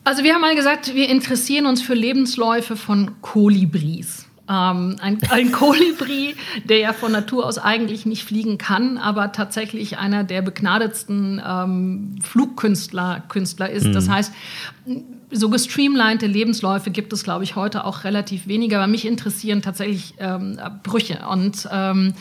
Also 0.04 0.24
wir 0.24 0.34
haben 0.34 0.40
mal 0.40 0.56
gesagt, 0.56 0.94
wir 0.94 1.08
interessieren 1.10 1.66
uns 1.66 1.82
für 1.82 1.94
Lebensläufe 1.94 2.76
von 2.76 3.20
Kolibris. 3.20 4.26
Ähm, 4.48 4.96
ein, 5.00 5.18
ein 5.28 5.52
Kolibri, 5.52 6.34
der 6.64 6.78
ja 6.78 6.92
von 6.94 7.12
Natur 7.12 7.46
aus 7.46 7.58
eigentlich 7.58 8.06
nicht 8.06 8.24
fliegen 8.24 8.56
kann, 8.56 8.96
aber 8.96 9.32
tatsächlich 9.32 9.98
einer 9.98 10.24
der 10.24 10.40
begnadetsten 10.40 11.40
ähm, 11.46 12.16
Flugkünstler 12.22 13.22
Künstler 13.28 13.68
ist. 13.68 13.86
Mhm. 13.86 13.92
Das 13.92 14.08
heißt, 14.08 14.32
so 15.32 15.48
gestreamlinete 15.48 16.26
Lebensläufe 16.26 16.90
gibt 16.90 17.12
es, 17.12 17.22
glaube 17.22 17.44
ich, 17.44 17.56
heute 17.56 17.84
auch 17.84 18.04
relativ 18.04 18.46
weniger. 18.48 18.78
Aber 18.78 18.86
mich 18.86 19.06
interessieren 19.06 19.62
tatsächlich 19.62 20.14
ähm, 20.18 20.58
Brüche 20.82 21.20
und 21.30 21.68
ähm, 21.72 22.14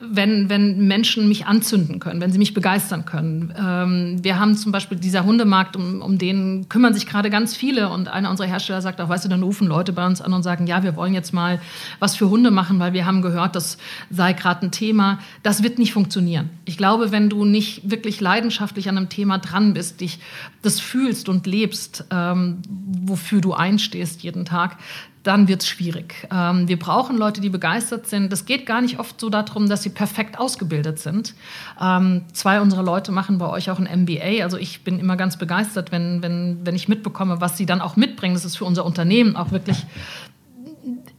wenn, 0.00 0.48
wenn 0.48 0.86
Menschen 0.86 1.28
mich 1.28 1.46
anzünden 1.46 2.00
können, 2.00 2.20
wenn 2.20 2.32
sie 2.32 2.38
mich 2.38 2.54
begeistern 2.54 3.04
können. 3.04 3.52
Ähm, 3.58 4.22
wir 4.22 4.38
haben 4.38 4.56
zum 4.56 4.72
Beispiel 4.72 4.98
dieser 4.98 5.24
Hundemarkt, 5.24 5.76
um, 5.76 6.00
um 6.00 6.18
den 6.18 6.68
kümmern 6.68 6.94
sich 6.94 7.06
gerade 7.06 7.30
ganz 7.30 7.54
viele 7.54 7.90
und 7.90 8.08
einer 8.08 8.30
unserer 8.30 8.46
Hersteller 8.46 8.80
sagt 8.80 9.00
auch, 9.00 9.08
weißt 9.08 9.24
du, 9.24 9.28
dann 9.28 9.42
rufen 9.42 9.66
Leute 9.66 9.92
bei 9.92 10.06
uns 10.06 10.20
an 10.20 10.32
und 10.32 10.42
sagen, 10.42 10.66
ja, 10.66 10.82
wir 10.82 10.96
wollen 10.96 11.14
jetzt 11.14 11.32
mal 11.32 11.60
was 11.98 12.16
für 12.16 12.30
Hunde 12.30 12.50
machen, 12.50 12.78
weil 12.78 12.92
wir 12.92 13.06
haben 13.06 13.22
gehört, 13.22 13.56
das 13.56 13.78
sei 14.10 14.32
gerade 14.32 14.66
ein 14.66 14.70
Thema. 14.70 15.18
Das 15.42 15.62
wird 15.62 15.78
nicht 15.78 15.92
funktionieren. 15.92 16.50
Ich 16.64 16.76
glaube, 16.76 17.12
wenn 17.12 17.28
du 17.28 17.44
nicht 17.44 17.90
wirklich 17.90 18.20
leidenschaftlich 18.20 18.88
an 18.88 18.96
einem 18.96 19.08
Thema 19.08 19.38
dran 19.38 19.74
bist, 19.74 20.00
dich 20.00 20.18
das 20.62 20.80
fühlst 20.80 21.28
und 21.28 21.46
lebst, 21.46 22.04
ähm, 22.10 22.53
wofür 23.02 23.40
du 23.40 23.54
einstehst 23.54 24.22
jeden 24.22 24.44
Tag, 24.44 24.76
dann 25.22 25.48
wird 25.48 25.62
es 25.62 25.68
schwierig. 25.68 26.28
Ähm, 26.30 26.68
wir 26.68 26.78
brauchen 26.78 27.16
Leute, 27.16 27.40
die 27.40 27.48
begeistert 27.48 28.06
sind. 28.06 28.32
Es 28.32 28.44
geht 28.44 28.66
gar 28.66 28.82
nicht 28.82 28.98
oft 28.98 29.18
so 29.18 29.30
darum, 29.30 29.68
dass 29.68 29.82
sie 29.82 29.88
perfekt 29.88 30.38
ausgebildet 30.38 30.98
sind. 30.98 31.34
Ähm, 31.80 32.22
zwei 32.32 32.60
unserer 32.60 32.82
Leute 32.82 33.10
machen 33.10 33.38
bei 33.38 33.48
euch 33.48 33.70
auch 33.70 33.78
ein 33.78 34.02
MBA. 34.02 34.42
Also 34.42 34.58
ich 34.58 34.84
bin 34.84 34.98
immer 34.98 35.16
ganz 35.16 35.38
begeistert, 35.38 35.92
wenn, 35.92 36.22
wenn, 36.22 36.58
wenn 36.64 36.74
ich 36.74 36.88
mitbekomme, 36.88 37.40
was 37.40 37.56
sie 37.56 37.64
dann 37.64 37.80
auch 37.80 37.96
mitbringen. 37.96 38.34
Das 38.34 38.44
ist 38.44 38.56
für 38.58 38.66
unser 38.66 38.84
Unternehmen 38.84 39.34
auch 39.34 39.50
wirklich 39.50 39.86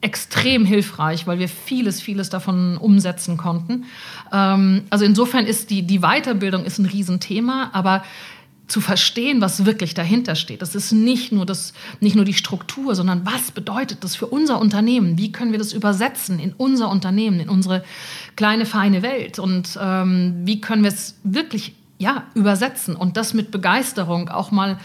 extrem 0.02 0.66
hilfreich, 0.66 1.26
weil 1.26 1.40
wir 1.40 1.50
vieles, 1.50 2.00
vieles 2.00 2.30
davon 2.30 2.78
umsetzen 2.78 3.38
konnten. 3.38 3.86
Ähm, 4.32 4.84
also 4.92 5.04
insofern 5.04 5.48
ist 5.48 5.72
die, 5.72 5.82
die 5.82 6.00
Weiterbildung 6.00 6.64
ist 6.64 6.78
ein 6.78 6.86
Riesenthema, 6.86 7.72
aber 7.74 8.04
zu 8.68 8.82
verstehen, 8.82 9.42
was 9.42 9.66
wirklich 9.66 9.94
dahinter 9.94 10.36
steht. 10.36 10.62
Das 10.62 10.76
ist 10.76 10.92
nicht 10.92 11.32
nur, 11.32 11.46
das, 11.46 11.74
nicht 12.00 12.16
nur 12.16 12.26
die 12.26 12.34
Struktur, 12.34 12.96
sondern 12.96 13.26
was 13.26 13.52
bedeutet 13.52 14.04
das 14.04 14.16
für 14.16 14.28
unser 14.28 14.60
Unternehmen? 14.60 15.18
Wie 15.18 15.32
können 15.32 15.52
wir 15.52 15.60
das 15.60 15.74
übersetzen 15.74 16.40
in 16.40 16.54
unser 16.54 16.90
Unternehmen, 16.90 17.40
in 17.40 17.50
unsere 17.50 17.84
kleine, 18.36 18.66
feine 18.66 19.02
Welt? 19.02 19.38
Und 19.40 19.78
ähm, 19.80 20.42
wie 20.46 20.62
können 20.62 20.84
wir 20.84 20.90
es 20.90 21.16
wirklich 21.24 21.76
ja, 21.98 22.24
übersetzen 22.34 22.96
und 22.96 23.18
das 23.18 23.34
mit 23.34 23.52
Begeisterung 23.52 24.30
auch 24.30 24.52
mal 24.52 24.80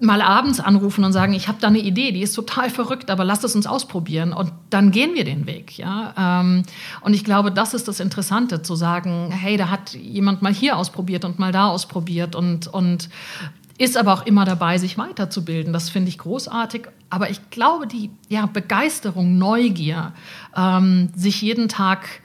mal 0.00 0.22
abends 0.22 0.60
anrufen 0.60 1.04
und 1.04 1.12
sagen, 1.12 1.34
ich 1.34 1.46
habe 1.46 1.58
da 1.60 1.68
eine 1.68 1.78
Idee, 1.78 2.10
die 2.12 2.22
ist 2.22 2.32
total 2.32 2.70
verrückt, 2.70 3.10
aber 3.10 3.24
lasst 3.24 3.44
es 3.44 3.54
uns 3.54 3.66
ausprobieren 3.66 4.32
und 4.32 4.50
dann 4.70 4.90
gehen 4.90 5.14
wir 5.14 5.24
den 5.24 5.46
Weg. 5.46 5.78
Ja? 5.78 6.14
Ähm, 6.40 6.62
und 7.02 7.14
ich 7.14 7.22
glaube, 7.22 7.52
das 7.52 7.74
ist 7.74 7.86
das 7.86 8.00
Interessante, 8.00 8.62
zu 8.62 8.74
sagen, 8.74 9.30
hey, 9.30 9.56
da 9.56 9.68
hat 9.68 9.92
jemand 9.94 10.40
mal 10.40 10.54
hier 10.54 10.78
ausprobiert 10.78 11.24
und 11.24 11.38
mal 11.38 11.52
da 11.52 11.68
ausprobiert 11.68 12.34
und, 12.34 12.66
und 12.66 13.10
ist 13.76 13.96
aber 13.96 14.14
auch 14.14 14.26
immer 14.26 14.44
dabei, 14.44 14.78
sich 14.78 14.96
weiterzubilden. 14.98 15.72
Das 15.72 15.90
finde 15.90 16.08
ich 16.08 16.18
großartig. 16.18 16.88
Aber 17.10 17.30
ich 17.30 17.50
glaube, 17.50 17.86
die 17.86 18.10
ja, 18.28 18.46
Begeisterung, 18.46 19.38
Neugier, 19.38 20.12
ähm, 20.56 21.10
sich 21.14 21.42
jeden 21.42 21.68
Tag 21.68 22.20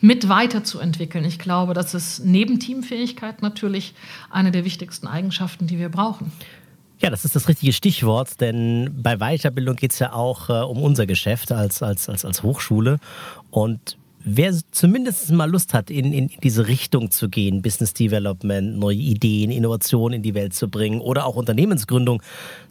mit 0.00 0.28
weiterzuentwickeln. 0.28 1.24
Ich 1.24 1.38
glaube, 1.38 1.72
das 1.72 1.94
ist 1.94 2.24
neben 2.24 2.60
Teamfähigkeit 2.60 3.40
natürlich 3.40 3.94
eine 4.30 4.50
der 4.50 4.66
wichtigsten 4.66 5.06
Eigenschaften, 5.06 5.66
die 5.66 5.78
wir 5.78 5.88
brauchen. 5.88 6.30
Ja, 7.00 7.10
das 7.10 7.24
ist 7.24 7.34
das 7.34 7.48
richtige 7.48 7.72
Stichwort, 7.72 8.40
denn 8.40 8.90
bei 9.02 9.16
Weiterbildung 9.16 9.76
geht 9.76 9.92
es 9.92 9.98
ja 9.98 10.12
auch 10.12 10.48
äh, 10.48 10.52
um 10.52 10.82
unser 10.82 11.06
Geschäft 11.06 11.52
als, 11.52 11.82
als, 11.82 12.08
als, 12.08 12.24
als 12.24 12.42
Hochschule. 12.42 12.98
Und 13.50 13.98
wer 14.24 14.52
zumindest 14.70 15.30
mal 15.32 15.50
Lust 15.50 15.74
hat, 15.74 15.90
in, 15.90 16.12
in 16.12 16.30
diese 16.42 16.66
Richtung 16.66 17.10
zu 17.10 17.28
gehen, 17.28 17.62
Business 17.62 17.94
Development, 17.94 18.78
neue 18.78 18.96
Ideen, 18.96 19.50
Innovationen 19.50 20.16
in 20.16 20.22
die 20.22 20.34
Welt 20.34 20.54
zu 20.54 20.68
bringen 20.68 21.00
oder 21.00 21.26
auch 21.26 21.36
Unternehmensgründung 21.36 22.22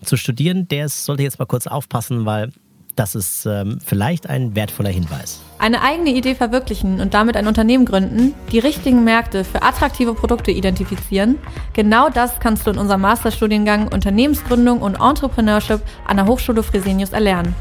zu 0.04 0.18
studieren, 0.18 0.68
der 0.68 0.90
sollte 0.90 1.24
jetzt 1.24 1.38
mal 1.38 1.46
kurz 1.46 1.68
aufpassen, 1.68 2.26
weil 2.26 2.52
das 2.96 3.16
ist 3.16 3.46
ähm, 3.46 3.80
vielleicht 3.84 4.30
ein 4.30 4.56
wertvoller 4.56 4.90
Hinweis. 4.90 5.42
Eine 5.58 5.82
eigene 5.82 6.12
Idee 6.12 6.36
verwirklichen 6.36 7.00
und 7.02 7.14
damit 7.14 7.38
ein 7.38 7.48
Unternehmen 7.48 7.86
gründen, 7.86 8.34
die 8.52 8.60
richtigen 8.60 9.04
Märkte 9.04 9.44
für 9.44 9.64
attraktive 9.64 10.14
Produkte 10.14 10.52
identifizieren, 10.52 11.38
genau 11.74 12.10
das 12.10 12.40
kannst 12.40 12.68
du 12.68 12.72
in 12.72 12.78
unserem 12.78 13.02
Masterstudiengang 13.02 13.88
Unternehmensgründung 13.92 14.82
und 14.82 15.00
Entrepreneurship 15.02 15.82
an 16.06 16.18
der 16.18 16.28
Hochschule 16.28 16.64
Fresenius 16.64 17.14
erlernen. 17.14 17.56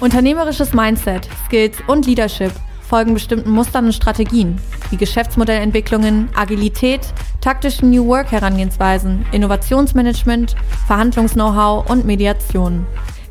Unternehmerisches 0.00 0.74
Mindset, 0.74 1.28
Skills 1.46 1.78
und 1.86 2.06
Leadership 2.06 2.52
folgen 2.82 3.14
bestimmten 3.14 3.50
Mustern 3.50 3.86
und 3.86 3.92
Strategien, 3.92 4.58
wie 4.90 4.96
Geschäftsmodellentwicklungen, 4.96 6.28
Agilität, 6.34 7.00
taktischen 7.40 7.90
New 7.90 8.06
Work 8.06 8.30
Herangehensweisen, 8.30 9.24
Innovationsmanagement, 9.32 10.54
Verhandlungs-Know-how 10.86 11.88
und 11.90 12.04
Mediation. 12.04 12.86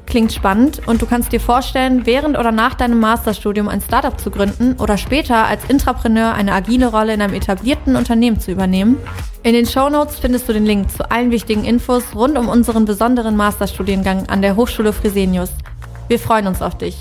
Klingt 0.06 0.32
spannend 0.32 0.82
und 0.88 1.02
du 1.02 1.06
kannst 1.08 1.32
dir 1.32 1.40
vorstellen, 1.40 2.06
während 2.06 2.38
oder 2.38 2.52
nach 2.52 2.76
deinem 2.76 3.00
Masterstudium 3.00 3.68
ein 3.68 3.82
Startup 3.82 4.20
zu 4.20 4.30
gründen 4.30 4.76
oder 4.80 4.98
später 4.98 5.46
als 5.46 5.66
Intrapreneur 5.66 6.34
eine 6.34 6.54
agile 6.54 6.88
Rolle 6.88 7.14
in 7.14 7.22
einem 7.22 7.34
etablierten 7.34 7.96
Unternehmen 7.96 8.40
zu 8.40 8.52
übernehmen? 8.52 8.98
In 9.44 9.54
den 9.54 9.66
Show 9.66 9.90
Notes 9.90 10.20
findest 10.20 10.48
du 10.48 10.54
den 10.54 10.66
Link 10.66 10.92
zu 10.92 11.10
allen 11.10 11.32
wichtigen 11.32 11.66
Infos 11.66 12.16
rund 12.16 12.38
um 12.38 12.48
unseren 12.48 12.86
besonderen 12.86 13.36
Masterstudiengang 13.36 14.28
an 14.30 14.42
der 14.42 14.56
Hochschule 14.56 14.94
Fresenius. 14.94 15.52
Wir 16.08 16.20
freuen 16.20 16.48
uns 16.48 16.62
auf 16.62 16.78
dich. 16.78 16.98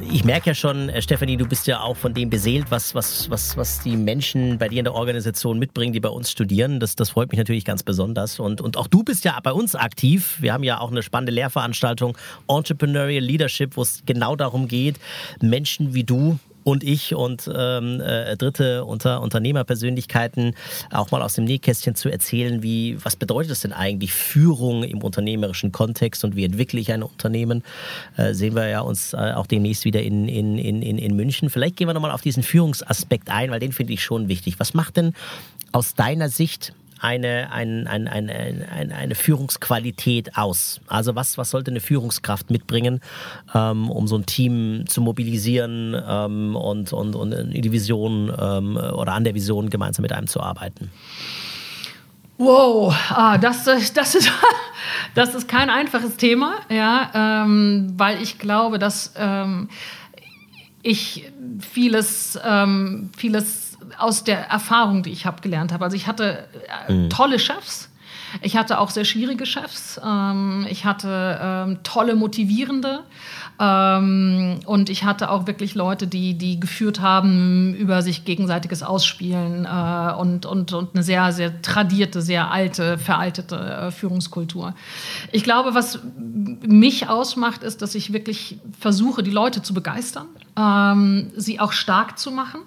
Ich 0.00 0.24
merke 0.24 0.50
ja 0.50 0.54
schon, 0.54 0.88
äh, 0.88 1.00
Stefanie, 1.00 1.36
du 1.36 1.46
bist 1.46 1.66
ja 1.66 1.80
auch 1.80 1.96
von 1.96 2.14
dem 2.14 2.30
beseelt, 2.30 2.70
was, 2.70 2.94
was, 2.94 3.30
was, 3.30 3.56
was 3.56 3.80
die 3.80 3.96
Menschen 3.96 4.58
bei 4.58 4.68
dir 4.68 4.80
in 4.80 4.84
der 4.84 4.94
Organisation 4.94 5.58
mitbringen, 5.58 5.92
die 5.92 6.00
bei 6.00 6.08
uns 6.08 6.30
studieren. 6.30 6.80
Das, 6.80 6.96
das 6.96 7.10
freut 7.10 7.30
mich 7.30 7.38
natürlich 7.38 7.64
ganz 7.64 7.82
besonders. 7.82 8.40
Und, 8.40 8.60
und 8.60 8.76
auch 8.76 8.86
du 8.86 9.02
bist 9.02 9.24
ja 9.24 9.38
bei 9.40 9.52
uns 9.52 9.74
aktiv. 9.74 10.36
Wir 10.40 10.52
haben 10.52 10.64
ja 10.64 10.80
auch 10.80 10.90
eine 10.90 11.02
spannende 11.02 11.32
Lehrveranstaltung 11.32 12.16
Entrepreneurial 12.48 13.22
Leadership, 13.22 13.76
wo 13.76 13.82
es 13.82 14.02
genau 14.04 14.36
darum 14.36 14.68
geht, 14.68 14.96
Menschen 15.40 15.94
wie 15.94 16.04
du 16.04 16.38
und 16.64 16.82
ich 16.82 17.14
und 17.14 17.48
ähm, 17.54 18.00
äh, 18.00 18.36
dritte 18.36 18.84
unter 18.84 19.20
Unternehmerpersönlichkeiten 19.20 20.54
auch 20.90 21.10
mal 21.10 21.22
aus 21.22 21.34
dem 21.34 21.44
Nähkästchen 21.44 21.94
zu 21.94 22.08
erzählen, 22.08 22.62
wie 22.62 22.98
was 23.04 23.16
bedeutet 23.16 23.52
es 23.52 23.60
denn 23.60 23.72
eigentlich 23.72 24.12
Führung 24.12 24.82
im 24.82 25.02
unternehmerischen 25.02 25.72
Kontext 25.72 26.24
und 26.24 26.36
wie 26.36 26.44
entwickle 26.44 26.80
ich 26.80 26.92
ein 26.92 27.02
Unternehmen? 27.02 27.62
Äh, 28.16 28.34
sehen 28.34 28.56
wir 28.56 28.66
ja 28.68 28.80
uns 28.80 29.12
äh, 29.12 29.32
auch 29.34 29.46
demnächst 29.46 29.84
wieder 29.84 30.02
in, 30.02 30.28
in, 30.28 30.58
in, 30.58 30.82
in 30.82 31.16
München. 31.16 31.50
Vielleicht 31.50 31.76
gehen 31.76 31.86
wir 31.86 31.94
nochmal 31.94 32.10
auf 32.10 32.22
diesen 32.22 32.42
Führungsaspekt 32.42 33.30
ein, 33.30 33.50
weil 33.50 33.60
den 33.60 33.72
finde 33.72 33.92
ich 33.92 34.02
schon 34.02 34.28
wichtig. 34.28 34.58
Was 34.58 34.74
macht 34.74 34.96
denn 34.96 35.12
aus 35.72 35.94
deiner 35.94 36.28
Sicht 36.28 36.72
eine, 37.00 37.52
ein, 37.52 37.86
ein, 37.86 38.08
ein, 38.08 38.30
eine, 38.30 38.94
eine 38.94 39.14
Führungsqualität 39.14 40.36
aus? 40.36 40.80
Also 40.86 41.14
was, 41.14 41.38
was 41.38 41.50
sollte 41.50 41.70
eine 41.70 41.80
Führungskraft 41.80 42.50
mitbringen, 42.50 43.00
ähm, 43.54 43.90
um 43.90 44.06
so 44.06 44.16
ein 44.16 44.26
Team 44.26 44.84
zu 44.86 45.00
mobilisieren 45.00 46.00
ähm, 46.08 46.56
und, 46.56 46.92
und, 46.92 47.14
und 47.16 47.32
in 47.32 47.62
die 47.62 47.72
Vision 47.72 48.32
ähm, 48.38 48.76
oder 48.76 49.12
an 49.12 49.24
der 49.24 49.34
Vision 49.34 49.70
gemeinsam 49.70 50.02
mit 50.02 50.12
einem 50.12 50.26
zu 50.26 50.40
arbeiten? 50.40 50.90
Wow, 52.36 52.94
ah, 53.10 53.38
das, 53.38 53.64
das, 53.64 54.14
ist, 54.14 54.32
das 55.14 55.34
ist 55.34 55.48
kein 55.48 55.70
einfaches 55.70 56.16
Thema, 56.16 56.56
ja, 56.68 57.44
ähm, 57.44 57.94
weil 57.96 58.20
ich 58.20 58.38
glaube, 58.38 58.78
dass 58.80 59.12
ähm, 59.16 59.68
ich 60.82 61.30
vieles, 61.60 62.38
ähm, 62.44 63.10
vieles 63.16 63.73
aus 63.98 64.24
der 64.24 64.48
Erfahrung, 64.48 65.02
die 65.02 65.10
ich 65.10 65.26
habe 65.26 65.40
gelernt 65.40 65.72
habe. 65.72 65.84
Also 65.84 65.96
ich 65.96 66.06
hatte 66.06 66.46
äh, 66.88 66.92
mhm. 66.92 67.10
tolle 67.10 67.38
Chefs. 67.38 67.90
Ich 68.42 68.56
hatte 68.56 68.80
auch 68.80 68.90
sehr 68.90 69.04
schwierige 69.04 69.46
Chefs. 69.46 70.00
Ähm, 70.04 70.66
ich 70.68 70.84
hatte 70.84 71.38
ähm, 71.40 71.78
tolle 71.82 72.14
motivierende. 72.14 73.00
Ähm, 73.60 74.58
und 74.66 74.90
ich 74.90 75.04
hatte 75.04 75.30
auch 75.30 75.46
wirklich 75.46 75.74
Leute, 75.76 76.08
die, 76.08 76.34
die 76.34 76.58
geführt 76.58 77.00
haben 77.00 77.74
über 77.74 78.02
sich 78.02 78.24
gegenseitiges 78.24 78.82
Ausspielen 78.82 79.64
äh, 79.64 80.12
und, 80.18 80.44
und, 80.44 80.72
und 80.72 80.94
eine 80.94 81.04
sehr, 81.04 81.30
sehr 81.32 81.62
tradierte, 81.62 82.20
sehr 82.20 82.50
alte, 82.50 82.98
veraltete 82.98 83.56
äh, 83.56 83.90
Führungskultur. 83.92 84.74
Ich 85.30 85.44
glaube, 85.44 85.74
was 85.74 86.00
mich 86.16 87.08
ausmacht, 87.08 87.62
ist, 87.62 87.82
dass 87.82 87.94
ich 87.94 88.12
wirklich 88.12 88.58
versuche, 88.78 89.22
die 89.22 89.30
Leute 89.30 89.62
zu 89.62 89.74
begeistern, 89.74 90.26
sie 91.36 91.58
auch 91.58 91.72
stark 91.72 92.16
zu 92.16 92.30
machen. 92.30 92.60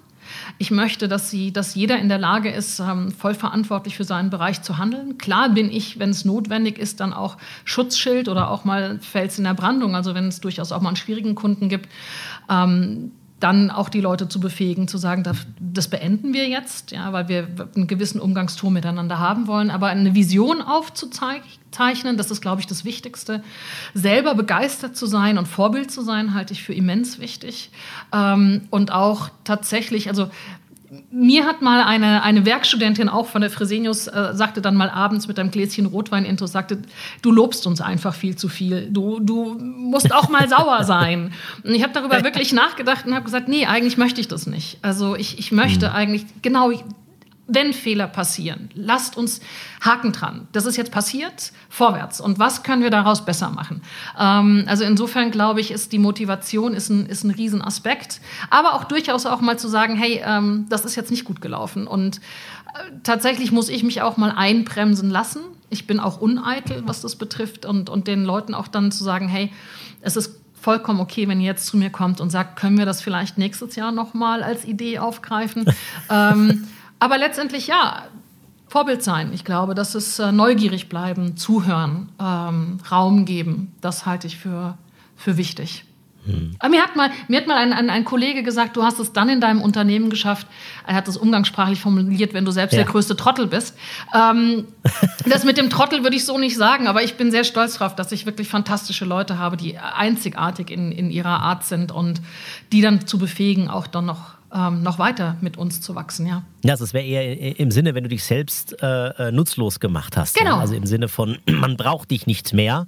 Ich 0.60 0.72
möchte, 0.72 1.06
dass, 1.06 1.30
sie, 1.30 1.52
dass 1.52 1.76
jeder 1.76 1.98
in 1.98 2.08
der 2.08 2.18
Lage 2.18 2.50
ist, 2.50 2.80
ähm, 2.80 3.12
voll 3.12 3.34
verantwortlich 3.34 3.96
für 3.96 4.02
seinen 4.02 4.28
Bereich 4.28 4.60
zu 4.62 4.76
handeln. 4.76 5.16
Klar 5.16 5.50
bin 5.50 5.70
ich, 5.70 6.00
wenn 6.00 6.10
es 6.10 6.24
notwendig 6.24 6.78
ist, 6.78 6.98
dann 6.98 7.12
auch 7.12 7.36
Schutzschild 7.64 8.28
oder 8.28 8.50
auch 8.50 8.64
mal 8.64 8.98
Fels 8.98 9.38
in 9.38 9.44
der 9.44 9.54
Brandung, 9.54 9.94
also 9.94 10.14
wenn 10.14 10.26
es 10.26 10.40
durchaus 10.40 10.72
auch 10.72 10.80
mal 10.80 10.88
einen 10.88 10.96
schwierigen 10.96 11.36
Kunden 11.36 11.68
gibt. 11.68 11.88
Ähm, 12.50 13.12
dann 13.40 13.70
auch 13.70 13.88
die 13.88 14.00
Leute 14.00 14.28
zu 14.28 14.40
befähigen, 14.40 14.88
zu 14.88 14.98
sagen, 14.98 15.22
das 15.60 15.88
beenden 15.88 16.32
wir 16.32 16.48
jetzt, 16.48 16.90
ja, 16.90 17.12
weil 17.12 17.28
wir 17.28 17.46
einen 17.76 17.86
gewissen 17.86 18.20
Umgangston 18.20 18.72
miteinander 18.72 19.18
haben 19.20 19.46
wollen. 19.46 19.70
Aber 19.70 19.86
eine 19.88 20.14
Vision 20.14 20.60
aufzuzeichnen, 20.60 22.16
das 22.16 22.32
ist, 22.32 22.40
glaube 22.40 22.60
ich, 22.60 22.66
das 22.66 22.84
Wichtigste. 22.84 23.44
Selber 23.94 24.34
begeistert 24.34 24.96
zu 24.96 25.06
sein 25.06 25.38
und 25.38 25.46
Vorbild 25.46 25.90
zu 25.90 26.02
sein, 26.02 26.34
halte 26.34 26.52
ich 26.52 26.64
für 26.64 26.74
immens 26.74 27.20
wichtig. 27.20 27.70
Ähm, 28.12 28.62
und 28.70 28.92
auch 28.92 29.30
tatsächlich, 29.44 30.08
also 30.08 30.30
mir 31.10 31.44
hat 31.44 31.60
mal 31.62 31.82
eine, 31.82 32.22
eine 32.22 32.46
Werkstudentin 32.46 33.08
auch 33.08 33.26
von 33.26 33.40
der 33.40 33.50
Fresenius, 33.50 34.06
äh, 34.06 34.30
sagte 34.32 34.62
dann 34.62 34.74
mal 34.74 34.88
abends 34.88 35.28
mit 35.28 35.38
einem 35.38 35.50
Gläschen 35.50 35.86
Rotwein 35.86 36.24
intus, 36.24 36.52
sagte, 36.52 36.80
du 37.22 37.30
lobst 37.30 37.66
uns 37.66 37.80
einfach 37.80 38.14
viel 38.14 38.36
zu 38.36 38.48
viel. 38.48 38.88
Du, 38.90 39.20
du 39.20 39.58
musst 39.58 40.12
auch 40.14 40.28
mal 40.28 40.48
sauer 40.48 40.84
sein. 40.84 41.32
Und 41.62 41.74
ich 41.74 41.82
habe 41.82 41.92
darüber 41.92 42.24
wirklich 42.24 42.52
nachgedacht 42.52 43.06
und 43.06 43.14
habe 43.14 43.24
gesagt, 43.24 43.48
nee, 43.48 43.66
eigentlich 43.66 43.98
möchte 43.98 44.20
ich 44.20 44.28
das 44.28 44.46
nicht. 44.46 44.78
Also 44.82 45.14
ich, 45.16 45.38
ich 45.38 45.52
möchte 45.52 45.88
mhm. 45.88 45.94
eigentlich, 45.94 46.26
genau, 46.42 46.72
wenn 47.48 47.72
Fehler 47.72 48.06
passieren, 48.06 48.68
lasst 48.74 49.16
uns 49.16 49.40
Haken 49.80 50.12
dran. 50.12 50.46
Das 50.52 50.66
ist 50.66 50.76
jetzt 50.76 50.92
passiert, 50.92 51.52
vorwärts. 51.70 52.20
Und 52.20 52.38
was 52.38 52.62
können 52.62 52.82
wir 52.82 52.90
daraus 52.90 53.24
besser 53.24 53.50
machen? 53.50 53.80
Ähm, 54.18 54.64
also 54.66 54.84
insofern 54.84 55.30
glaube 55.30 55.60
ich, 55.60 55.70
ist 55.70 55.92
die 55.92 55.98
Motivation 55.98 56.74
ist 56.74 56.90
ein, 56.90 57.06
ist 57.06 57.24
ein 57.24 57.30
Riesenaspekt. 57.30 58.20
Aber 58.50 58.74
auch 58.74 58.84
durchaus 58.84 59.24
auch 59.24 59.40
mal 59.40 59.58
zu 59.58 59.66
sagen, 59.66 59.96
hey, 59.96 60.22
ähm, 60.24 60.66
das 60.68 60.84
ist 60.84 60.94
jetzt 60.94 61.10
nicht 61.10 61.24
gut 61.24 61.40
gelaufen. 61.40 61.86
Und 61.86 62.18
äh, 62.18 62.20
tatsächlich 63.02 63.50
muss 63.50 63.70
ich 63.70 63.82
mich 63.82 64.02
auch 64.02 64.18
mal 64.18 64.30
einbremsen 64.30 65.08
lassen. 65.08 65.40
Ich 65.70 65.86
bin 65.86 66.00
auch 66.00 66.20
uneitel, 66.20 66.82
was 66.84 67.00
das 67.00 67.16
betrifft. 67.16 67.64
Und, 67.64 67.88
und 67.88 68.08
den 68.08 68.24
Leuten 68.24 68.54
auch 68.54 68.68
dann 68.68 68.92
zu 68.92 69.02
sagen, 69.02 69.26
hey, 69.26 69.50
es 70.02 70.16
ist 70.16 70.38
vollkommen 70.60 71.00
okay, 71.00 71.28
wenn 71.28 71.40
ihr 71.40 71.46
jetzt 71.46 71.66
zu 71.66 71.78
mir 71.78 71.88
kommt 71.88 72.20
und 72.20 72.28
sagt, 72.28 72.58
können 72.58 72.76
wir 72.76 72.84
das 72.84 73.00
vielleicht 73.00 73.38
nächstes 73.38 73.74
Jahr 73.76 73.90
nochmal 73.90 74.42
als 74.42 74.66
Idee 74.66 74.98
aufgreifen? 74.98 75.64
ähm, 76.10 76.68
aber 76.98 77.18
letztendlich 77.18 77.66
ja, 77.66 78.08
Vorbild 78.68 79.02
sein. 79.02 79.32
Ich 79.32 79.44
glaube, 79.44 79.74
das 79.74 79.94
ist 79.94 80.18
äh, 80.18 80.30
neugierig 80.30 80.88
bleiben, 80.88 81.36
zuhören, 81.36 82.10
ähm, 82.20 82.78
Raum 82.90 83.24
geben. 83.24 83.72
Das 83.80 84.04
halte 84.04 84.26
ich 84.26 84.36
für, 84.36 84.76
für 85.16 85.36
wichtig. 85.36 85.84
Hm. 86.26 86.56
Mir 86.70 86.82
hat 86.82 86.94
mal, 86.94 87.10
mir 87.28 87.38
hat 87.38 87.46
mal 87.46 87.56
ein, 87.56 87.72
ein, 87.72 87.88
ein, 87.88 88.04
Kollege 88.04 88.42
gesagt, 88.42 88.76
du 88.76 88.82
hast 88.82 88.98
es 88.98 89.14
dann 89.14 89.30
in 89.30 89.40
deinem 89.40 89.62
Unternehmen 89.62 90.10
geschafft. 90.10 90.46
Er 90.86 90.94
hat 90.94 91.08
das 91.08 91.16
umgangssprachlich 91.16 91.80
formuliert, 91.80 92.34
wenn 92.34 92.44
du 92.44 92.50
selbst 92.50 92.74
ja. 92.74 92.82
der 92.82 92.92
größte 92.92 93.16
Trottel 93.16 93.46
bist. 93.46 93.74
Ähm, 94.14 94.66
das 95.26 95.44
mit 95.44 95.56
dem 95.56 95.70
Trottel 95.70 96.02
würde 96.02 96.16
ich 96.16 96.26
so 96.26 96.36
nicht 96.36 96.56
sagen, 96.56 96.88
aber 96.88 97.02
ich 97.02 97.16
bin 97.16 97.30
sehr 97.30 97.44
stolz 97.44 97.78
darauf, 97.78 97.94
dass 97.94 98.12
ich 98.12 98.26
wirklich 98.26 98.48
fantastische 98.48 99.06
Leute 99.06 99.38
habe, 99.38 99.56
die 99.56 99.78
einzigartig 99.78 100.70
in, 100.70 100.92
in 100.92 101.10
ihrer 101.10 101.40
Art 101.40 101.64
sind 101.64 101.92
und 101.92 102.20
die 102.72 102.82
dann 102.82 103.06
zu 103.06 103.18
befähigen, 103.18 103.68
auch 103.68 103.86
dann 103.86 104.04
noch 104.04 104.37
ähm, 104.54 104.82
noch 104.82 104.98
weiter 104.98 105.36
mit 105.40 105.56
uns 105.56 105.80
zu 105.80 105.94
wachsen, 105.94 106.26
ja. 106.26 106.42
Ja, 106.64 106.72
also 106.72 106.84
es 106.84 106.94
wäre 106.94 107.04
eher 107.04 107.58
im 107.58 107.70
Sinne, 107.70 107.94
wenn 107.94 108.04
du 108.04 108.08
dich 108.08 108.24
selbst 108.24 108.82
äh, 108.82 109.28
äh 109.28 109.32
nutzlos 109.32 109.80
gemacht 109.80 110.16
hast. 110.16 110.36
Genau. 110.36 110.56
Ja? 110.56 110.60
Also 110.60 110.74
im 110.74 110.86
Sinne 110.86 111.08
von, 111.08 111.38
man 111.46 111.76
braucht 111.76 112.10
dich 112.10 112.26
nicht 112.26 112.52
mehr. 112.52 112.86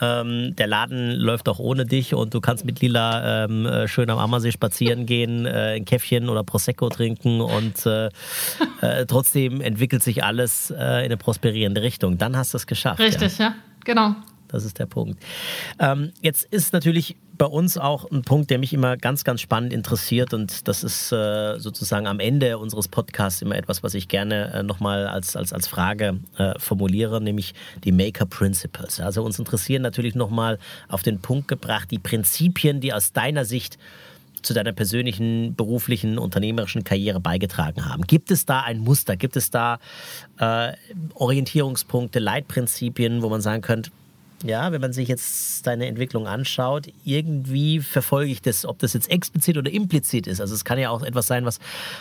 Ähm, 0.00 0.54
der 0.56 0.66
Laden 0.66 1.12
läuft 1.12 1.48
auch 1.48 1.58
ohne 1.58 1.86
dich 1.86 2.14
und 2.14 2.34
du 2.34 2.40
kannst 2.40 2.66
mit 2.66 2.80
Lila 2.80 3.44
ähm, 3.44 3.64
äh, 3.64 3.88
schön 3.88 4.10
am 4.10 4.18
Ammersee 4.18 4.52
spazieren 4.52 5.06
gehen, 5.06 5.46
äh, 5.46 5.76
ein 5.76 5.84
Käffchen 5.84 6.28
oder 6.28 6.44
Prosecco 6.44 6.88
trinken 6.88 7.40
und 7.40 7.86
äh, 7.86 8.10
äh, 8.82 9.06
trotzdem 9.06 9.60
entwickelt 9.60 10.02
sich 10.02 10.22
alles 10.22 10.70
äh, 10.70 10.74
in 10.74 11.06
eine 11.06 11.16
prosperierende 11.16 11.82
Richtung. 11.82 12.18
Dann 12.18 12.36
hast 12.36 12.52
du 12.52 12.58
es 12.58 12.66
geschafft. 12.66 13.00
Richtig, 13.00 13.38
ja, 13.38 13.46
ja 13.46 13.54
genau. 13.84 14.16
Das 14.48 14.64
ist 14.64 14.78
der 14.78 14.86
Punkt. 14.86 15.22
Ähm, 15.78 16.12
jetzt 16.20 16.44
ist 16.50 16.72
natürlich 16.72 17.16
bei 17.36 17.46
uns 17.46 17.76
auch 17.76 18.10
ein 18.10 18.22
Punkt, 18.22 18.50
der 18.50 18.58
mich 18.58 18.72
immer 18.72 18.96
ganz, 18.96 19.24
ganz 19.24 19.40
spannend 19.40 19.72
interessiert 19.72 20.32
und 20.32 20.66
das 20.68 20.82
ist 20.82 21.12
äh, 21.12 21.58
sozusagen 21.58 22.06
am 22.06 22.20
Ende 22.20 22.58
unseres 22.58 22.88
Podcasts 22.88 23.42
immer 23.42 23.56
etwas, 23.56 23.82
was 23.82 23.94
ich 23.94 24.08
gerne 24.08 24.52
äh, 24.52 24.62
nochmal 24.62 25.06
als, 25.06 25.36
als, 25.36 25.52
als 25.52 25.66
Frage 25.66 26.18
äh, 26.38 26.58
formuliere, 26.58 27.20
nämlich 27.20 27.54
die 27.84 27.92
Maker 27.92 28.26
Principles. 28.26 29.00
Also 29.00 29.22
uns 29.22 29.38
interessieren 29.38 29.82
natürlich 29.82 30.14
nochmal 30.14 30.58
auf 30.88 31.02
den 31.02 31.20
Punkt 31.20 31.48
gebracht 31.48 31.90
die 31.90 31.98
Prinzipien, 31.98 32.80
die 32.80 32.92
aus 32.92 33.12
deiner 33.12 33.44
Sicht 33.44 33.78
zu 34.42 34.54
deiner 34.54 34.72
persönlichen, 34.72 35.54
beruflichen, 35.56 36.18
unternehmerischen 36.18 36.84
Karriere 36.84 37.20
beigetragen 37.20 37.84
haben. 37.84 38.06
Gibt 38.06 38.30
es 38.30 38.46
da 38.46 38.60
ein 38.60 38.78
Muster? 38.78 39.16
Gibt 39.16 39.36
es 39.36 39.50
da 39.50 39.78
äh, 40.38 40.72
Orientierungspunkte, 41.14 42.20
Leitprinzipien, 42.20 43.22
wo 43.22 43.28
man 43.28 43.40
sagen 43.40 43.62
könnte, 43.62 43.90
ja, 44.44 44.70
wenn 44.72 44.80
man 44.80 44.92
sich 44.92 45.08
jetzt 45.08 45.66
deine 45.66 45.86
Entwicklung 45.86 46.26
anschaut, 46.26 46.88
irgendwie 47.04 47.80
verfolge 47.80 48.30
ich 48.30 48.42
das, 48.42 48.66
ob 48.66 48.78
das 48.78 48.92
jetzt 48.92 49.10
explizit 49.10 49.56
oder 49.56 49.70
implizit 49.70 50.26
ist. 50.26 50.40
Also 50.40 50.54
es 50.54 50.64
kann 50.64 50.78
ja 50.78 50.90
auch 50.90 51.02
etwas 51.02 51.26
sein, 51.26 51.44
was, 51.44 51.58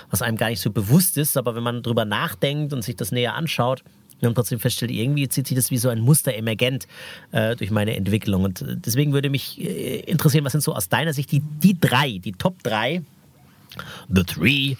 was 0.10 0.22
einem 0.22 0.38
gar 0.38 0.50
nicht 0.50 0.62
so 0.62 0.72
bewusst 0.72 1.18
ist, 1.18 1.38
aber 1.38 1.56
wenn 1.56 1.64
man 1.64 1.82
drüber 1.82 2.06
nachdenkt 2.06 2.74
und 2.74 2.84
sich 2.84 2.96
das 2.96 3.12
näher 3.12 3.36
anschaut, 3.36 3.84
und 4.22 4.34
trotzdem 4.34 4.60
feststellt, 4.60 4.92
irgendwie 4.92 5.28
zieht 5.28 5.48
sich 5.48 5.56
das 5.56 5.72
wie 5.72 5.78
so 5.78 5.90
ein 5.90 6.00
Muster 6.00 6.34
emergent 6.34 6.88
äh, 7.32 7.56
durch 7.56 7.70
meine 7.70 7.96
Entwicklung. 7.96 8.44
Und 8.44 8.66
deswegen 8.68 9.14
würde 9.14 9.30
mich 9.30 9.62
äh, 9.62 10.00
interessieren, 10.00 10.46
was 10.46 10.54
sind 10.54 10.62
so 10.62 10.74
aus 10.74 10.90
deiner 10.90 11.14
Sicht 11.14 11.32
die, 11.32 11.42
die 11.42 11.80
drei, 11.80 12.18
die 12.18 12.32
Top 12.32 12.64
drei, 12.64 13.04
the 14.10 14.24
three 14.24 14.78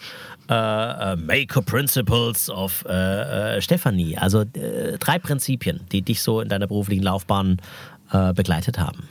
Uh, 0.48 1.16
Maker 1.18 1.64
Principles 1.64 2.52
of 2.52 2.86
uh, 2.86 3.60
Stephanie. 3.60 4.16
Also 4.16 4.42
uh, 4.42 4.96
drei 5.00 5.18
Prinzipien, 5.18 5.80
die 5.92 6.04
dich 6.04 6.22
so 6.22 6.40
in 6.40 6.50
deiner 6.50 6.68
beruflichen 6.68 7.02
Laufbahn 7.02 7.58
begleitet 8.36 8.78
haben. 8.78 9.10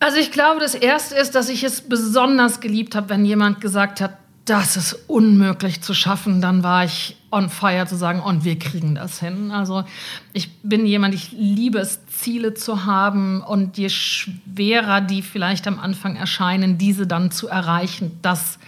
Also 0.00 0.16
ich 0.16 0.32
glaube, 0.32 0.60
das 0.60 0.74
Erste 0.74 1.14
ist, 1.16 1.34
dass 1.34 1.50
ich 1.50 1.62
es 1.62 1.82
besonders 1.82 2.60
geliebt 2.60 2.94
habe, 2.94 3.10
wenn 3.10 3.26
jemand 3.26 3.60
gesagt 3.60 4.00
hat, 4.00 4.16
das 4.44 4.76
ist 4.76 4.94
unmöglich 5.08 5.82
zu 5.82 5.94
schaffen. 5.94 6.40
Dann 6.40 6.62
war 6.62 6.84
ich 6.84 7.16
on 7.30 7.48
fire 7.48 7.86
zu 7.86 7.96
sagen, 7.96 8.20
und 8.20 8.44
wir 8.44 8.58
kriegen 8.58 8.94
das 8.94 9.20
hin. 9.20 9.50
Also 9.52 9.84
ich 10.32 10.52
bin 10.62 10.84
jemand, 10.84 11.14
ich 11.14 11.32
liebe 11.32 11.78
es, 11.78 12.04
Ziele 12.06 12.54
zu 12.54 12.84
haben 12.84 13.40
und 13.40 13.78
je 13.78 13.88
schwerer 13.88 15.00
die 15.00 15.22
vielleicht 15.22 15.66
am 15.66 15.78
Anfang 15.78 16.16
erscheinen, 16.16 16.76
diese 16.76 17.06
dann 17.06 17.30
zu 17.30 17.48
erreichen, 17.48 18.18
das, 18.22 18.58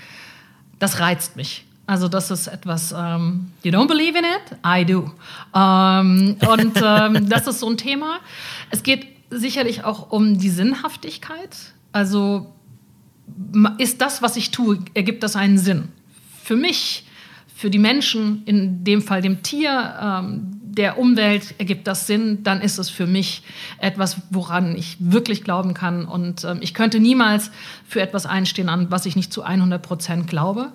das 0.78 1.00
reizt 1.00 1.36
mich. 1.36 1.66
Also 1.86 2.08
das 2.08 2.30
ist 2.30 2.46
etwas, 2.46 2.94
ähm, 2.96 3.50
you 3.62 3.70
don't 3.70 3.88
believe 3.88 4.16
in 4.16 4.24
it? 4.24 4.58
I 4.66 4.86
do. 4.86 5.10
Um, 5.52 5.60
ähm, 5.60 6.36
und 6.48 6.76
um, 6.80 7.16
ähm, 7.16 7.28
das 7.28 7.46
ist 7.46 7.60
so 7.60 7.68
ein 7.68 7.76
Thema. 7.76 8.20
Es 8.70 8.82
geht 8.82 9.06
sicherlich 9.28 9.84
auch 9.84 10.10
um 10.10 10.38
die 10.38 10.48
Sinnhaftigkeit. 10.48 11.54
Also 11.92 12.53
ist 13.78 14.00
das, 14.00 14.22
was 14.22 14.36
ich 14.36 14.50
tue, 14.50 14.78
ergibt 14.94 15.22
das 15.22 15.36
einen 15.36 15.58
Sinn? 15.58 15.88
Für 16.42 16.56
mich, 16.56 17.06
für 17.54 17.70
die 17.70 17.78
Menschen, 17.78 18.42
in 18.44 18.84
dem 18.84 19.02
Fall 19.02 19.22
dem 19.22 19.42
Tier, 19.42 19.94
ähm, 20.00 20.60
der 20.64 20.98
Umwelt 20.98 21.54
ergibt 21.58 21.86
das 21.86 22.06
Sinn, 22.06 22.42
dann 22.42 22.60
ist 22.60 22.78
es 22.78 22.90
für 22.90 23.06
mich 23.06 23.42
etwas, 23.78 24.18
woran 24.30 24.76
ich 24.76 24.96
wirklich 24.98 25.44
glauben 25.44 25.72
kann. 25.72 26.04
Und 26.04 26.44
ähm, 26.44 26.58
ich 26.60 26.74
könnte 26.74 27.00
niemals 27.00 27.50
für 27.86 28.00
etwas 28.00 28.26
einstehen, 28.26 28.68
an 28.68 28.90
was 28.90 29.06
ich 29.06 29.16
nicht 29.16 29.32
zu 29.32 29.42
100 29.42 29.80
Prozent 29.80 30.26
glaube. 30.26 30.72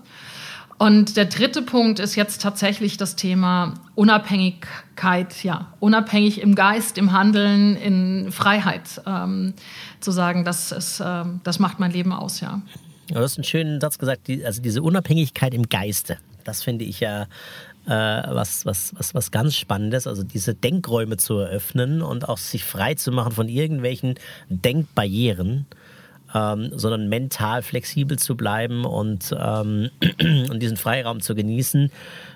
Und 0.79 1.17
der 1.17 1.25
dritte 1.25 1.61
Punkt 1.61 1.99
ist 1.99 2.15
jetzt 2.15 2.41
tatsächlich 2.41 2.95
das 2.95 3.17
Thema 3.17 3.73
Unabhängigkeit, 3.95 5.43
ja, 5.43 5.73
unabhängig 5.81 6.39
im 6.41 6.55
Geist, 6.55 6.97
im 6.97 7.11
Handeln, 7.11 7.75
in 7.75 8.31
Freiheit. 8.31 9.01
Ähm, 9.05 9.53
zu 9.99 10.11
sagen, 10.11 10.45
das, 10.45 10.71
ist, 10.71 11.01
äh, 11.01 11.25
das 11.43 11.59
macht 11.59 11.79
mein 11.79 11.91
Leben 11.91 12.13
aus, 12.13 12.39
ja. 12.39 12.61
Du 13.09 13.15
hast 13.15 13.37
einen 13.37 13.43
schönen 13.43 13.81
Satz 13.81 13.97
gesagt, 13.97 14.29
die, 14.29 14.45
also 14.45 14.61
diese 14.61 14.81
Unabhängigkeit 14.81 15.53
im 15.53 15.67
Geiste. 15.67 16.17
Das 16.45 16.63
finde 16.63 16.85
ich 16.85 17.01
ja 17.01 17.23
äh, 17.85 17.89
was, 17.89 18.65
was, 18.65 18.93
was, 18.95 19.13
was 19.13 19.31
ganz 19.31 19.57
Spannendes, 19.57 20.07
also 20.07 20.23
diese 20.23 20.53
Denkräume 20.53 21.17
zu 21.17 21.39
eröffnen 21.39 22.01
und 22.01 22.29
auch 22.29 22.37
sich 22.37 22.63
frei 22.63 22.93
zu 22.93 23.11
machen 23.11 23.33
von 23.33 23.49
irgendwelchen 23.49 24.15
Denkbarrieren 24.47 25.65
ähm, 26.33 26.71
sondern 26.73 27.09
mental 27.09 27.61
flexibel 27.61 28.19
zu 28.19 28.35
bleiben 28.35 28.85
und, 28.85 29.35
ähm, 29.37 29.89
und 30.49 30.59
diesen 30.59 30.77
Freiraum 30.77 31.21
zu 31.21 31.35
genießen, 31.35 31.91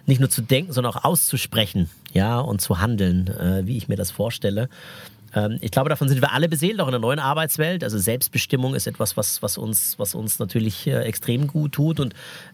nicht 0.05 0.19
nur 0.19 0.29
zu 0.29 0.41
denken, 0.41 0.73
sondern 0.73 0.93
auch 0.93 1.03
auszusprechen, 1.03 1.89
ja, 2.13 2.39
und 2.39 2.61
zu 2.61 2.79
handeln, 2.79 3.27
äh, 3.27 3.65
wie 3.65 3.77
ich 3.77 3.87
mir 3.87 3.95
das 3.95 4.11
vorstelle. 4.11 4.69
Ähm, 5.35 5.57
ich 5.61 5.71
glaube, 5.71 5.89
davon 5.89 6.09
sind 6.09 6.21
wir 6.21 6.31
alle 6.31 6.49
beseelt, 6.49 6.79
auch 6.79 6.87
in 6.87 6.91
der 6.91 6.99
neuen 6.99 7.19
Arbeitswelt. 7.19 7.83
Also 7.83 7.97
Selbstbestimmung 7.97 8.75
ist 8.75 8.87
etwas, 8.87 9.17
was, 9.17 9.41
was, 9.41 9.57
uns, 9.57 9.97
was 9.99 10.15
uns 10.15 10.39
natürlich 10.39 10.87
äh, 10.87 11.01
extrem 11.01 11.47
gut 11.47 11.73
tut. 11.73 11.99
Und 11.99 12.13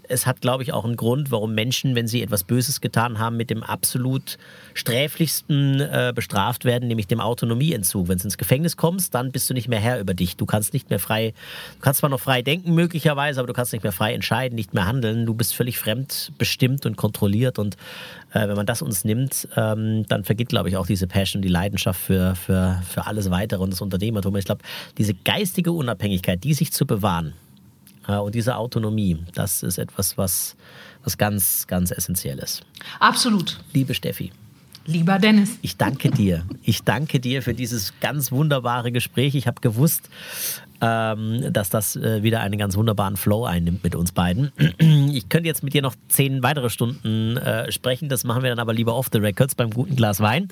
es 0.09 0.25
hat, 0.25 0.41
glaube 0.41 0.63
ich, 0.63 0.73
auch 0.73 0.85
einen 0.85 0.95
Grund, 0.95 1.31
warum 1.31 1.53
Menschen, 1.53 1.95
wenn 1.95 2.07
sie 2.07 2.21
etwas 2.21 2.43
Böses 2.43 2.81
getan 2.81 3.19
haben, 3.19 3.37
mit 3.37 3.49
dem 3.49 3.63
absolut 3.63 4.37
sträflichsten 4.73 5.79
äh, 5.79 6.11
bestraft 6.13 6.65
werden, 6.65 6.87
nämlich 6.87 7.07
dem 7.07 7.19
Autonomieentzug. 7.19 8.07
Wenn 8.07 8.17
du 8.17 8.23
ins 8.23 8.37
Gefängnis 8.37 8.75
kommst, 8.75 9.13
dann 9.13 9.31
bist 9.31 9.49
du 9.49 9.53
nicht 9.53 9.67
mehr 9.67 9.79
Herr 9.79 9.99
über 9.99 10.13
dich. 10.13 10.35
Du 10.35 10.45
kannst 10.45 10.73
nicht 10.73 10.89
mehr 10.89 10.99
frei, 10.99 11.33
du 11.75 11.81
kannst 11.81 11.99
zwar 11.99 12.09
noch 12.09 12.19
frei 12.19 12.41
denken 12.41 12.73
möglicherweise, 12.73 13.39
aber 13.39 13.47
du 13.47 13.53
kannst 13.53 13.71
nicht 13.71 13.83
mehr 13.83 13.91
frei 13.91 14.13
entscheiden, 14.13 14.55
nicht 14.55 14.73
mehr 14.73 14.85
handeln. 14.85 15.25
Du 15.25 15.33
bist 15.35 15.55
völlig 15.55 15.77
fremdbestimmt 15.77 16.85
und 16.85 16.97
kontrolliert. 16.97 17.59
Und 17.59 17.75
äh, 18.33 18.47
wenn 18.47 18.55
man 18.55 18.65
das 18.65 18.81
uns 18.81 19.05
nimmt, 19.05 19.47
ähm, 19.55 20.05
dann 20.07 20.23
vergeht, 20.23 20.49
glaube 20.49 20.69
ich, 20.69 20.77
auch 20.77 20.87
diese 20.87 21.07
Passion, 21.07 21.41
die 21.43 21.49
Leidenschaft 21.49 22.01
für, 22.01 22.35
für, 22.35 22.81
für 22.87 23.05
alles 23.05 23.29
Weitere 23.29 23.61
und 23.61 23.71
das 23.71 23.81
Unternehmertum. 23.81 24.35
Ich 24.37 24.45
glaube, 24.45 24.63
diese 24.97 25.13
geistige 25.13 25.71
Unabhängigkeit, 25.71 26.43
die 26.43 26.55
sich 26.55 26.73
zu 26.73 26.87
bewahren 26.87 27.33
und 28.17 28.35
diese 28.35 28.55
Autonomie, 28.55 29.17
das 29.33 29.63
ist 29.63 29.77
etwas, 29.77 30.17
was, 30.17 30.55
was 31.03 31.17
ganz, 31.17 31.67
ganz 31.67 31.91
essentiell 31.91 32.39
ist. 32.39 32.61
Absolut. 32.99 33.59
Liebe 33.73 33.93
Steffi. 33.93 34.31
Lieber 34.85 35.19
Dennis. 35.19 35.59
Ich 35.61 35.77
danke 35.77 36.09
dir. 36.09 36.43
Ich 36.63 36.81
danke 36.81 37.19
dir 37.19 37.43
für 37.43 37.53
dieses 37.53 37.93
ganz 37.99 38.31
wunderbare 38.31 38.91
Gespräch. 38.91 39.35
Ich 39.35 39.45
habe 39.45 39.61
gewusst, 39.61 40.09
ähm, 40.81 41.51
dass 41.51 41.69
das 41.69 41.95
äh, 41.95 42.23
wieder 42.23 42.41
einen 42.41 42.57
ganz 42.57 42.75
wunderbaren 42.77 43.17
Flow 43.17 43.45
einnimmt 43.45 43.83
mit 43.83 43.95
uns 43.95 44.11
beiden. 44.11 44.51
Ich 45.11 45.27
könnte 45.27 45.47
jetzt 45.47 45.63
mit 45.63 45.73
dir 45.73 45.81
noch 45.81 45.95
zehn 46.07 46.43
weitere 46.43 46.69
Stunden 46.69 47.37
äh, 47.37 47.71
sprechen. 47.71 48.09
Das 48.09 48.23
machen 48.23 48.43
wir 48.43 48.49
dann 48.49 48.59
aber 48.59 48.73
lieber 48.73 48.95
off 48.95 49.07
the 49.11 49.19
records 49.19 49.55
beim 49.55 49.69
guten 49.69 49.95
Glas 49.95 50.19
Wein. 50.19 50.47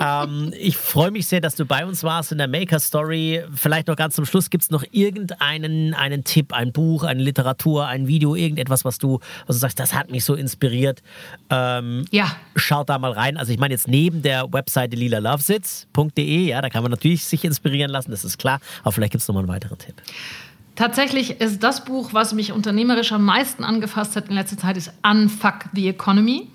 Ähm, 0.00 0.52
ich 0.58 0.76
freue 0.76 1.10
mich 1.10 1.26
sehr, 1.26 1.40
dass 1.40 1.54
du 1.54 1.64
bei 1.64 1.84
uns 1.86 2.02
warst 2.02 2.32
in 2.32 2.38
der 2.38 2.48
Maker 2.48 2.80
Story. 2.80 3.42
Vielleicht 3.54 3.88
noch 3.88 3.96
ganz 3.96 4.16
zum 4.16 4.24
Schluss 4.26 4.50
gibt 4.50 4.64
es 4.64 4.70
noch 4.70 4.84
irgendeinen 4.90 5.94
einen 5.94 6.24
Tipp, 6.24 6.52
ein 6.52 6.72
Buch, 6.72 7.04
eine 7.04 7.22
Literatur, 7.22 7.86
ein 7.86 8.06
Video, 8.06 8.34
irgendetwas, 8.34 8.84
was 8.84 8.98
du, 8.98 9.20
was 9.46 9.56
du 9.56 9.60
sagst, 9.60 9.78
das 9.78 9.94
hat 9.94 10.10
mich 10.10 10.24
so 10.24 10.34
inspiriert. 10.34 11.02
Ähm, 11.50 12.04
ja. 12.10 12.32
Schaut 12.56 12.88
da 12.88 12.98
mal 12.98 13.12
rein. 13.12 13.36
Also 13.36 13.52
ich 13.52 13.58
meine 13.58 13.74
jetzt 13.74 13.88
neben 13.88 14.22
der 14.22 14.52
Webseite 14.52 14.96
lilalovesitz.de, 14.96 16.48
ja, 16.48 16.60
da 16.60 16.68
kann 16.68 16.82
man 16.82 16.90
natürlich 16.90 17.24
sich 17.24 17.44
inspirieren 17.44 17.90
lassen, 17.90 18.10
das 18.10 18.24
ist 18.24 18.38
klar. 18.38 18.60
Aber 18.82 18.92
vielleicht 18.92 19.12
gibt 19.12 19.22
es 19.22 19.28
noch 19.28 19.34
mal 19.34 19.40
einen 19.40 19.48
weiteren 19.48 19.59
Tipp. 19.60 20.02
Tatsächlich 20.74 21.40
ist 21.40 21.62
das 21.62 21.84
Buch, 21.84 22.14
was 22.14 22.32
mich 22.32 22.52
unternehmerisch 22.52 23.12
am 23.12 23.24
meisten 23.24 23.64
angefasst 23.64 24.16
hat 24.16 24.28
in 24.28 24.34
letzter 24.34 24.56
Zeit, 24.56 24.76
ist 24.76 24.92
Unfuck 25.02 25.66
the 25.74 25.88
Economy 25.88 26.48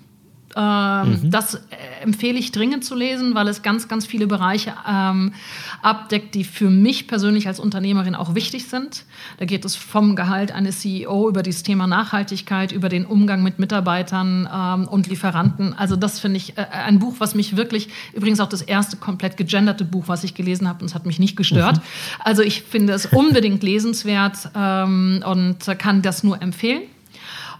ähm, 0.56 1.20
mhm. 1.22 1.30
Das 1.30 1.54
äh, 1.54 1.60
empfehle 2.02 2.38
ich 2.38 2.50
dringend 2.50 2.82
zu 2.82 2.94
lesen, 2.94 3.34
weil 3.34 3.46
es 3.46 3.62
ganz, 3.62 3.88
ganz 3.88 4.06
viele 4.06 4.26
Bereiche 4.26 4.72
ähm, 4.88 5.34
abdeckt, 5.82 6.34
die 6.34 6.44
für 6.44 6.70
mich 6.70 7.06
persönlich 7.08 7.46
als 7.46 7.60
Unternehmerin 7.60 8.14
auch 8.14 8.34
wichtig 8.34 8.68
sind. 8.68 9.04
Da 9.38 9.44
geht 9.44 9.66
es 9.66 9.76
vom 9.76 10.16
Gehalt 10.16 10.52
eines 10.52 10.80
CEO 10.80 11.28
über 11.28 11.42
das 11.42 11.62
Thema 11.62 11.86
Nachhaltigkeit, 11.86 12.72
über 12.72 12.88
den 12.88 13.04
Umgang 13.04 13.42
mit 13.42 13.58
Mitarbeitern 13.58 14.48
ähm, 14.52 14.88
und 14.88 15.08
Lieferanten. 15.08 15.74
Also 15.74 15.94
das 15.94 16.20
finde 16.20 16.38
ich 16.38 16.56
äh, 16.56 16.62
ein 16.72 17.00
Buch, 17.00 17.16
was 17.18 17.34
mich 17.34 17.56
wirklich, 17.58 17.90
übrigens 18.14 18.40
auch 18.40 18.48
das 18.48 18.62
erste 18.62 18.96
komplett 18.96 19.36
gegenderte 19.36 19.84
Buch, 19.84 20.04
was 20.06 20.24
ich 20.24 20.34
gelesen 20.34 20.68
habe 20.68 20.80
und 20.80 20.86
es 20.86 20.94
hat 20.94 21.04
mich 21.04 21.18
nicht 21.18 21.36
gestört. 21.36 21.76
Mhm. 21.76 21.82
Also 22.20 22.42
ich 22.42 22.62
finde 22.62 22.94
es 22.94 23.04
unbedingt 23.04 23.62
lesenswert 23.62 24.48
ähm, 24.54 25.22
und 25.26 25.58
kann 25.78 26.00
das 26.00 26.24
nur 26.24 26.40
empfehlen. 26.40 26.82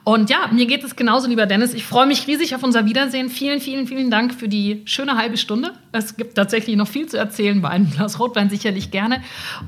Und 0.09 0.31
ja, 0.31 0.47
mir 0.53 0.67
geht 0.67 0.85
es 0.85 0.95
genauso, 0.95 1.29
lieber 1.29 1.47
Dennis. 1.47 1.75
Ich 1.75 1.85
freue 1.85 2.07
mich 2.07 2.29
riesig 2.29 2.55
auf 2.55 2.63
unser 2.63 2.87
Wiedersehen. 2.87 3.29
Vielen, 3.29 3.61
vielen, 3.61 3.89
vielen 3.89 4.09
Dank 4.09 4.33
für 4.33 4.47
die 4.47 4.83
schöne 4.85 5.17
halbe 5.17 5.37
Stunde. 5.37 5.73
Es 5.91 6.17
gibt 6.17 6.37
tatsächlich 6.37 6.77
noch 6.77 6.87
viel 6.87 7.09
zu 7.09 7.19
erzählen, 7.19 7.61
bei 7.61 7.71
einem 7.71 7.91
Glas 7.91 8.21
Rotwein 8.21 8.49
sicherlich 8.49 8.93
gerne. 8.93 9.21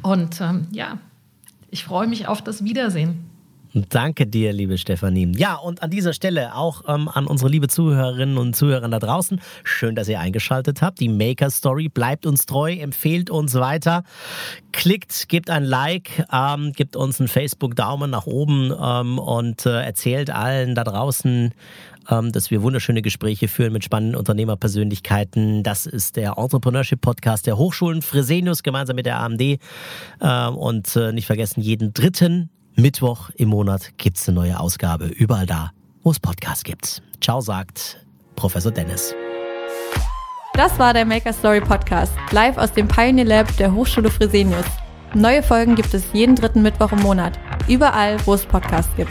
Und 0.03 0.41
ähm, 0.41 0.69
ja, 0.71 0.99
ich 1.73 1.83
freue 1.83 2.07
mich 2.07 2.29
auf 2.29 2.41
das 2.41 2.63
Wiedersehen. 2.63 3.28
Danke 3.75 4.27
dir, 4.27 4.53
liebe 4.53 4.79
Stefanie. 4.79 5.33
Ja, 5.37 5.57
und 5.57 5.83
an 5.83 5.91
dieser 5.91 6.13
Stelle 6.13 6.55
auch 6.55 6.83
ähm, 6.89 7.09
an 7.09 7.27
unsere 7.27 7.51
liebe 7.51 7.69
Zuhörerinnen 7.69 8.39
und 8.39 8.57
Zuhörer 8.57 8.89
da 8.89 8.99
draußen. 8.99 9.41
Schön, 9.63 9.95
dass 9.95 10.09
ihr 10.09 10.21
eingeschaltet 10.21 10.81
habt. 10.81 11.01
Die 11.01 11.09
Maker 11.09 11.51
Story 11.51 11.89
bleibt 11.89 12.25
uns 12.25 12.47
treu, 12.47 12.73
empfehlt 12.73 13.29
uns 13.31 13.55
weiter. 13.55 14.05
Klickt, 14.73 15.29
gebt 15.29 15.51
ein 15.51 15.65
Like, 15.65 16.25
ähm, 16.33 16.73
gebt 16.73 16.97
uns 16.97 17.21
einen 17.21 17.29
Facebook-Daumen 17.29 18.11
nach 18.11 18.27
oben 18.27 18.73
ähm, 18.81 19.19
und 19.19 19.67
äh, 19.67 19.83
erzählt 19.83 20.31
allen 20.31 20.75
da 20.75 20.85
draußen, 20.85 21.53
ähm, 22.11 22.33
dass 22.33 22.51
wir 22.51 22.63
wunderschöne 22.63 23.03
Gespräche 23.03 23.49
führen 23.49 23.73
mit 23.73 23.85
spannenden 23.85 24.17
Unternehmerpersönlichkeiten. 24.17 25.63
Das 25.63 25.85
ist 25.85 26.17
der 26.17 26.39
Entrepreneurship 26.39 27.01
Podcast 27.03 27.47
der 27.47 27.59
Hochschulen 27.59 28.01
Fresenius 28.01 28.63
gemeinsam 28.63 28.97
mit 28.97 29.05
der 29.05 29.21
AMD. 29.21 29.43
Ähm, 29.43 30.57
und 30.57 30.97
äh, 30.97 31.13
nicht 31.13 31.27
vergessen, 31.27 31.61
jeden 31.61 31.93
dritten 31.93 32.49
Mittwoch 32.79 33.31
im 33.35 33.49
Monat 33.49 33.99
gibt 33.99 34.19
es 34.19 34.29
eine 34.29 34.37
neue 34.37 34.61
Ausgabe. 34.61 35.07
Überall 35.07 35.47
da, 35.47 35.73
wo 36.05 36.13
es 36.13 36.21
Podcasts 36.21 36.63
gibt. 36.63 37.03
Ciao, 37.21 37.41
sagt 37.41 38.07
Professor 38.37 38.71
Dennis. 38.71 39.17
Das 40.55 40.79
war 40.79 40.95
der 40.95 41.05
Maker 41.05 41.33
Story 41.33 41.61
Podcast, 41.61 42.13
live 42.31 42.57
aus 42.57 42.73
dem 42.73 42.87
Pioneer 42.87 43.25
Lab 43.25 43.57
der 43.57 43.75
Hochschule 43.75 44.11
Fresenius. 44.11 44.65
Neue 45.13 45.43
Folgen 45.43 45.75
gibt 45.75 45.93
es 45.93 46.05
jeden 46.13 46.37
dritten 46.37 46.63
Mittwoch 46.63 46.93
im 46.93 47.01
Monat, 47.01 47.37
überall, 47.67 48.17
wo 48.27 48.35
es 48.35 48.47
Podcasts 48.47 48.95
gibt. 48.97 49.11